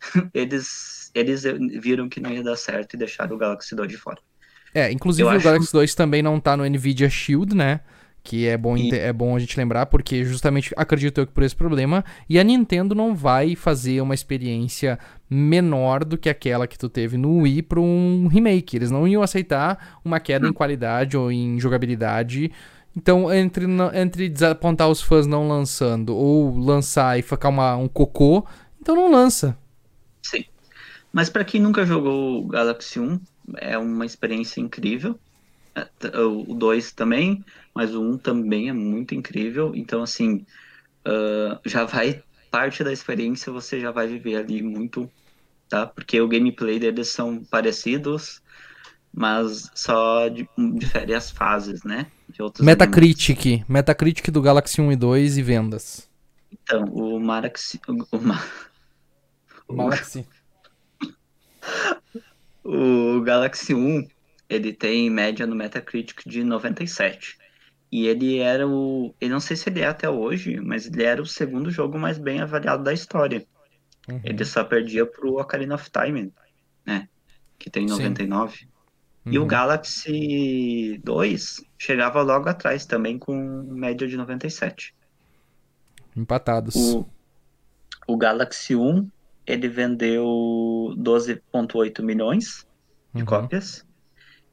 eles, 0.34 1.10
eles 1.14 1.44
viram 1.80 2.08
que 2.08 2.20
não 2.20 2.30
ia 2.30 2.42
dar 2.42 2.56
certo 2.56 2.94
e 2.94 2.98
deixaram 2.98 3.34
o 3.34 3.38
Galaxy 3.38 3.74
2 3.74 3.88
de 3.88 3.96
fora. 3.96 4.20
É, 4.74 4.92
inclusive 4.92 5.26
eu 5.26 5.32
o 5.32 5.34
acho... 5.34 5.44
Galaxy 5.44 5.72
2 5.72 5.94
também 5.94 6.22
não 6.22 6.38
tá 6.38 6.56
no 6.56 6.68
Nvidia 6.68 7.08
Shield, 7.08 7.56
né? 7.56 7.80
Que 8.22 8.46
é 8.46 8.56
bom, 8.58 8.76
e... 8.76 8.90
é 8.90 9.12
bom 9.12 9.34
a 9.34 9.38
gente 9.38 9.56
lembrar, 9.56 9.86
porque 9.86 10.24
justamente 10.24 10.74
acredito 10.76 11.18
eu 11.18 11.26
que 11.26 11.32
por 11.32 11.42
esse 11.42 11.56
problema. 11.56 12.04
E 12.28 12.38
a 12.38 12.44
Nintendo 12.44 12.94
não 12.94 13.14
vai 13.14 13.54
fazer 13.54 14.02
uma 14.02 14.14
experiência 14.14 14.98
menor 15.28 16.04
do 16.04 16.16
que 16.16 16.28
aquela 16.28 16.66
que 16.66 16.78
tu 16.78 16.88
teve 16.88 17.16
no 17.16 17.38
Wii 17.42 17.62
para 17.62 17.80
um 17.80 18.28
remake. 18.28 18.76
Eles 18.76 18.90
não 18.90 19.06
iam 19.06 19.22
aceitar 19.22 20.00
uma 20.04 20.20
queda 20.20 20.48
em 20.48 20.52
qualidade 20.52 21.16
ou 21.16 21.30
em 21.30 21.58
jogabilidade. 21.58 22.52
Então, 22.96 23.32
entre, 23.32 23.66
entre 23.94 24.28
desapontar 24.28 24.88
os 24.88 25.02
fãs 25.02 25.26
não 25.26 25.48
lançando 25.48 26.16
ou 26.16 26.56
lançar 26.56 27.18
e 27.18 27.22
ficar 27.22 27.50
uma, 27.50 27.76
um 27.76 27.88
cocô, 27.88 28.46
então 28.80 28.96
não 28.96 29.10
lança. 29.10 29.58
Sim. 30.22 30.44
Mas 31.12 31.28
para 31.28 31.44
quem 31.44 31.60
nunca 31.60 31.84
jogou 31.84 32.42
o 32.42 32.46
Galaxy 32.46 32.98
1, 32.98 33.20
é 33.58 33.76
uma 33.76 34.06
experiência 34.06 34.60
incrível. 34.60 35.18
É, 35.74 35.86
o 36.20 36.54
2 36.54 36.92
também, 36.92 37.44
mas 37.74 37.94
o 37.94 38.02
1 38.02 38.18
também 38.18 38.68
é 38.70 38.72
muito 38.72 39.14
incrível. 39.14 39.72
Então, 39.74 40.02
assim, 40.02 40.46
uh, 41.06 41.58
já 41.64 41.84
vai. 41.84 42.22
Parte 42.56 42.82
da 42.82 42.90
experiência 42.90 43.52
você 43.52 43.78
já 43.78 43.90
vai 43.90 44.06
viver 44.06 44.36
ali 44.36 44.62
muito, 44.62 45.10
tá? 45.68 45.86
Porque 45.86 46.18
o 46.18 46.26
gameplay 46.26 46.78
deles 46.78 47.08
são 47.08 47.44
parecidos, 47.44 48.40
mas 49.12 49.70
só 49.74 50.26
difere 50.78 51.12
as 51.12 51.30
fases, 51.30 51.84
né? 51.84 52.06
Metacritic. 52.60 53.44
Elementos. 53.44 53.68
Metacritic 53.68 54.30
do 54.30 54.40
Galaxy 54.40 54.80
1 54.80 54.90
e 54.90 54.96
2 54.96 55.36
e 55.36 55.42
vendas. 55.42 56.08
Então, 56.50 56.84
o 56.84 57.20
Maraxi. 57.20 57.78
O, 58.10 58.18
Ma... 58.18 58.42
Galaxy. 59.68 60.26
o 62.64 63.20
Galaxy 63.20 63.74
1, 63.74 64.08
ele 64.48 64.72
tem 64.72 65.10
média 65.10 65.46
no 65.46 65.54
Metacritic 65.54 66.22
de 66.24 66.42
97. 66.42 67.36
E 67.90 68.06
ele 68.06 68.38
era 68.38 68.66
o. 68.66 69.14
Eu 69.20 69.28
não 69.28 69.40
sei 69.40 69.56
se 69.56 69.68
ele 69.68 69.80
é 69.80 69.86
até 69.86 70.08
hoje, 70.10 70.60
mas 70.60 70.86
ele 70.86 71.02
era 71.02 71.22
o 71.22 71.26
segundo 71.26 71.70
jogo 71.70 71.98
mais 71.98 72.18
bem 72.18 72.40
avaliado 72.40 72.82
da 72.82 72.92
história. 72.92 73.46
Uhum. 74.08 74.20
Ele 74.24 74.44
só 74.44 74.64
perdia 74.64 75.06
pro 75.06 75.38
Ocarina 75.38 75.74
of 75.74 75.90
Time, 75.90 76.32
né? 76.84 77.08
Que 77.58 77.70
tem 77.70 77.86
99. 77.86 78.56
Sim. 78.56 78.66
E 79.26 79.38
o 79.38 79.42
uhum. 79.42 79.48
Galaxy 79.48 81.00
2 81.04 81.64
chegava 81.78 82.22
logo 82.22 82.48
atrás 82.48 82.86
também 82.86 83.18
com 83.18 83.34
média 83.68 84.06
de 84.06 84.16
97. 84.16 84.94
Empatados. 86.16 86.74
O, 86.76 87.06
o 88.06 88.16
Galaxy 88.16 88.76
1 88.76 89.08
ele 89.46 89.68
vendeu 89.68 90.24
12,8 90.96 92.02
milhões 92.02 92.66
de 93.14 93.22
uhum. 93.22 93.26
cópias. 93.26 93.85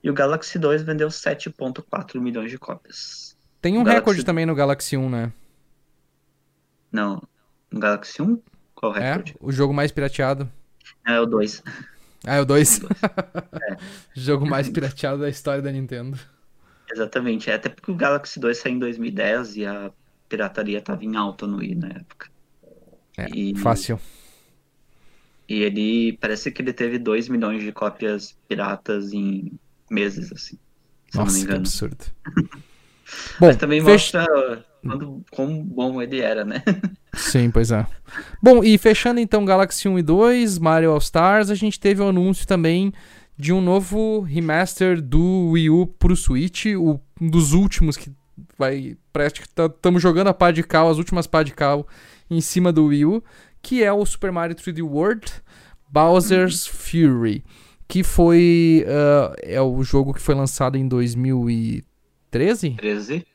E 0.04 0.10
o 0.10 0.14
Galaxy 0.14 0.60
2 0.60 0.84
vendeu 0.84 1.08
7,4 1.08 2.20
milhões 2.20 2.52
de 2.52 2.58
cópias. 2.58 3.38
Tem 3.62 3.78
um 3.78 3.84
Galaxy... 3.84 4.00
recorde 4.00 4.26
também 4.26 4.46
no 4.46 4.54
Galaxy 4.54 4.98
1, 4.98 5.10
né? 5.10 5.32
Não. 6.92 7.24
No 7.72 7.80
Galaxy 7.80 8.22
1? 8.22 8.40
Qual 8.76 8.96
é, 8.98 9.00
recorde? 9.00 9.32
É, 9.32 9.36
o 9.40 9.52
jogo 9.52 9.74
mais 9.74 9.92
pirateado. 9.92 10.52
É 11.08 11.20
o 11.20 11.26
2. 11.26 11.64
Ah, 12.26 12.36
é 12.36 12.42
o 12.42 12.46
2? 12.46 12.82
é. 12.84 13.78
jogo 14.14 14.46
mais 14.46 14.70
pirateado 14.70 15.22
da 15.22 15.30
história 15.30 15.62
da 15.62 15.72
Nintendo. 15.72 16.20
Exatamente. 16.92 17.50
É 17.50 17.54
até 17.54 17.70
porque 17.70 17.90
o 17.90 17.96
Galaxy 17.96 18.40
2 18.40 18.58
saiu 18.58 18.76
em 18.76 18.80
2010 18.80 19.56
e 19.56 19.66
a 19.66 19.90
pirataria 20.28 20.80
estava 20.80 21.04
em 21.06 21.16
alta 21.16 21.48
no 21.48 21.58
Wii 21.58 21.76
na 21.76 21.88
época. 21.88 22.30
É, 23.18 23.30
e... 23.34 23.56
fácil. 23.58 23.98
E 25.48 25.62
ele 25.62 26.18
parece 26.18 26.52
que 26.52 26.62
ele 26.62 26.74
teve 26.74 26.98
2 26.98 27.30
milhões 27.30 27.64
de 27.64 27.72
cópias 27.72 28.38
piratas 28.48 29.14
em 29.14 29.52
meses, 29.90 30.32
assim. 30.32 30.58
Nossa, 31.14 31.46
que 31.46 31.54
absurdo. 31.54 32.06
Bom, 33.40 33.48
Mas 33.48 33.58
também 33.58 33.82
mostra 33.82 34.26
quando, 34.82 35.24
quão 35.32 35.64
bom 35.64 36.02
ele 36.02 36.20
era, 36.20 36.44
né? 36.44 36.64
Sim, 37.14 37.52
pois 37.52 37.72
é. 37.72 37.86
Bom, 38.42 38.64
e 38.64 38.78
fechando 38.78 39.20
então 39.20 39.46
Galaxy 39.46 39.88
1 39.88 40.00
e 40.00 40.02
2, 40.02 40.58
Mario 40.58 40.92
All 40.92 40.98
Stars, 40.98 41.50
a 41.50 41.56
gente 41.56 41.80
teve 41.80 42.02
o 42.02 42.06
um 42.06 42.10
anúncio 42.10 42.48
também 42.48 42.92
de 43.38 43.54
um 43.54 43.62
novo 43.62 44.22
remaster 44.22 45.02
do 45.02 45.52
Wii 45.52 45.70
U 45.70 45.88
pro 45.88 46.16
Switch, 46.16 46.66
o, 46.66 47.00
um 47.20 47.30
dos 47.30 47.54
últimos 47.54 47.98
que 47.98 48.12
vai. 48.58 48.98
Parece 49.12 49.36
que 49.36 49.42
estamos 49.42 49.80
tá, 49.80 50.00
jogando 50.00 50.28
a 50.28 50.34
pá 50.34 50.52
de 50.52 50.64
cal, 50.64 50.90
as 50.90 50.98
últimas 50.98 51.28
pá 51.28 51.44
de 51.44 51.54
cal 51.54 51.88
em 52.30 52.42
cima 52.42 52.72
do 52.72 52.86
Wii 52.86 53.06
U, 53.06 53.24
que 53.62 53.84
é 53.84 53.92
o 53.92 54.06
Super 54.06 54.32
Mario 54.32 54.56
3D 54.56 54.84
World 54.84 55.32
Bowser's 55.90 56.66
Fury, 56.66 57.44
que 57.88 58.04
foi 58.04 58.86
uh, 58.88 59.34
é 59.42 59.62
o 59.62 59.84
jogo 59.84 60.14
que 60.14 60.22
foi 60.22 60.36
lançado 60.36 60.78
em 60.78 60.88
2013? 60.88 62.72
13. 62.72 63.26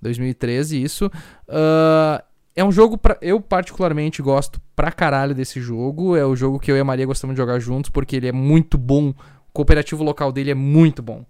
2013, 0.00 0.82
isso. 0.82 1.06
Uh, 1.48 2.22
é 2.54 2.64
um 2.64 2.72
jogo 2.72 2.98
pra, 2.98 3.16
eu 3.20 3.40
particularmente 3.40 4.20
gosto 4.20 4.60
pra 4.74 4.90
caralho 4.90 5.34
desse 5.34 5.60
jogo. 5.60 6.16
É 6.16 6.24
o 6.24 6.34
jogo 6.34 6.58
que 6.58 6.70
eu 6.70 6.76
e 6.76 6.80
a 6.80 6.84
Maria 6.84 7.06
gostamos 7.06 7.34
de 7.34 7.40
jogar 7.40 7.58
juntos 7.60 7.90
porque 7.90 8.16
ele 8.16 8.28
é 8.28 8.32
muito 8.32 8.76
bom. 8.76 9.10
O 9.10 9.52
cooperativo 9.52 10.02
local 10.02 10.32
dele 10.32 10.50
é 10.50 10.54
muito 10.54 11.02
bom. 11.02 11.24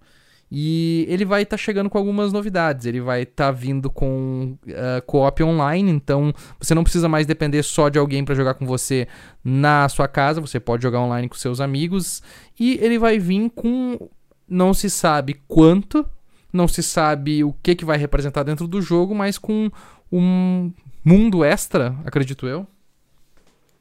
E 0.51 1.05
ele 1.07 1.25
vai 1.25 1.43
estar 1.43 1.57
tá 1.57 1.61
chegando 1.61 1.89
com 1.89 1.97
algumas 1.97 2.33
novidades. 2.33 2.85
Ele 2.85 2.99
vai 2.99 3.21
estar 3.21 3.45
tá 3.45 3.51
vindo 3.51 3.89
com 3.89 4.57
uh, 4.65 5.01
co-op 5.05 5.43
online, 5.43 5.91
então 5.91 6.33
você 6.59 6.73
não 6.73 6.83
precisa 6.83 7.07
mais 7.07 7.27
depender 7.27 7.61
só 7.61 7.87
de 7.87 7.99
alguém 7.99 8.25
para 8.25 8.33
jogar 8.33 8.55
com 8.55 8.65
você 8.65 9.07
na 9.43 9.87
sua 9.89 10.07
casa. 10.07 10.41
Você 10.41 10.59
pode 10.59 10.81
jogar 10.81 11.01
online 11.01 11.29
com 11.29 11.35
seus 11.35 11.61
amigos. 11.61 12.23
E 12.59 12.79
ele 12.81 12.97
vai 12.97 13.19
vir 13.19 13.51
com. 13.51 14.09
Não 14.47 14.73
se 14.73 14.89
sabe 14.89 15.39
quanto, 15.47 16.03
não 16.51 16.67
se 16.67 16.81
sabe 16.81 17.43
o 17.43 17.53
que, 17.61 17.75
que 17.75 17.85
vai 17.85 17.99
representar 17.99 18.41
dentro 18.41 18.67
do 18.67 18.81
jogo, 18.81 19.13
mas 19.13 19.37
com 19.37 19.69
um 20.11 20.73
mundo 21.05 21.43
extra, 21.43 21.95
acredito 22.03 22.47
eu. 22.47 22.65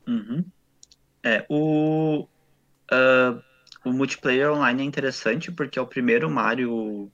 Uhum. 0.06 0.44
É, 1.22 1.46
o. 1.48 2.26
Uh 2.92 3.47
o 3.88 3.92
multiplayer 3.92 4.50
online 4.52 4.82
é 4.82 4.84
interessante 4.84 5.50
porque 5.50 5.78
é 5.78 5.82
o 5.82 5.86
primeiro 5.86 6.30
Mario 6.30 7.10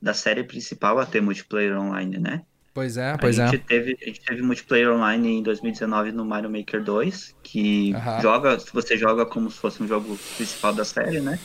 da 0.00 0.14
série 0.14 0.44
principal 0.44 0.98
a 0.98 1.06
ter 1.06 1.20
multiplayer 1.20 1.78
online, 1.78 2.18
né? 2.18 2.42
Pois 2.72 2.96
é, 2.96 3.16
pois 3.16 3.38
a 3.38 3.44
é. 3.44 3.48
Gente 3.48 3.64
teve, 3.64 3.98
a 4.00 4.06
gente 4.06 4.20
teve 4.20 4.42
multiplayer 4.42 4.90
online 4.90 5.38
em 5.38 5.42
2019 5.42 6.12
no 6.12 6.24
Mario 6.24 6.48
Maker 6.50 6.82
2, 6.82 7.34
que 7.42 7.92
uhum. 7.92 8.20
joga, 8.22 8.58
você 8.72 8.96
joga 8.96 9.26
como 9.26 9.50
se 9.50 9.58
fosse 9.58 9.82
um 9.82 9.88
jogo 9.88 10.18
principal 10.36 10.72
da 10.72 10.84
série, 10.84 11.20
né? 11.20 11.38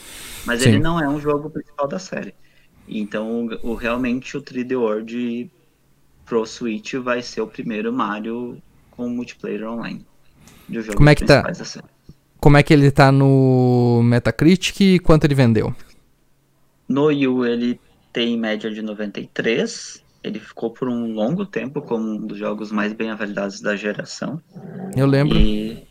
Mas 0.44 0.62
Sim. 0.62 0.70
ele 0.70 0.78
não 0.78 1.00
é 1.00 1.08
um 1.08 1.20
jogo 1.20 1.50
principal 1.50 1.88
da 1.88 1.98
série. 1.98 2.34
Então, 2.88 3.46
o, 3.46 3.70
o, 3.70 3.74
realmente 3.74 4.36
o 4.36 4.42
3D 4.42 4.78
World 4.78 5.50
pro 6.24 6.46
Switch 6.46 6.94
vai 6.94 7.20
ser 7.22 7.40
o 7.40 7.46
primeiro 7.46 7.92
Mario 7.92 8.62
com 8.92 9.08
multiplayer 9.08 9.68
online. 9.68 10.06
Como 10.94 11.08
é 11.08 11.14
que 11.14 11.24
tá? 11.24 11.44
Como 12.38 12.56
é 12.56 12.62
que 12.62 12.72
ele 12.72 12.90
tá 12.90 13.10
no 13.10 14.02
Metacritic 14.04 14.80
e 14.80 14.98
quanto 14.98 15.24
ele 15.24 15.34
vendeu? 15.34 15.74
No 16.88 17.10
Yu 17.10 17.44
ele 17.44 17.80
tem 18.12 18.38
média 18.38 18.70
de 18.70 18.80
93. 18.82 20.04
Ele 20.22 20.38
ficou 20.40 20.70
por 20.70 20.88
um 20.88 21.12
longo 21.12 21.44
tempo 21.44 21.82
como 21.82 22.08
um 22.08 22.26
dos 22.26 22.38
jogos 22.38 22.72
mais 22.72 22.92
bem 22.92 23.10
avaliados 23.10 23.60
da 23.60 23.76
geração. 23.76 24.40
Eu 24.96 25.06
lembro. 25.06 25.36
E, 25.36 25.86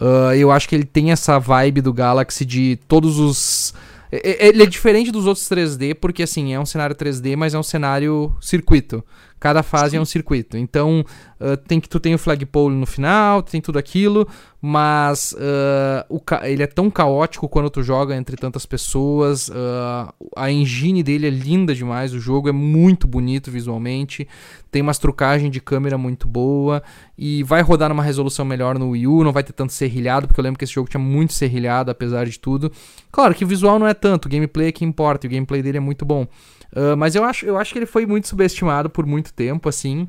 Uh, 0.00 0.32
eu 0.36 0.50
acho 0.50 0.68
que 0.68 0.74
ele 0.74 0.84
tem 0.84 1.10
essa 1.10 1.38
vibe 1.38 1.80
do 1.80 1.92
Galaxy 1.92 2.44
de 2.44 2.78
todos 2.88 3.18
os. 3.18 3.74
Ele 4.10 4.62
é 4.62 4.66
diferente 4.66 5.10
dos 5.10 5.26
outros 5.26 5.46
3D, 5.46 5.94
porque 5.94 6.22
assim, 6.22 6.54
é 6.54 6.58
um 6.60 6.64
cenário 6.64 6.96
3D, 6.96 7.36
mas 7.36 7.52
é 7.52 7.58
um 7.58 7.62
cenário 7.62 8.34
circuito. 8.40 9.04
Cada 9.38 9.62
fase 9.62 9.96
é 9.96 10.00
um 10.00 10.04
circuito. 10.04 10.56
Então, 10.56 11.04
uh, 11.40 11.56
tem 11.56 11.80
que 11.80 11.88
tu 11.88 12.00
tem 12.00 12.14
o 12.14 12.18
flagpole 12.18 12.74
no 12.74 12.86
final, 12.86 13.42
tem 13.42 13.60
tudo 13.60 13.78
aquilo, 13.78 14.26
mas 14.60 15.32
uh, 15.32 16.04
o, 16.08 16.20
ele 16.42 16.62
é 16.62 16.66
tão 16.66 16.90
caótico 16.90 17.48
quando 17.48 17.70
tu 17.70 17.82
joga 17.82 18.16
entre 18.16 18.36
tantas 18.36 18.66
pessoas. 18.66 19.48
Uh, 19.48 20.12
a 20.36 20.50
engine 20.50 21.02
dele 21.02 21.26
é 21.26 21.30
linda 21.30 21.74
demais, 21.74 22.12
o 22.12 22.20
jogo 22.20 22.48
é 22.48 22.52
muito 22.52 23.06
bonito 23.06 23.50
visualmente, 23.50 24.26
tem 24.70 24.82
umas 24.82 24.98
trucagens 24.98 25.50
de 25.50 25.60
câmera 25.60 25.96
muito 25.96 26.26
boa 26.26 26.82
e 27.16 27.42
vai 27.42 27.62
rodar 27.62 27.88
numa 27.88 28.02
resolução 28.02 28.44
melhor 28.44 28.78
no 28.78 28.90
Wii 28.90 29.06
U, 29.06 29.24
não 29.24 29.32
vai 29.32 29.42
ter 29.42 29.52
tanto 29.52 29.72
serrilhado, 29.72 30.26
porque 30.26 30.40
eu 30.40 30.44
lembro 30.44 30.58
que 30.58 30.64
esse 30.64 30.74
jogo 30.74 30.88
tinha 30.88 31.00
muito 31.00 31.32
serrilhado, 31.32 31.90
apesar 31.90 32.26
de 32.26 32.38
tudo. 32.38 32.70
Claro 33.10 33.34
que 33.34 33.44
o 33.44 33.48
visual 33.48 33.78
não 33.78 33.86
é 33.86 33.94
tanto, 33.94 34.26
o 34.26 34.28
gameplay 34.28 34.68
é 34.68 34.72
que 34.72 34.84
importa, 34.84 35.26
e 35.26 35.28
o 35.28 35.30
gameplay 35.30 35.62
dele 35.62 35.78
é 35.78 35.80
muito 35.80 36.04
bom. 36.04 36.26
Uh, 36.72 36.96
mas 36.96 37.14
eu 37.14 37.24
acho, 37.24 37.46
eu 37.46 37.56
acho 37.56 37.72
que 37.72 37.78
ele 37.78 37.86
foi 37.86 38.06
muito 38.06 38.28
subestimado 38.28 38.90
por 38.90 39.06
muito 39.06 39.32
tempo, 39.32 39.68
assim. 39.68 40.08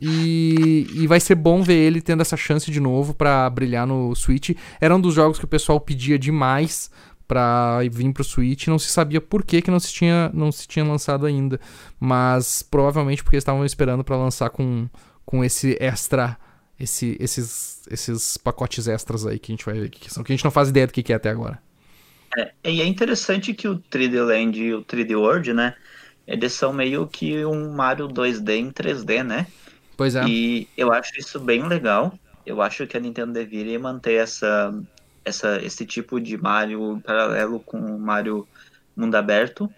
E, 0.00 0.86
e 0.94 1.06
vai 1.08 1.18
ser 1.18 1.34
bom 1.34 1.62
ver 1.62 1.74
ele 1.74 2.00
tendo 2.00 2.20
essa 2.20 2.36
chance 2.36 2.70
de 2.70 2.78
novo 2.78 3.12
para 3.12 3.50
brilhar 3.50 3.86
no 3.86 4.14
Switch. 4.14 4.50
Era 4.80 4.94
um 4.94 5.00
dos 5.00 5.14
jogos 5.14 5.38
que 5.38 5.44
o 5.44 5.48
pessoal 5.48 5.80
pedia 5.80 6.18
demais 6.18 6.90
para 7.26 7.80
vir 7.90 8.12
pro 8.12 8.22
Switch. 8.22 8.68
Não 8.68 8.78
se 8.78 8.88
sabia 8.90 9.20
por 9.20 9.44
que, 9.44 9.60
que 9.60 9.70
não, 9.70 9.80
se 9.80 9.92
tinha, 9.92 10.30
não 10.32 10.52
se 10.52 10.68
tinha 10.68 10.84
lançado 10.84 11.26
ainda. 11.26 11.60
Mas 11.98 12.62
provavelmente 12.62 13.24
porque 13.24 13.36
estavam 13.36 13.64
esperando 13.64 14.04
para 14.04 14.16
lançar 14.16 14.50
com, 14.50 14.88
com 15.24 15.44
esse 15.44 15.76
extra. 15.80 16.38
Esse, 16.78 17.16
esses, 17.18 17.82
esses 17.90 18.36
pacotes 18.36 18.86
extras 18.86 19.26
aí 19.26 19.36
que 19.36 19.50
a 19.50 19.54
gente 19.54 19.66
vai 19.66 19.80
ver 19.80 19.90
que 19.90 20.12
são. 20.12 20.22
Que 20.22 20.32
a 20.32 20.36
gente 20.36 20.44
não 20.44 20.50
faz 20.52 20.68
ideia 20.68 20.86
do 20.86 20.92
que, 20.92 21.02
que 21.02 21.12
é 21.12 21.16
até 21.16 21.28
agora. 21.28 21.60
É, 22.36 22.52
e 22.64 22.82
é 22.82 22.86
interessante 22.86 23.54
que 23.54 23.68
o 23.68 23.78
3D 23.78 24.22
Land 24.22 24.62
e 24.62 24.74
o 24.74 24.84
3D 24.84 25.16
World, 25.16 25.52
né? 25.52 25.74
Eles 26.26 26.52
são 26.52 26.72
meio 26.72 27.06
que 27.06 27.44
um 27.44 27.72
Mario 27.72 28.06
2D 28.06 28.56
em 28.56 28.70
3D, 28.70 29.22
né? 29.24 29.46
Pois 29.96 30.14
é. 30.14 30.24
E 30.26 30.68
eu 30.76 30.92
acho 30.92 31.18
isso 31.18 31.40
bem 31.40 31.66
legal. 31.66 32.18
Eu 32.44 32.60
acho 32.60 32.86
que 32.86 32.96
a 32.96 33.00
Nintendo 33.00 33.32
deveria 33.32 33.78
manter 33.78 34.14
essa, 34.14 34.74
essa, 35.24 35.60
esse 35.62 35.86
tipo 35.86 36.20
de 36.20 36.36
Mario 36.36 37.00
paralelo 37.04 37.60
com 37.60 37.78
o 37.78 37.98
Mario 37.98 38.46
mundo 38.96 39.14
aberto, 39.14 39.72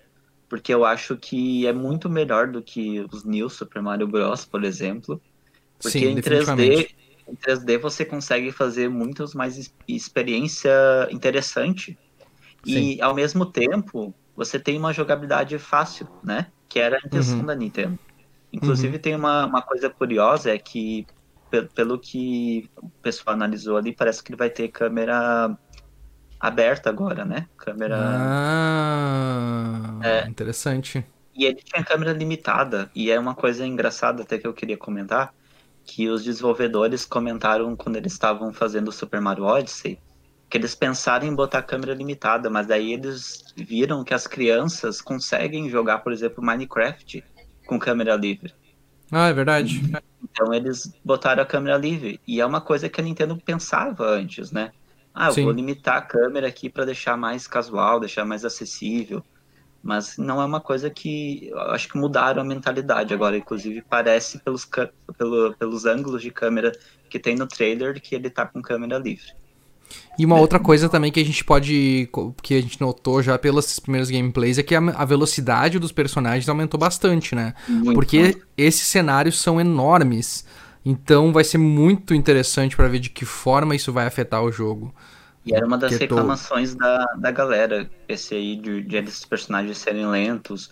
porque 0.48 0.72
eu 0.72 0.84
acho 0.84 1.16
que 1.16 1.66
é 1.66 1.72
muito 1.72 2.08
melhor 2.08 2.48
do 2.48 2.62
que 2.62 3.00
os 3.12 3.22
New 3.24 3.48
Super 3.48 3.82
Mario 3.82 4.08
Bros, 4.08 4.44
por 4.44 4.64
exemplo. 4.64 5.20
Porque 5.78 6.00
Sim, 6.00 6.06
em 6.06 6.16
3D, 6.16 6.88
em 7.28 7.34
3D 7.34 7.78
você 7.78 8.04
consegue 8.04 8.50
fazer 8.50 8.88
muitas 8.88 9.34
mais 9.34 9.72
experiência 9.86 10.70
interessante. 11.10 11.98
Sim. 12.64 12.94
E 12.94 13.02
ao 13.02 13.14
mesmo 13.14 13.46
tempo, 13.46 14.14
você 14.36 14.58
tem 14.58 14.78
uma 14.78 14.92
jogabilidade 14.92 15.58
fácil, 15.58 16.08
né? 16.22 16.46
Que 16.68 16.78
era 16.78 16.96
a 16.96 17.00
intenção 17.06 17.40
uhum. 17.40 17.46
da 17.46 17.54
Nintendo. 17.54 17.98
Inclusive, 18.52 18.96
uhum. 18.96 19.02
tem 19.02 19.14
uma, 19.14 19.46
uma 19.46 19.62
coisa 19.62 19.88
curiosa, 19.88 20.50
é 20.50 20.58
que, 20.58 21.06
pelo, 21.74 21.98
que 21.98 22.68
o 22.76 22.88
pessoal 23.02 23.34
analisou 23.34 23.76
ali, 23.76 23.92
parece 23.94 24.22
que 24.22 24.30
ele 24.30 24.38
vai 24.38 24.50
ter 24.50 24.68
câmera 24.68 25.56
aberta 26.38 26.88
agora, 26.88 27.24
né? 27.24 27.46
Câmera. 27.56 27.96
Ah, 27.98 29.20
é, 30.02 30.26
interessante. 30.26 31.04
E 31.34 31.44
ele 31.44 31.60
tinha 31.62 31.84
câmera 31.84 32.12
limitada. 32.12 32.90
E 32.94 33.10
é 33.10 33.18
uma 33.18 33.34
coisa 33.34 33.66
engraçada 33.66 34.22
até 34.22 34.38
que 34.38 34.46
eu 34.46 34.52
queria 34.54 34.76
comentar. 34.76 35.34
Que 35.84 36.08
os 36.08 36.22
desenvolvedores 36.24 37.04
comentaram 37.04 37.74
quando 37.76 37.96
eles 37.96 38.12
estavam 38.12 38.52
fazendo 38.52 38.88
o 38.88 38.92
Super 38.92 39.20
Mario 39.20 39.44
Odyssey. 39.44 39.98
Que 40.50 40.58
eles 40.58 40.74
pensaram 40.74 41.26
em 41.26 41.34
botar 41.34 41.62
câmera 41.62 41.94
limitada. 41.94 42.50
Mas 42.50 42.66
daí 42.66 42.92
eles 42.92 43.44
viram 43.56 44.04
que 44.04 44.12
as 44.12 44.26
crianças 44.26 45.00
conseguem 45.00 45.70
jogar, 45.70 46.00
por 46.00 46.12
exemplo, 46.12 46.44
Minecraft 46.44 47.24
com 47.66 47.78
câmera 47.78 48.16
livre. 48.16 48.52
Ah, 49.12 49.28
é 49.28 49.32
verdade. 49.32 49.80
Então 50.22 50.52
eles 50.52 50.92
botaram 51.04 51.42
a 51.42 51.46
câmera 51.46 51.76
livre. 51.76 52.20
E 52.26 52.40
é 52.40 52.46
uma 52.46 52.60
coisa 52.60 52.88
que 52.88 53.00
a 53.00 53.04
Nintendo 53.04 53.36
pensava 53.36 54.04
antes, 54.06 54.50
né? 54.50 54.72
Ah, 55.14 55.28
eu 55.28 55.32
Sim. 55.34 55.44
vou 55.44 55.52
limitar 55.52 55.96
a 55.96 56.02
câmera 56.02 56.48
aqui 56.48 56.68
para 56.68 56.84
deixar 56.84 57.16
mais 57.16 57.46
casual, 57.46 57.98
deixar 57.98 58.24
mais 58.24 58.44
acessível. 58.44 59.24
Mas 59.82 60.16
não 60.18 60.40
é 60.40 60.44
uma 60.44 60.60
coisa 60.60 60.90
que 60.90 61.50
acho 61.68 61.88
que 61.88 61.98
mudaram 61.98 62.42
a 62.42 62.44
mentalidade 62.44 63.14
agora. 63.14 63.36
Inclusive, 63.36 63.82
parece 63.82 64.38
pelos, 64.38 64.68
pelo, 65.16 65.56
pelos 65.56 65.84
ângulos 65.86 66.22
de 66.22 66.30
câmera 66.30 66.72
que 67.08 67.18
tem 67.18 67.34
no 67.34 67.46
trailer 67.46 68.00
que 68.00 68.14
ele 68.14 68.30
tá 68.30 68.46
com 68.46 68.62
câmera 68.62 68.98
livre. 68.98 69.32
E 70.18 70.26
uma 70.26 70.38
outra 70.38 70.58
coisa 70.58 70.88
também 70.88 71.10
que 71.10 71.20
a 71.20 71.24
gente 71.24 71.44
pode. 71.44 72.08
que 72.42 72.54
a 72.54 72.60
gente 72.60 72.80
notou 72.80 73.22
já 73.22 73.38
pelos 73.38 73.78
primeiros 73.80 74.10
gameplays 74.10 74.58
é 74.58 74.62
que 74.62 74.74
a, 74.74 74.78
a 74.78 75.04
velocidade 75.04 75.78
dos 75.78 75.92
personagens 75.92 76.48
aumentou 76.48 76.78
bastante, 76.78 77.34
né? 77.34 77.54
Muito 77.68 77.94
Porque 77.94 78.20
muito. 78.20 78.46
esses 78.56 78.86
cenários 78.86 79.40
são 79.40 79.60
enormes. 79.60 80.44
Então 80.84 81.32
vai 81.32 81.44
ser 81.44 81.58
muito 81.58 82.14
interessante 82.14 82.76
para 82.76 82.88
ver 82.88 82.98
de 82.98 83.10
que 83.10 83.24
forma 83.24 83.74
isso 83.74 83.92
vai 83.92 84.06
afetar 84.06 84.42
o 84.42 84.50
jogo. 84.50 84.94
E 85.44 85.54
era 85.54 85.66
uma 85.66 85.78
das 85.78 85.92
Porque 85.92 86.04
reclamações 86.04 86.74
tô... 86.74 86.78
da, 86.78 87.04
da 87.16 87.30
galera, 87.30 87.88
esse 88.08 88.34
aí 88.34 88.56
de, 88.56 88.82
de 88.82 88.96
esses 88.96 89.24
personagens 89.24 89.78
serem 89.78 90.06
lentos. 90.06 90.70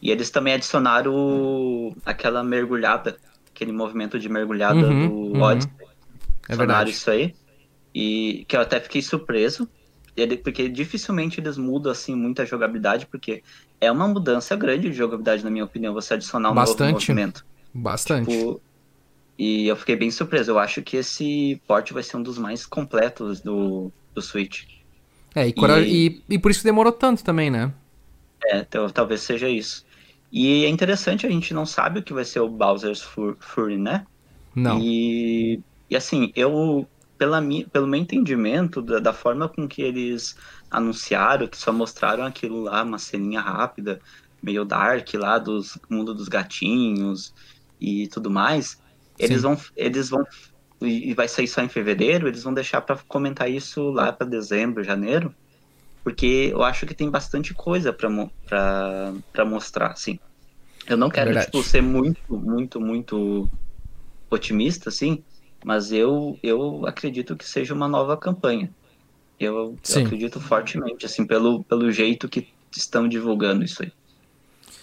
E 0.00 0.10
eles 0.10 0.30
também 0.30 0.54
adicionaram 0.54 1.14
o, 1.14 1.96
aquela 2.04 2.42
mergulhada, 2.42 3.16
aquele 3.54 3.72
movimento 3.72 4.18
de 4.18 4.28
mergulhada 4.28 4.86
uhum, 4.86 5.08
do 5.08 5.14
uhum. 5.14 5.42
Odyssey. 5.42 5.70
É 6.48 6.56
verdade. 6.56 6.90
isso 6.90 7.10
aí. 7.10 7.34
E 7.98 8.44
que 8.46 8.54
eu 8.54 8.60
até 8.60 8.78
fiquei 8.78 9.00
surpreso, 9.00 9.66
porque 10.44 10.68
dificilmente 10.68 11.40
eles 11.40 11.56
mudam 11.56 11.90
assim 11.90 12.14
muita 12.14 12.44
jogabilidade, 12.44 13.06
porque 13.06 13.42
é 13.80 13.90
uma 13.90 14.06
mudança 14.06 14.54
grande 14.54 14.90
de 14.90 14.94
jogabilidade, 14.94 15.42
na 15.42 15.48
minha 15.48 15.64
opinião, 15.64 15.94
você 15.94 16.12
adicionar 16.12 16.50
um 16.50 16.54
Bastante. 16.54 16.80
novo 16.80 16.92
movimento. 16.92 17.46
Bastante. 17.72 18.30
Tipo, 18.30 18.60
e 19.38 19.66
eu 19.66 19.76
fiquei 19.76 19.96
bem 19.96 20.10
surpreso. 20.10 20.50
Eu 20.50 20.58
acho 20.58 20.82
que 20.82 20.98
esse 20.98 21.58
porte 21.66 21.94
vai 21.94 22.02
ser 22.02 22.18
um 22.18 22.22
dos 22.22 22.36
mais 22.36 22.66
completos 22.66 23.40
do, 23.40 23.90
do 24.14 24.20
Switch. 24.20 24.64
É, 25.34 25.48
e, 25.48 25.54
e... 25.56 26.06
e, 26.06 26.22
e 26.34 26.38
por 26.38 26.50
isso 26.50 26.64
demorou 26.64 26.92
tanto 26.92 27.24
também, 27.24 27.50
né? 27.50 27.72
É, 28.44 28.58
então, 28.58 28.90
talvez 28.90 29.22
seja 29.22 29.48
isso. 29.48 29.86
E 30.30 30.66
é 30.66 30.68
interessante, 30.68 31.26
a 31.26 31.30
gente 31.30 31.54
não 31.54 31.64
sabe 31.64 32.00
o 32.00 32.02
que 32.02 32.12
vai 32.12 32.26
ser 32.26 32.40
o 32.40 32.48
Bowser's 32.48 33.00
Fury, 33.40 33.78
né? 33.78 34.06
Não. 34.54 34.78
E, 34.82 35.60
e 35.88 35.96
assim, 35.96 36.30
eu 36.36 36.86
pela 37.18 37.40
minha, 37.40 37.66
pelo 37.66 37.86
meu 37.86 38.00
entendimento, 38.00 38.82
da, 38.82 38.98
da, 38.98 39.12
forma 39.12 39.48
com 39.48 39.66
que 39.66 39.82
eles 39.82 40.36
anunciaram, 40.70 41.46
que 41.46 41.56
só 41.56 41.72
mostraram 41.72 42.24
aquilo 42.24 42.62
lá, 42.62 42.82
uma 42.82 42.98
ceninha 42.98 43.40
rápida, 43.40 44.00
meio 44.42 44.64
dark 44.64 45.14
lá, 45.14 45.38
dos 45.38 45.78
mundo 45.88 46.14
dos 46.14 46.28
gatinhos 46.28 47.34
e 47.80 48.08
tudo 48.08 48.30
mais, 48.30 48.80
eles 49.18 49.42
vão, 49.42 49.58
eles 49.76 50.08
vão, 50.10 50.24
e 50.80 51.14
vai 51.14 51.28
sair 51.28 51.48
só 51.48 51.62
em 51.62 51.68
fevereiro, 51.68 52.28
eles 52.28 52.42
vão 52.42 52.52
deixar 52.52 52.80
para 52.80 52.98
comentar 53.08 53.50
isso 53.50 53.90
lá 53.90 54.12
para 54.12 54.26
dezembro, 54.26 54.84
janeiro, 54.84 55.34
porque 56.04 56.50
eu 56.52 56.62
acho 56.62 56.86
que 56.86 56.94
tem 56.94 57.10
bastante 57.10 57.52
coisa 57.54 57.92
para 57.92 59.44
mostrar, 59.44 59.88
assim. 59.88 60.18
Eu 60.86 60.96
não 60.96 61.10
quero, 61.10 61.38
tipo, 61.40 61.62
ser 61.62 61.82
muito, 61.82 62.20
muito, 62.38 62.80
muito 62.80 63.50
otimista, 64.30 64.88
assim, 64.88 65.24
mas 65.64 65.92
eu, 65.92 66.38
eu 66.42 66.86
acredito 66.86 67.36
que 67.36 67.44
seja 67.44 67.74
uma 67.74 67.88
nova 67.88 68.16
campanha. 68.16 68.70
Eu, 69.38 69.54
eu 69.88 70.04
acredito 70.04 70.40
fortemente, 70.40 71.04
assim, 71.04 71.26
pelo, 71.26 71.62
pelo 71.64 71.90
jeito 71.90 72.28
que 72.28 72.48
estão 72.74 73.08
divulgando 73.08 73.64
isso 73.64 73.82
aí. 73.82 73.92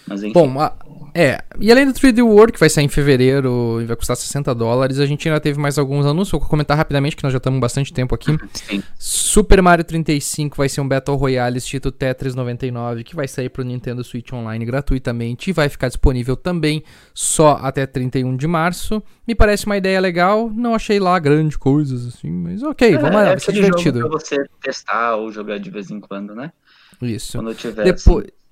Mas. 0.08 0.22
Bom, 0.34 0.60
a, 0.60 0.74
é. 1.16 1.44
E 1.60 1.72
além 1.72 1.86
do 1.86 1.94
3D 1.94 2.24
World, 2.24 2.54
que 2.54 2.60
vai 2.60 2.70
sair 2.70 2.86
em 2.86 2.90
fevereiro 2.90 3.80
e 3.82 3.86
vai 3.86 3.96
custar 3.96 4.18
60 4.18 4.54
dólares, 4.56 5.00
a 5.00 5.06
gente 5.06 5.28
ainda 5.28 5.40
teve 5.40 5.60
mais 5.60 5.78
alguns 5.78 6.06
anúncios. 6.06 6.32
Vou 6.32 6.42
comentar 6.42 6.76
rapidamente, 6.76 7.16
que 7.16 7.24
nós 7.24 7.32
já 7.32 7.38
estamos 7.38 7.60
bastante 7.60 7.94
tempo 7.94 8.16
aqui. 8.16 8.36
Sim. 8.54 8.82
Super 8.98 9.62
Mario 9.62 9.86
35 9.86 10.58
vai 10.58 10.68
ser 10.68 10.82
um 10.82 10.88
Battle 10.88 11.16
Royale 11.16 11.60
estilo 11.60 11.92
Tetris 11.92 12.34
99, 12.34 13.04
que 13.04 13.16
vai 13.16 13.28
sair 13.28 13.50
para 13.50 13.62
o 13.62 13.66
Nintendo 13.66 14.04
Switch 14.04 14.34
Online 14.34 14.66
gratuitamente 14.66 15.52
e 15.52 15.54
vai 15.54 15.70
ficar 15.70 15.88
disponível 15.88 16.36
também 16.36 16.84
só 17.14 17.60
até 17.62 17.86
31 17.86 18.36
de 18.36 18.48
março. 18.48 19.02
Me 19.28 19.36
parece 19.36 19.68
uma 19.68 19.78
ideia 19.78 20.00
legal. 20.00 20.50
Não 20.50 20.74
achei 20.74 21.00
lá 21.00 21.20
grande 21.20 21.58
coisas 21.58 22.08
assim, 22.08 22.32
mas 22.32 22.64
ok, 22.64 22.96
é, 22.96 22.98
vamos 22.98 23.16
lá, 23.16 23.22
é 23.22 23.26
vai 23.28 23.40
ser 23.40 23.52
divertido. 23.52 24.00
Jogo 24.00 24.18
pra 24.18 24.20
você 24.20 24.44
testar 24.62 25.16
ou 25.16 25.32
jogar 25.32 25.60
de 25.60 25.70
vez 25.70 25.92
em 25.92 26.00
quando, 26.00 26.34
né? 26.34 26.52
Isso. 27.02 27.38
Quando 27.38 27.54
tiver. 27.54 27.84
Depois. 27.84 28.26
Assim 28.26 28.43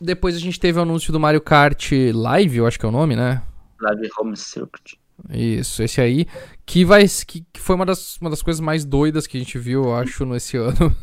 depois 0.00 0.36
a 0.36 0.38
gente 0.38 0.58
teve 0.58 0.78
o 0.78 0.82
anúncio 0.82 1.12
do 1.12 1.20
Mario 1.20 1.40
Kart 1.40 1.90
Live, 2.14 2.58
eu 2.58 2.66
acho 2.66 2.78
que 2.78 2.86
é 2.86 2.88
o 2.88 2.92
nome, 2.92 3.16
né? 3.16 3.42
Live 3.80 4.08
Home 4.18 4.36
Circuit. 4.36 4.98
Isso, 5.30 5.82
esse 5.82 6.00
aí, 6.00 6.26
que 6.64 6.84
vai 6.84 7.04
que, 7.26 7.44
que, 7.52 7.60
foi 7.60 7.74
uma 7.74 7.84
das, 7.84 8.18
uma 8.18 8.30
das 8.30 8.40
coisas 8.40 8.60
mais 8.60 8.84
doidas 8.84 9.26
que 9.26 9.36
a 9.36 9.40
gente 9.40 9.58
viu, 9.58 9.84
eu 9.84 9.94
acho, 9.94 10.24
nesse 10.24 10.56
ano. 10.58 10.94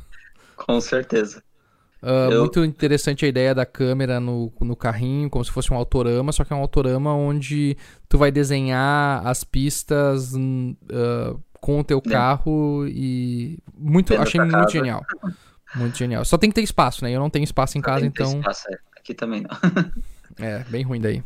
Com 0.56 0.80
certeza. 0.80 1.44
Uh, 2.02 2.32
eu... 2.32 2.40
Muito 2.42 2.64
interessante 2.64 3.26
a 3.26 3.28
ideia 3.28 3.54
da 3.54 3.66
câmera 3.66 4.20
no, 4.20 4.54
no 4.62 4.76
carrinho, 4.76 5.30
como 5.30 5.44
se 5.44 5.52
fosse 5.52 5.74
um 5.74 5.76
autorama, 5.76 6.32
só 6.32 6.46
que 6.46 6.54
é 6.54 6.56
um 6.56 6.60
autorama 6.60 7.14
onde 7.14 7.76
tu 8.08 8.18
vai 8.18 8.32
desenhar 8.32 9.26
as 9.26 9.44
pistas 9.44 10.34
uh, 10.34 11.42
com 11.60 11.80
o 11.80 11.84
teu 11.84 12.00
carro 12.00 12.86
e 12.88 13.58
muito, 13.76 14.14
achei 14.16 14.40
muito 14.40 14.54
casa. 14.54 14.72
genial. 14.72 15.04
Muito 15.74 15.98
genial. 15.98 16.24
Só 16.26 16.38
tem 16.38 16.50
que 16.50 16.56
ter 16.56 16.62
espaço, 16.62 17.04
né? 17.04 17.12
Eu 17.12 17.20
não 17.20 17.30
tenho 17.30 17.44
espaço 17.44 17.78
em 17.78 17.82
Só 17.82 17.86
casa, 17.86 18.06
então. 18.06 18.40
Espaço, 18.40 18.68
é. 18.70 18.78
Aqui 18.98 19.14
também 19.14 19.42
não. 19.42 19.50
é, 20.38 20.64
bem 20.66 20.84
ruim 20.84 21.02
daí. 21.02 21.24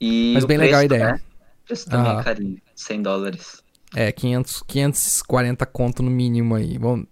E 0.00 0.32
Mas 0.34 0.44
bem 0.44 0.56
preço, 0.56 0.68
legal 0.68 0.80
a 0.80 0.84
ideia. 0.84 1.12
Né? 1.12 1.20
O 1.62 1.66
preço 1.66 1.88
também 1.88 2.18
é 2.18 2.22
carinho, 2.22 2.62
100 2.74 3.02
dólares. 3.02 3.62
É, 3.94 4.10
500, 4.10 4.62
540 4.66 5.66
conto 5.66 6.02
no 6.02 6.10
mínimo 6.10 6.54
aí. 6.54 6.78
Vamos, 6.78 7.06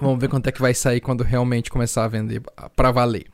vamos 0.00 0.18
ver 0.18 0.28
quanto 0.28 0.48
é 0.48 0.52
que 0.52 0.60
vai 0.60 0.74
sair 0.74 1.00
quando 1.00 1.22
realmente 1.22 1.70
começar 1.70 2.04
a 2.04 2.08
vender 2.08 2.42
pra 2.74 2.90
valer. 2.90 3.26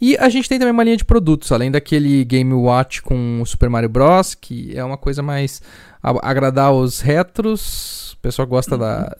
E 0.00 0.16
a 0.18 0.28
gente 0.28 0.48
tem 0.48 0.58
também 0.58 0.72
uma 0.72 0.84
linha 0.84 0.96
de 0.96 1.04
produtos, 1.04 1.52
além 1.52 1.70
daquele 1.70 2.24
Game 2.24 2.52
Watch 2.52 3.02
com 3.02 3.40
o 3.40 3.46
Super 3.46 3.70
Mario 3.70 3.88
Bros, 3.88 4.34
que 4.34 4.76
é 4.76 4.84
uma 4.84 4.96
coisa 4.96 5.22
mais 5.22 5.62
agradar 6.02 6.72
os 6.72 7.00
retros. 7.00 8.12
O 8.12 8.18
pessoal 8.18 8.46
gosta 8.46 8.76
da, 8.76 9.16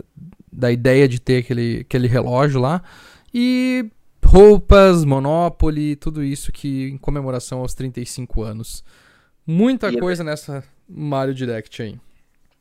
da 0.52 0.70
ideia 0.70 1.08
de 1.08 1.18
ter 1.20 1.38
aquele, 1.38 1.80
aquele 1.80 2.06
relógio 2.06 2.60
lá. 2.60 2.82
E 3.32 3.90
roupas, 4.24 5.04
Monopoly, 5.04 5.96
tudo 5.96 6.22
isso 6.22 6.52
que 6.52 6.88
em 6.90 6.96
comemoração 6.98 7.60
aos 7.60 7.74
35 7.74 8.42
anos. 8.42 8.84
Muita 9.46 9.90
E- 9.90 9.98
coisa 9.98 10.22
nessa 10.22 10.62
Mario 10.88 11.34
Direct 11.34 11.82
aí. 11.82 11.98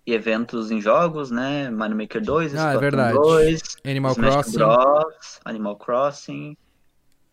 E 0.05 0.13
eventos 0.13 0.71
em 0.71 0.81
jogos, 0.81 1.29
né? 1.29 1.69
Mario 1.69 1.95
Maker 1.95 2.21
2, 2.23 2.55
Ah, 2.55 2.73
é 2.73 2.77
verdade. 2.77 3.13
2, 3.13 3.61
Animal 3.85 4.11
Smash 4.13 4.33
Crossing. 4.33 4.57
Bros, 4.57 5.39
Animal 5.45 5.75
Crossing. 5.77 6.57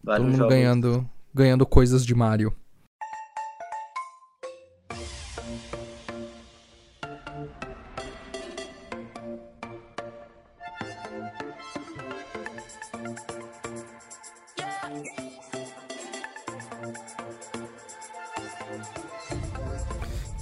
Todo 0.05 0.23
mundo 0.23 0.37
jogos. 0.37 0.53
ganhando, 0.55 1.11
ganhando 1.35 1.65
coisas 1.67 2.05
de 2.05 2.15
Mario. 2.15 2.53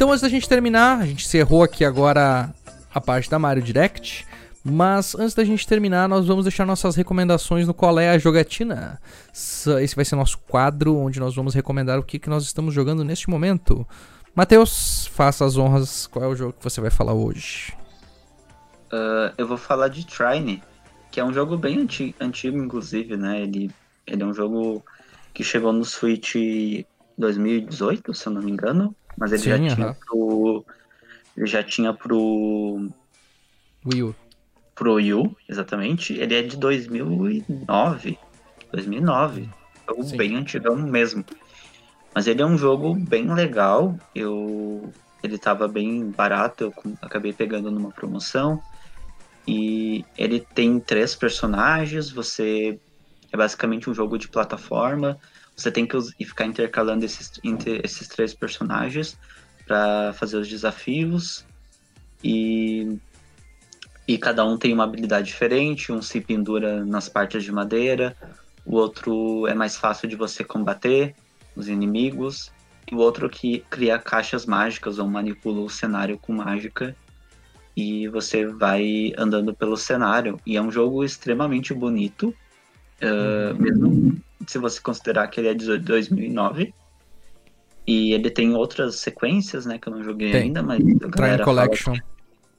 Então, 0.06 0.12
antes 0.12 0.22
da 0.22 0.28
gente 0.28 0.48
terminar, 0.48 1.00
a 1.00 1.04
gente 1.04 1.24
encerrou 1.24 1.64
aqui 1.64 1.84
agora 1.84 2.54
a 2.94 3.00
parte 3.00 3.28
da 3.28 3.40
Mario 3.40 3.60
Direct. 3.60 4.24
Mas 4.62 5.16
antes 5.16 5.34
da 5.34 5.42
gente 5.44 5.66
terminar, 5.66 6.08
nós 6.08 6.28
vamos 6.28 6.44
deixar 6.44 6.64
nossas 6.64 6.94
recomendações 6.94 7.66
no 7.66 7.74
Qual 7.74 7.98
é 7.98 8.10
a 8.10 8.16
Jogatina. 8.16 9.00
Esse 9.32 9.96
vai 9.96 10.04
ser 10.04 10.14
nosso 10.14 10.38
quadro 10.46 10.96
onde 10.96 11.18
nós 11.18 11.34
vamos 11.34 11.54
recomendar 11.54 11.98
o 11.98 12.04
que, 12.04 12.20
que 12.20 12.30
nós 12.30 12.44
estamos 12.44 12.72
jogando 12.72 13.02
neste 13.02 13.28
momento. 13.28 13.84
Matheus, 14.32 15.08
faça 15.08 15.44
as 15.44 15.56
honras. 15.56 16.06
Qual 16.06 16.24
é 16.24 16.28
o 16.28 16.36
jogo 16.36 16.52
que 16.52 16.62
você 16.62 16.80
vai 16.80 16.90
falar 16.92 17.12
hoje? 17.14 17.74
Ah, 18.92 19.32
eu 19.36 19.48
vou 19.48 19.56
falar 19.58 19.88
de 19.88 20.06
Trine, 20.06 20.62
que 21.10 21.18
é 21.18 21.24
um 21.24 21.32
jogo 21.32 21.56
bem 21.56 21.80
anti- 21.80 22.14
antigo, 22.20 22.56
inclusive, 22.58 23.16
né? 23.16 23.40
Ele, 23.42 23.72
ele 24.06 24.22
é 24.22 24.26
um 24.26 24.32
jogo 24.32 24.84
que 25.34 25.42
chegou 25.42 25.72
no 25.72 25.84
Switch 25.84 26.36
2018, 27.18 28.14
se 28.14 28.28
eu 28.28 28.32
não 28.34 28.40
me 28.42 28.52
engano. 28.52 28.94
Mas 29.18 29.32
ele 29.32 29.42
já 29.42 29.58
Sim, 29.58 29.68
tinha 29.68 29.86
aham. 29.86 29.96
pro. 30.06 30.64
Ele 31.36 31.46
já 31.46 31.62
tinha 31.62 31.92
pro. 31.92 32.88
Wii 33.84 34.02
U. 34.02 34.14
pro 34.74 34.94
Wii 34.94 35.14
U, 35.14 35.36
exatamente. 35.48 36.12
Ele 36.14 36.34
é 36.34 36.42
de 36.42 36.56
2009. 36.56 38.18
2009. 38.72 39.48
Jogo 39.88 40.02
Sim. 40.02 40.16
bem 40.16 40.36
antigão 40.36 40.76
mesmo. 40.76 41.24
Mas 42.14 42.26
ele 42.26 42.42
é 42.42 42.46
um 42.46 42.58
jogo 42.58 42.94
bem 42.94 43.32
legal. 43.32 43.96
Eu 44.14 44.92
ele 45.22 45.38
tava 45.38 45.66
bem 45.66 46.08
barato, 46.10 46.64
eu 46.64 46.74
acabei 47.02 47.32
pegando 47.32 47.70
numa 47.70 47.90
promoção. 47.90 48.60
E 49.46 50.04
ele 50.16 50.40
tem 50.40 50.78
três 50.80 51.14
personagens, 51.14 52.10
você 52.10 52.78
é 53.32 53.36
basicamente 53.36 53.88
um 53.88 53.94
jogo 53.94 54.18
de 54.18 54.28
plataforma. 54.28 55.18
Você 55.56 55.70
tem 55.70 55.86
que 55.86 55.98
ficar 56.24 56.46
intercalando 56.46 57.04
esses, 57.04 57.32
esses 57.82 58.08
três 58.08 58.34
personagens 58.34 59.18
para 59.66 60.12
fazer 60.12 60.36
os 60.36 60.48
desafios. 60.48 61.44
E 62.22 62.98
e 64.08 64.16
cada 64.16 64.44
um 64.44 64.56
tem 64.56 64.72
uma 64.72 64.84
habilidade 64.84 65.26
diferente, 65.26 65.90
um 65.90 66.00
se 66.00 66.20
pendura 66.20 66.84
nas 66.84 67.08
partes 67.08 67.42
de 67.42 67.50
madeira, 67.50 68.16
o 68.64 68.76
outro 68.76 69.46
é 69.48 69.54
mais 69.54 69.76
fácil 69.76 70.08
de 70.08 70.14
você 70.14 70.44
combater 70.44 71.14
os 71.56 71.68
inimigos, 71.68 72.52
e 72.90 72.94
o 72.94 72.98
outro 72.98 73.28
que 73.28 73.64
cria 73.68 73.98
caixas 73.98 74.46
mágicas 74.46 75.00
ou 75.00 75.08
manipula 75.08 75.60
o 75.60 75.68
cenário 75.68 76.18
com 76.18 76.32
mágica, 76.32 76.94
e 77.76 78.06
você 78.08 78.46
vai 78.46 79.12
andando 79.18 79.52
pelo 79.52 79.76
cenário. 79.76 80.38
E 80.46 80.56
é 80.56 80.62
um 80.62 80.70
jogo 80.70 81.02
extremamente 81.02 81.74
bonito, 81.74 82.32
ah, 83.02 83.54
mesmo 83.58 84.16
se 84.46 84.58
você 84.58 84.80
considerar 84.80 85.28
que 85.28 85.40
ele 85.40 85.48
é 85.48 85.54
de 85.54 85.78
2009. 85.78 86.74
E 87.86 88.12
ele 88.12 88.30
tem 88.30 88.52
outras 88.54 88.96
sequências, 88.96 89.64
né, 89.64 89.78
que 89.78 89.88
eu 89.88 89.94
não 89.94 90.02
joguei 90.02 90.32
Tem. 90.32 90.42
ainda, 90.42 90.62
mas 90.62 90.80
a 90.80 91.08
galera 91.08 91.44
fala 91.44 91.62
Collection. 91.62 91.94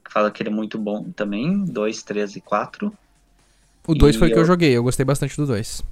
fala 0.09 0.31
que 0.31 0.41
ele 0.41 0.49
é 0.49 0.53
muito 0.53 0.77
bom 0.77 1.11
também, 1.11 1.65
2, 1.65 2.03
3 2.03 2.37
e 2.37 2.41
4. 2.41 2.93
O 3.85 3.93
2 3.93 4.15
E 4.15 4.19
foi 4.19 4.29
o 4.29 4.33
que 4.33 4.39
eu 4.39 4.45
joguei, 4.45 4.71
eu 4.71 4.83
gostei 4.83 5.05
bastante 5.05 5.35
do 5.35 5.45
2. 5.45 5.83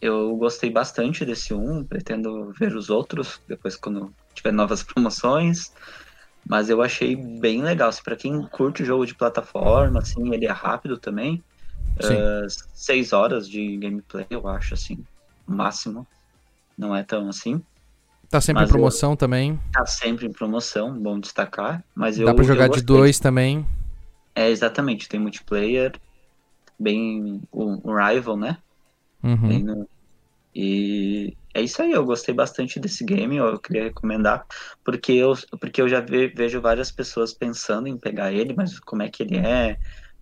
Eu 0.00 0.36
gostei 0.36 0.70
bastante 0.70 1.24
desse 1.24 1.52
1, 1.52 1.84
pretendo 1.84 2.52
ver 2.52 2.76
os 2.76 2.88
outros 2.90 3.40
depois 3.48 3.74
quando 3.74 4.12
tiver 4.34 4.52
novas 4.52 4.82
promoções. 4.84 5.72
Mas 6.48 6.70
eu 6.70 6.80
achei 6.80 7.16
bem 7.16 7.62
legal, 7.62 7.88
assim, 7.88 8.02
para 8.04 8.14
quem 8.14 8.40
curte 8.46 8.84
jogo 8.84 9.04
de 9.04 9.16
plataforma, 9.16 9.98
assim, 9.98 10.32
ele 10.32 10.46
é 10.46 10.52
rápido 10.52 10.96
também. 10.96 11.42
Seis 12.72 13.12
horas 13.12 13.48
de 13.48 13.76
gameplay, 13.78 14.26
eu 14.30 14.46
acho, 14.46 14.74
assim, 14.74 15.04
máximo. 15.46 16.06
Não 16.76 16.94
é 16.94 17.02
tão 17.02 17.28
assim. 17.28 17.62
Tá 18.28 18.40
sempre 18.40 18.62
em 18.62 18.64
Mas 18.64 18.70
eu- 18.70 18.76
promoção 18.76 19.16
também. 19.16 19.58
Tá 19.72 19.86
sempre 19.86 20.26
em 20.26 20.32
promoção, 20.32 20.98
bom 20.98 21.18
destacar. 21.20 21.84
Mas 21.94 22.18
eu, 22.18 22.26
Dá 22.26 22.34
pra 22.34 22.42
eu 22.44 22.48
jogar 22.48 22.64
de 22.66 22.80
gostei. 22.80 22.84
dois 22.86 23.18
também. 23.18 23.66
É, 24.34 24.50
exatamente, 24.50 25.08
tem 25.08 25.18
multiplayer, 25.20 25.92
bem 26.78 27.40
o, 27.50 27.90
o 27.90 27.96
Rival, 27.96 28.36
né? 28.36 28.58
Uhum. 29.22 29.58
No- 29.60 29.88
E 30.54 31.36
é 31.54 31.62
isso 31.62 31.80
aí, 31.82 31.92
eu 31.92 32.04
gostei 32.04 32.34
bastante 32.34 32.80
desse 32.80 33.04
game, 33.04 33.36
eu 33.36 33.58
queria 33.58 33.84
recomendar, 33.84 34.44
porque 34.84 35.12
eu, 35.12 35.34
porque 35.60 35.80
eu 35.82 35.88
já 35.88 36.00
ve- 36.00 36.28
vejo 36.34 36.60
várias 36.60 36.90
pessoas 36.90 37.32
pensando 37.34 37.86
em 37.88 37.98
pegar 37.98 38.32
ele, 38.32 38.54
mas 38.54 38.78
como 38.80 39.02
é 39.02 39.08
que 39.10 39.22
ele 39.22 39.36
é, 39.38 39.76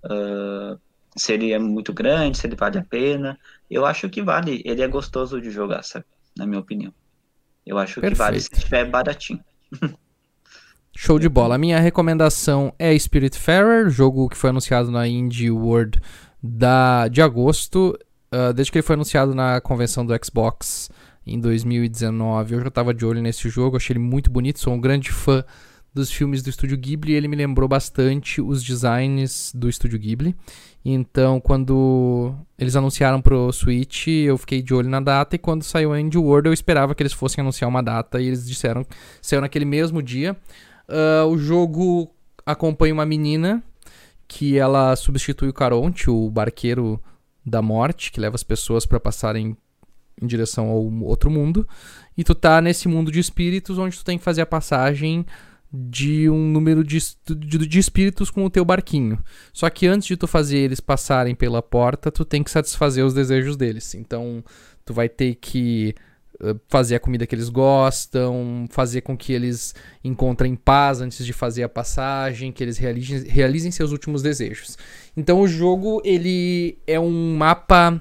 ah, 0.05 0.77
se 1.17 1.33
ele 1.33 1.53
é 1.53 1.59
muito 1.59 1.93
grande, 1.93 2.39
se 2.39 2.47
ele 2.47 2.57
vale 2.57 2.79
a 2.79 2.85
pena. 2.85 3.39
Eu 3.71 3.85
acho 3.85 4.09
que 4.09 4.23
vale, 4.23 4.63
ele 4.65 4.83
é 4.83 4.89
gostoso 4.89 5.41
de 5.41 5.51
jogar, 5.51 5.83
sabe? 5.83 6.05
Na 6.37 6.47
minha 6.47 6.61
opinião. 6.61 6.93
Eu 7.67 7.79
acho 7.79 8.01
que 8.01 8.11
vale 8.15 8.41
se 8.41 8.49
Perfeito. 8.49 8.59
estiver 8.59 8.91
baratinho. 8.91 9.41
Show 10.97 11.19
de 11.19 11.29
bola. 11.29 11.57
A 11.57 11.59
minha 11.59 11.81
recomendação 11.81 12.73
é 12.79 12.97
Spiritfarer, 12.97 13.91
jogo 13.91 14.29
que 14.29 14.37
foi 14.37 14.51
anunciado 14.51 14.93
na 14.93 15.09
Indie 15.09 15.51
World 15.51 16.01
da, 16.41 17.09
de 17.09 17.21
agosto. 17.21 17.99
Ah, 18.35 18.51
desde 18.51 18.73
que 18.73 18.79
ele 18.79 18.87
foi 18.87 18.95
anunciado 18.95 19.33
na 19.33 19.61
convenção 19.61 20.05
do 20.05 20.13
Xbox 20.25 20.91
em 21.25 21.39
2019, 21.39 22.55
eu 22.55 22.61
já 22.65 22.71
tava 22.71 22.93
de 22.93 23.07
olho 23.07 23.23
nesse 23.23 23.49
jogo, 23.49 23.77
achei 23.77 23.95
ele 23.95 24.01
muito 24.01 24.29
bonito, 24.29 24.59
sou 24.59 24.75
um 24.75 24.81
grande 24.81 25.13
fã 25.13 25.45
dos 25.95 26.11
filmes 26.11 26.43
do 26.43 26.51
Estúdio 26.51 26.77
Ghibli 26.77 27.13
e 27.13 27.15
ele 27.15 27.29
me 27.29 27.37
lembrou 27.37 27.69
bastante 27.69 28.41
os 28.41 28.63
designs 28.65 29.53
do 29.55 29.69
Estúdio 29.69 30.01
Ghibli. 30.01 30.35
Então, 30.85 31.41
quando 31.41 32.35
eles 32.59 32.77
anunciaram 32.77 33.23
pro 33.23 33.51
Switch, 33.53 34.07
eu 34.09 34.37
fiquei 34.37 34.61
de 34.61 34.75
olho 34.75 34.89
na 34.89 35.01
data 35.01 35.35
e 35.35 35.39
quando 35.39 35.63
saiu 35.63 35.93
a 35.93 36.01
Indie 36.01 36.19
World, 36.19 36.49
eu 36.49 36.53
esperava 36.53 36.95
que 36.95 37.03
eles 37.03 37.15
fossem 37.15 37.41
anunciar 37.41 37.71
uma 37.71 37.83
data 37.83 38.21
e 38.21 38.27
eles 38.27 38.47
disseram 38.47 38.85
saiu 39.23 39.41
naquele 39.41 39.65
mesmo 39.65 40.03
dia. 40.03 40.37
Ah, 40.87 41.25
o 41.27 41.39
jogo 41.39 42.11
acompanha 42.45 42.93
uma 42.93 43.07
menina 43.07 43.63
que 44.29 44.59
ela 44.59 44.95
substitui 44.97 45.49
o 45.49 45.55
Caronte, 45.55 46.11
o 46.11 46.31
barqueiro 46.31 47.01
da 47.45 47.63
morte, 47.63 48.13
que 48.13 48.21
leva 48.21 48.35
as 48.35 48.43
pessoas 48.43 48.85
para 48.85 49.01
passarem 49.01 49.57
em 50.21 50.27
direção 50.27 50.69
ao 50.69 50.83
outro 51.03 51.31
mundo. 51.31 51.67
E 52.17 52.23
tu 52.23 52.35
tá 52.35 52.61
nesse 52.61 52.89
mundo 52.89 53.11
de 53.11 53.21
espíritos 53.21 53.79
onde 53.79 53.97
tu 53.97 54.05
tem 54.05 54.19
que 54.19 54.25
fazer 54.25 54.43
a 54.43 54.47
passagem 54.47 55.27
de 55.77 56.31
um 56.31 56.51
número 56.53 56.85
de, 56.85 56.99
de, 57.29 57.59
de 57.67 57.79
espíritos 57.79 58.31
com 58.31 58.45
o 58.45 58.51
teu 58.51 58.65
barquinho. 58.65 59.19
Só 59.53 59.69
que 59.69 59.87
antes 59.89 60.07
de 60.07 60.17
tu 60.17 60.29
fazer 60.29 60.59
eles 60.59 60.79
passarem 60.79 61.35
pela 61.35 61.61
porta, 61.61 62.13
tu 62.13 62.25
tem 62.25 62.45
que 62.45 62.51
satisfazer 62.51 63.05
os 63.05 63.13
desejos 63.13 63.57
deles. 63.57 63.95
Então, 63.95 64.45
tu 64.85 64.95
vai 64.95 65.09
ter 65.09 65.35
que 65.35 65.95
eh, 66.41 66.55
fazer 66.69 66.95
a 66.95 67.01
comida 67.01 67.27
que 67.27 67.35
eles 67.35 67.49
gostam, 67.49 68.67
fazer 68.71 69.01
com 69.01 69.17
que 69.17 69.33
eles 69.33 69.75
encontrem 70.05 70.55
paz 70.55 71.01
antes 71.01 71.27
de 71.27 71.33
fazer 71.33 71.65
a 71.65 71.69
passagem, 71.69 72.53
que 72.53 72.63
eles 72.63 72.79
realizem, 72.79 73.25
realizem 73.25 73.73
seus 73.73 73.91
últimos 73.91 74.23
desejos. 74.23 74.79
Então 75.17 75.41
o 75.41 75.49
jogo 75.49 76.01
ele 76.05 76.79
é 76.87 77.01
um 77.01 77.37
mapa 77.37 78.01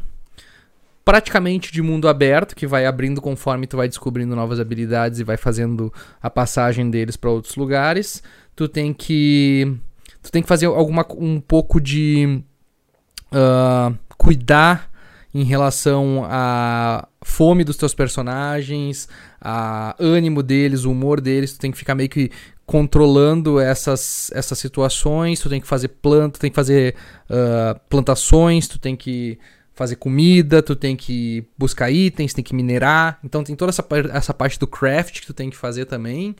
praticamente 1.05 1.71
de 1.71 1.81
mundo 1.81 2.07
aberto 2.07 2.55
que 2.55 2.65
vai 2.65 2.85
abrindo 2.85 3.21
conforme 3.21 3.67
tu 3.67 3.77
vai 3.77 3.87
descobrindo 3.87 4.35
novas 4.35 4.59
habilidades 4.59 5.19
e 5.19 5.23
vai 5.23 5.37
fazendo 5.37 5.93
a 6.21 6.29
passagem 6.29 6.89
deles 6.89 7.15
para 7.15 7.29
outros 7.29 7.55
lugares. 7.55 8.23
Tu 8.55 8.67
tem 8.67 8.93
que 8.93 9.75
tu 10.21 10.31
tem 10.31 10.41
que 10.41 10.47
fazer 10.47 10.67
alguma 10.67 11.05
um 11.17 11.39
pouco 11.39 11.81
de 11.81 12.41
ah, 13.31 13.91
cuidar 14.17 14.89
em 15.33 15.43
relação 15.43 16.23
a, 16.25 17.07
fome 17.23 17.63
dos 17.63 17.75
teus 17.75 17.93
personagens, 17.93 19.09
a 19.41 19.95
ânimo 19.99 20.43
deles, 20.43 20.85
o 20.85 20.91
humor 20.91 21.19
deles, 21.19 21.53
tu 21.53 21.59
tem 21.59 21.71
que 21.71 21.77
ficar 21.77 21.95
meio 21.95 22.09
que 22.09 22.29
controlando 22.65 23.59
essas, 23.59 24.31
essas 24.33 24.59
situações, 24.59 25.39
tu 25.39 25.49
tem 25.49 25.59
que 25.59 25.67
fazer 25.67 25.87
planta, 25.87 26.37
tu 26.37 26.41
tem 26.41 26.51
que 26.51 26.55
fazer 26.55 26.95
uh, 27.29 27.79
plantações, 27.89 28.67
tu 28.67 28.77
tem 28.77 28.95
que 28.95 29.39
fazer 29.73 29.95
comida, 29.95 30.61
tu 30.61 30.75
tem 30.75 30.95
que 30.95 31.45
buscar 31.57 31.91
itens, 31.91 32.33
tem 32.33 32.43
que 32.43 32.55
minerar. 32.55 33.19
Então 33.23 33.43
tem 33.43 33.55
toda 33.55 33.69
essa, 33.69 33.85
essa 34.13 34.33
parte 34.33 34.59
do 34.59 34.67
craft 34.67 35.19
que 35.19 35.27
tu 35.27 35.33
tem 35.33 35.49
que 35.49 35.57
fazer 35.57 35.85
também. 35.85 36.35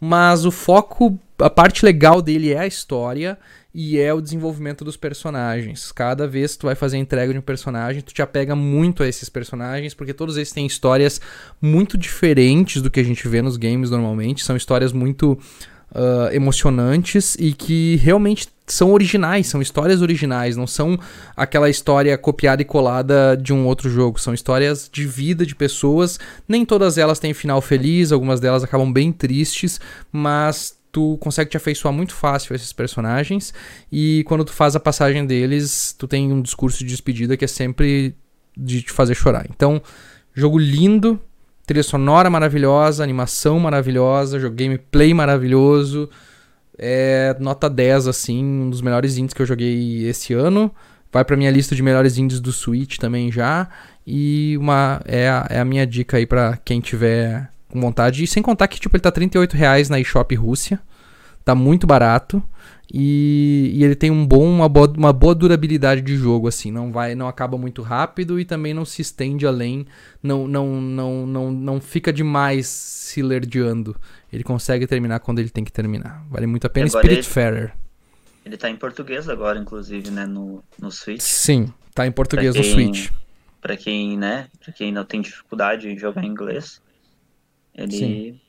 Mas 0.00 0.44
o 0.44 0.50
foco, 0.50 1.18
a 1.38 1.48
parte 1.48 1.84
legal 1.84 2.20
dele 2.20 2.52
é 2.52 2.58
a 2.58 2.66
história 2.66 3.38
e 3.74 3.98
é 3.98 4.12
o 4.12 4.20
desenvolvimento 4.20 4.84
dos 4.84 4.96
personagens. 4.96 5.90
Cada 5.90 6.26
vez 6.26 6.52
que 6.52 6.60
tu 6.60 6.66
vai 6.66 6.74
fazer 6.74 6.96
a 6.96 7.00
entrega 7.00 7.32
de 7.32 7.38
um 7.38 7.42
personagem, 7.42 8.02
tu 8.02 8.12
te 8.12 8.22
apega 8.22 8.54
muito 8.54 9.02
a 9.02 9.08
esses 9.08 9.28
personagens, 9.28 9.94
porque 9.94 10.14
todos 10.14 10.36
eles 10.36 10.52
têm 10.52 10.66
histórias 10.66 11.20
muito 11.60 11.98
diferentes 11.98 12.80
do 12.82 12.90
que 12.90 13.00
a 13.00 13.04
gente 13.04 13.26
vê 13.26 13.42
nos 13.42 13.56
games 13.56 13.90
normalmente. 13.90 14.44
São 14.44 14.56
histórias 14.56 14.92
muito 14.92 15.32
uh, 15.92 16.32
emocionantes 16.32 17.36
e 17.38 17.52
que 17.52 17.96
realmente 17.96 18.48
são 18.66 18.92
originais, 18.92 19.46
são 19.46 19.62
histórias 19.62 20.02
originais, 20.02 20.56
não 20.56 20.66
são 20.66 20.98
aquela 21.36 21.70
história 21.70 22.16
copiada 22.18 22.62
e 22.62 22.64
colada 22.64 23.36
de 23.36 23.52
um 23.52 23.66
outro 23.66 23.88
jogo, 23.88 24.20
são 24.20 24.34
histórias 24.34 24.90
de 24.92 25.06
vida 25.06 25.46
de 25.46 25.54
pessoas. 25.54 26.18
Nem 26.48 26.64
todas 26.64 26.98
elas 26.98 27.18
têm 27.18 27.32
final 27.32 27.60
feliz, 27.60 28.10
algumas 28.10 28.40
delas 28.40 28.64
acabam 28.64 28.92
bem 28.92 29.12
tristes, 29.12 29.80
mas 30.10 30.76
tu 30.90 31.18
consegue 31.18 31.50
te 31.50 31.56
afeiçoar 31.56 31.92
muito 31.92 32.14
fácil 32.14 32.54
a 32.54 32.56
esses 32.56 32.72
personagens 32.72 33.52
e 33.92 34.24
quando 34.26 34.44
tu 34.44 34.52
faz 34.52 34.74
a 34.74 34.80
passagem 34.80 35.26
deles, 35.26 35.94
tu 35.96 36.08
tem 36.08 36.32
um 36.32 36.40
discurso 36.40 36.78
de 36.78 36.86
despedida 36.86 37.36
que 37.36 37.44
é 37.44 37.48
sempre 37.48 38.16
de 38.56 38.82
te 38.82 38.90
fazer 38.90 39.14
chorar. 39.14 39.46
Então, 39.50 39.80
jogo 40.34 40.58
lindo, 40.58 41.20
trilha 41.66 41.82
sonora 41.82 42.30
maravilhosa, 42.30 43.04
animação 43.04 43.60
maravilhosa, 43.60 44.40
jogo 44.40 44.56
gameplay 44.56 45.12
maravilhoso. 45.12 46.08
É 46.78 47.34
nota 47.38 47.70
10, 47.70 48.06
assim, 48.06 48.44
um 48.44 48.70
dos 48.70 48.82
melhores 48.82 49.16
indies 49.16 49.32
que 49.32 49.42
eu 49.42 49.46
joguei 49.46 50.06
esse 50.06 50.34
ano. 50.34 50.70
Vai 51.12 51.24
pra 51.24 51.36
minha 51.36 51.50
lista 51.50 51.74
de 51.74 51.82
melhores 51.82 52.18
indies 52.18 52.40
do 52.40 52.52
Switch 52.52 52.98
também 52.98 53.32
já. 53.32 53.68
E 54.06 54.56
uma 54.58 55.00
é 55.04 55.28
a, 55.28 55.46
é 55.48 55.60
a 55.60 55.64
minha 55.64 55.86
dica 55.86 56.16
aí 56.16 56.26
pra 56.26 56.58
quem 56.64 56.80
tiver 56.80 57.48
com 57.70 57.80
vontade. 57.80 58.22
E 58.22 58.26
sem 58.26 58.42
contar 58.42 58.68
que, 58.68 58.78
tipo, 58.78 58.96
ele 58.96 59.02
tá 59.02 59.10
38 59.10 59.54
reais 59.54 59.88
na 59.88 59.98
eShop 59.98 60.34
Rússia. 60.34 60.78
Tá 61.44 61.54
muito 61.54 61.86
barato. 61.86 62.42
E, 62.92 63.72
e, 63.74 63.84
ele 63.84 63.96
tem 63.96 64.10
um 64.10 64.24
bom, 64.24 64.44
uma 64.44 64.68
boa, 64.68 64.88
uma 64.96 65.12
boa 65.12 65.34
durabilidade 65.34 66.00
de 66.00 66.16
jogo, 66.16 66.46
assim. 66.46 66.70
Não 66.70 66.92
vai, 66.92 67.14
não 67.14 67.26
acaba 67.26 67.58
muito 67.58 67.82
rápido 67.82 68.38
e 68.38 68.44
também 68.44 68.72
não 68.72 68.84
se 68.84 69.02
estende 69.02 69.46
além. 69.46 69.86
Não, 70.22 70.46
não, 70.46 70.80
não, 70.80 71.26
não, 71.26 71.50
não 71.50 71.80
fica 71.80 72.12
demais 72.12 72.66
se 72.66 73.22
lerdeando. 73.22 73.96
Ele 74.32 74.44
consegue 74.44 74.86
terminar 74.86 75.20
quando 75.20 75.40
ele 75.40 75.50
tem 75.50 75.64
que 75.64 75.72
terminar. 75.72 76.24
Vale 76.30 76.46
muito 76.46 76.66
a 76.66 76.70
pena. 76.70 76.88
Spiritfarer. 76.88 77.72
Ele 78.44 78.56
tá 78.56 78.70
em 78.70 78.76
português 78.76 79.28
agora, 79.28 79.58
inclusive, 79.58 80.10
né? 80.10 80.24
No, 80.24 80.62
no 80.78 80.90
Switch. 80.92 81.20
Sim, 81.20 81.72
tá 81.92 82.06
em 82.06 82.12
português 82.12 82.54
quem, 82.54 82.62
no 82.62 82.68
Switch. 82.68 83.10
Pra 83.60 83.76
quem, 83.76 84.16
né? 84.16 84.48
Pra 84.62 84.72
quem 84.72 84.92
não 84.92 85.04
tem 85.04 85.20
dificuldade 85.20 85.88
em 85.88 85.98
jogar 85.98 86.22
em 86.22 86.28
inglês, 86.28 86.80
ele 87.74 87.90
Sim. 87.92 88.40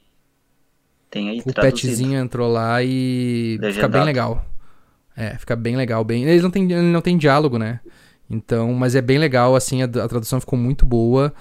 Tem 1.09 1.29
aí 1.29 1.39
O 1.45 1.53
traduzido. 1.53 1.88
petzinho 1.91 2.19
entrou 2.19 2.51
lá 2.51 2.81
e 2.84 3.57
Legendado. 3.59 3.73
fica 3.73 3.88
bem 3.88 4.03
legal. 4.03 4.45
É, 5.15 5.38
fica 5.38 5.55
bem 5.55 5.75
legal. 5.75 6.03
Bem... 6.03 6.23
Eles 6.23 6.43
não 6.43 6.51
tem, 6.51 6.63
ele 6.71 6.81
não 6.91 7.01
tem 7.01 7.17
diálogo, 7.17 7.57
né? 7.57 7.79
Então, 8.29 8.73
mas 8.73 8.93
é 8.93 9.01
bem 9.01 9.17
legal, 9.17 9.55
assim, 9.55 9.81
a, 9.81 9.85
a 9.85 10.07
tradução 10.07 10.39
ficou 10.39 10.59
muito 10.59 10.85
boa. 10.85 11.34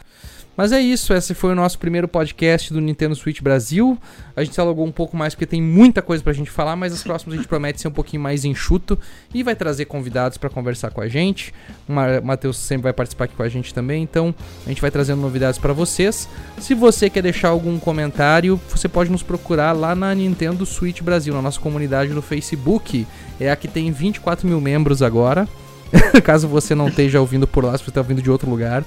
Mas 0.56 0.72
é 0.72 0.80
isso, 0.80 1.12
esse 1.12 1.34
foi 1.34 1.52
o 1.52 1.54
nosso 1.54 1.78
primeiro 1.78 2.08
podcast 2.08 2.72
do 2.72 2.80
Nintendo 2.80 3.14
Switch 3.14 3.42
Brasil. 3.42 3.98
A 4.34 4.42
gente 4.42 4.54
se 4.54 4.60
alongou 4.60 4.86
um 4.86 4.92
pouco 4.92 5.14
mais 5.14 5.34
porque 5.34 5.44
tem 5.44 5.60
muita 5.60 6.00
coisa 6.00 6.24
pra 6.24 6.32
gente 6.32 6.50
falar, 6.50 6.74
mas 6.74 6.94
as 6.94 7.02
próximas 7.02 7.34
a 7.34 7.36
gente 7.36 7.48
promete 7.48 7.80
ser 7.80 7.88
um 7.88 7.92
pouquinho 7.92 8.22
mais 8.22 8.42
enxuto 8.42 8.98
e 9.34 9.42
vai 9.42 9.54
trazer 9.54 9.84
convidados 9.84 10.38
para 10.38 10.48
conversar 10.48 10.90
com 10.90 11.02
a 11.02 11.08
gente. 11.08 11.52
O 11.86 11.92
Matheus 12.24 12.56
sempre 12.56 12.84
vai 12.84 12.94
participar 12.94 13.24
aqui 13.24 13.36
com 13.36 13.42
a 13.42 13.48
gente 13.50 13.74
também, 13.74 14.02
então 14.02 14.34
a 14.64 14.68
gente 14.70 14.80
vai 14.80 14.90
trazendo 14.90 15.20
novidades 15.20 15.58
para 15.58 15.74
vocês. 15.74 16.26
Se 16.58 16.74
você 16.74 17.10
quer 17.10 17.22
deixar 17.22 17.48
algum 17.48 17.78
comentário, 17.78 18.58
você 18.70 18.88
pode 18.88 19.10
nos 19.10 19.22
procurar 19.22 19.72
lá 19.72 19.94
na 19.94 20.14
Nintendo 20.14 20.64
Switch 20.64 21.02
Brasil, 21.02 21.34
na 21.34 21.42
nossa 21.42 21.60
comunidade 21.60 22.14
no 22.14 22.22
Facebook. 22.22 23.06
É 23.38 23.50
a 23.50 23.56
que 23.56 23.68
tem 23.68 23.92
24 23.92 24.48
mil 24.48 24.60
membros 24.60 25.02
agora. 25.02 25.46
Caso 26.24 26.48
você 26.48 26.74
não 26.74 26.88
esteja 26.88 27.20
ouvindo 27.20 27.46
por 27.46 27.64
lá, 27.64 27.76
se 27.76 27.84
você 27.84 27.90
está 27.90 28.00
ouvindo 28.00 28.20
de 28.22 28.30
outro 28.30 28.50
lugar, 28.50 28.82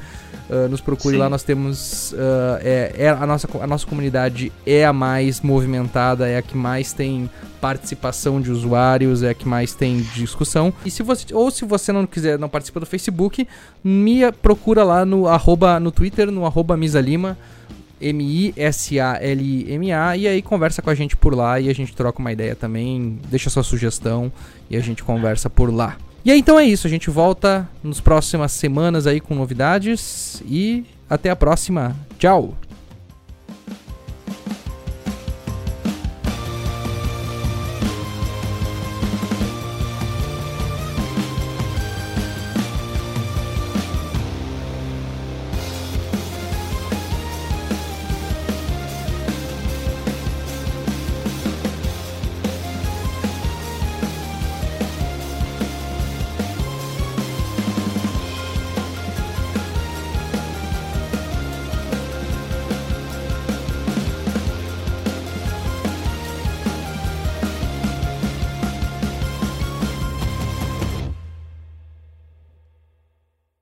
uh, 0.50 0.68
nos 0.70 0.82
procure 0.82 1.16
Sim. 1.16 1.20
lá. 1.22 1.30
Nós 1.30 1.44
temos. 1.44 2.12
Uh, 2.14 2.60
é, 2.62 2.94
é, 2.98 3.10
a, 3.10 3.26
nossa, 3.26 3.48
a 3.62 3.68
nossa 3.68 3.86
comunidade 3.86 4.52
é 4.66 4.86
a 4.86 4.92
mais 4.92 5.42
movimentada, 5.42 6.28
é 6.28 6.38
a 6.38 6.42
que 6.42 6.58
mais 6.58 6.92
tem 6.94 7.30
participação 7.62 8.42
de 8.42 8.52
usuários, 8.52 9.22
é 9.24 9.30
a 9.30 9.34
que 9.34 9.48
mais 9.48 9.74
tem 9.74 10.02
discussão. 10.14 10.74
E 10.86 10.92
se 10.92 11.04
você, 11.04 11.34
ou 11.34 11.52
se 11.52 11.66
você 11.66 11.92
não 11.92 12.06
quiser, 12.06 12.40
não 12.40 12.50
participa 12.50 12.80
do 12.80 12.86
Facebook, 12.86 13.48
me 13.84 14.32
procura 14.32 14.84
lá 14.84 15.06
no, 15.06 15.28
arroba, 15.28 15.80
no 15.80 15.92
Twitter, 15.92 16.32
no 16.32 16.46
arroba 16.46 16.78
Misalima. 16.78 17.38
M-I-S-A-L-I-M-A, 18.02 18.56
e 20.16 20.26
aí 20.26 20.42
conversa 20.42 20.82
com 20.82 20.90
a 20.90 20.96
gente 20.96 21.18
por 21.18 21.36
lá 21.36 21.60
e 21.60 21.70
a 21.70 21.76
gente 21.76 21.94
troca 21.94 22.20
uma 22.20 22.32
ideia 22.32 22.56
também, 22.56 23.20
deixa 23.30 23.50
sua 23.50 23.62
sugestão 23.62 24.32
e 24.70 24.78
a 24.78 24.80
gente 24.80 25.04
conversa 25.04 25.50
por 25.50 25.70
lá. 25.70 25.98
E 26.24 26.32
aí, 26.32 26.40
então 26.40 26.60
é 26.60 26.66
isso. 26.66 26.86
A 26.86 26.90
gente 26.90 27.10
volta 27.10 27.68
nas 27.84 28.00
próximas 28.00 28.52
semanas 28.52 29.08
aí 29.08 29.20
com 29.20 29.36
novidades. 29.36 30.42
E 30.46 30.86
até 31.10 31.30
a 31.30 31.36
próxima. 31.36 31.96
Tchau! 32.18 32.56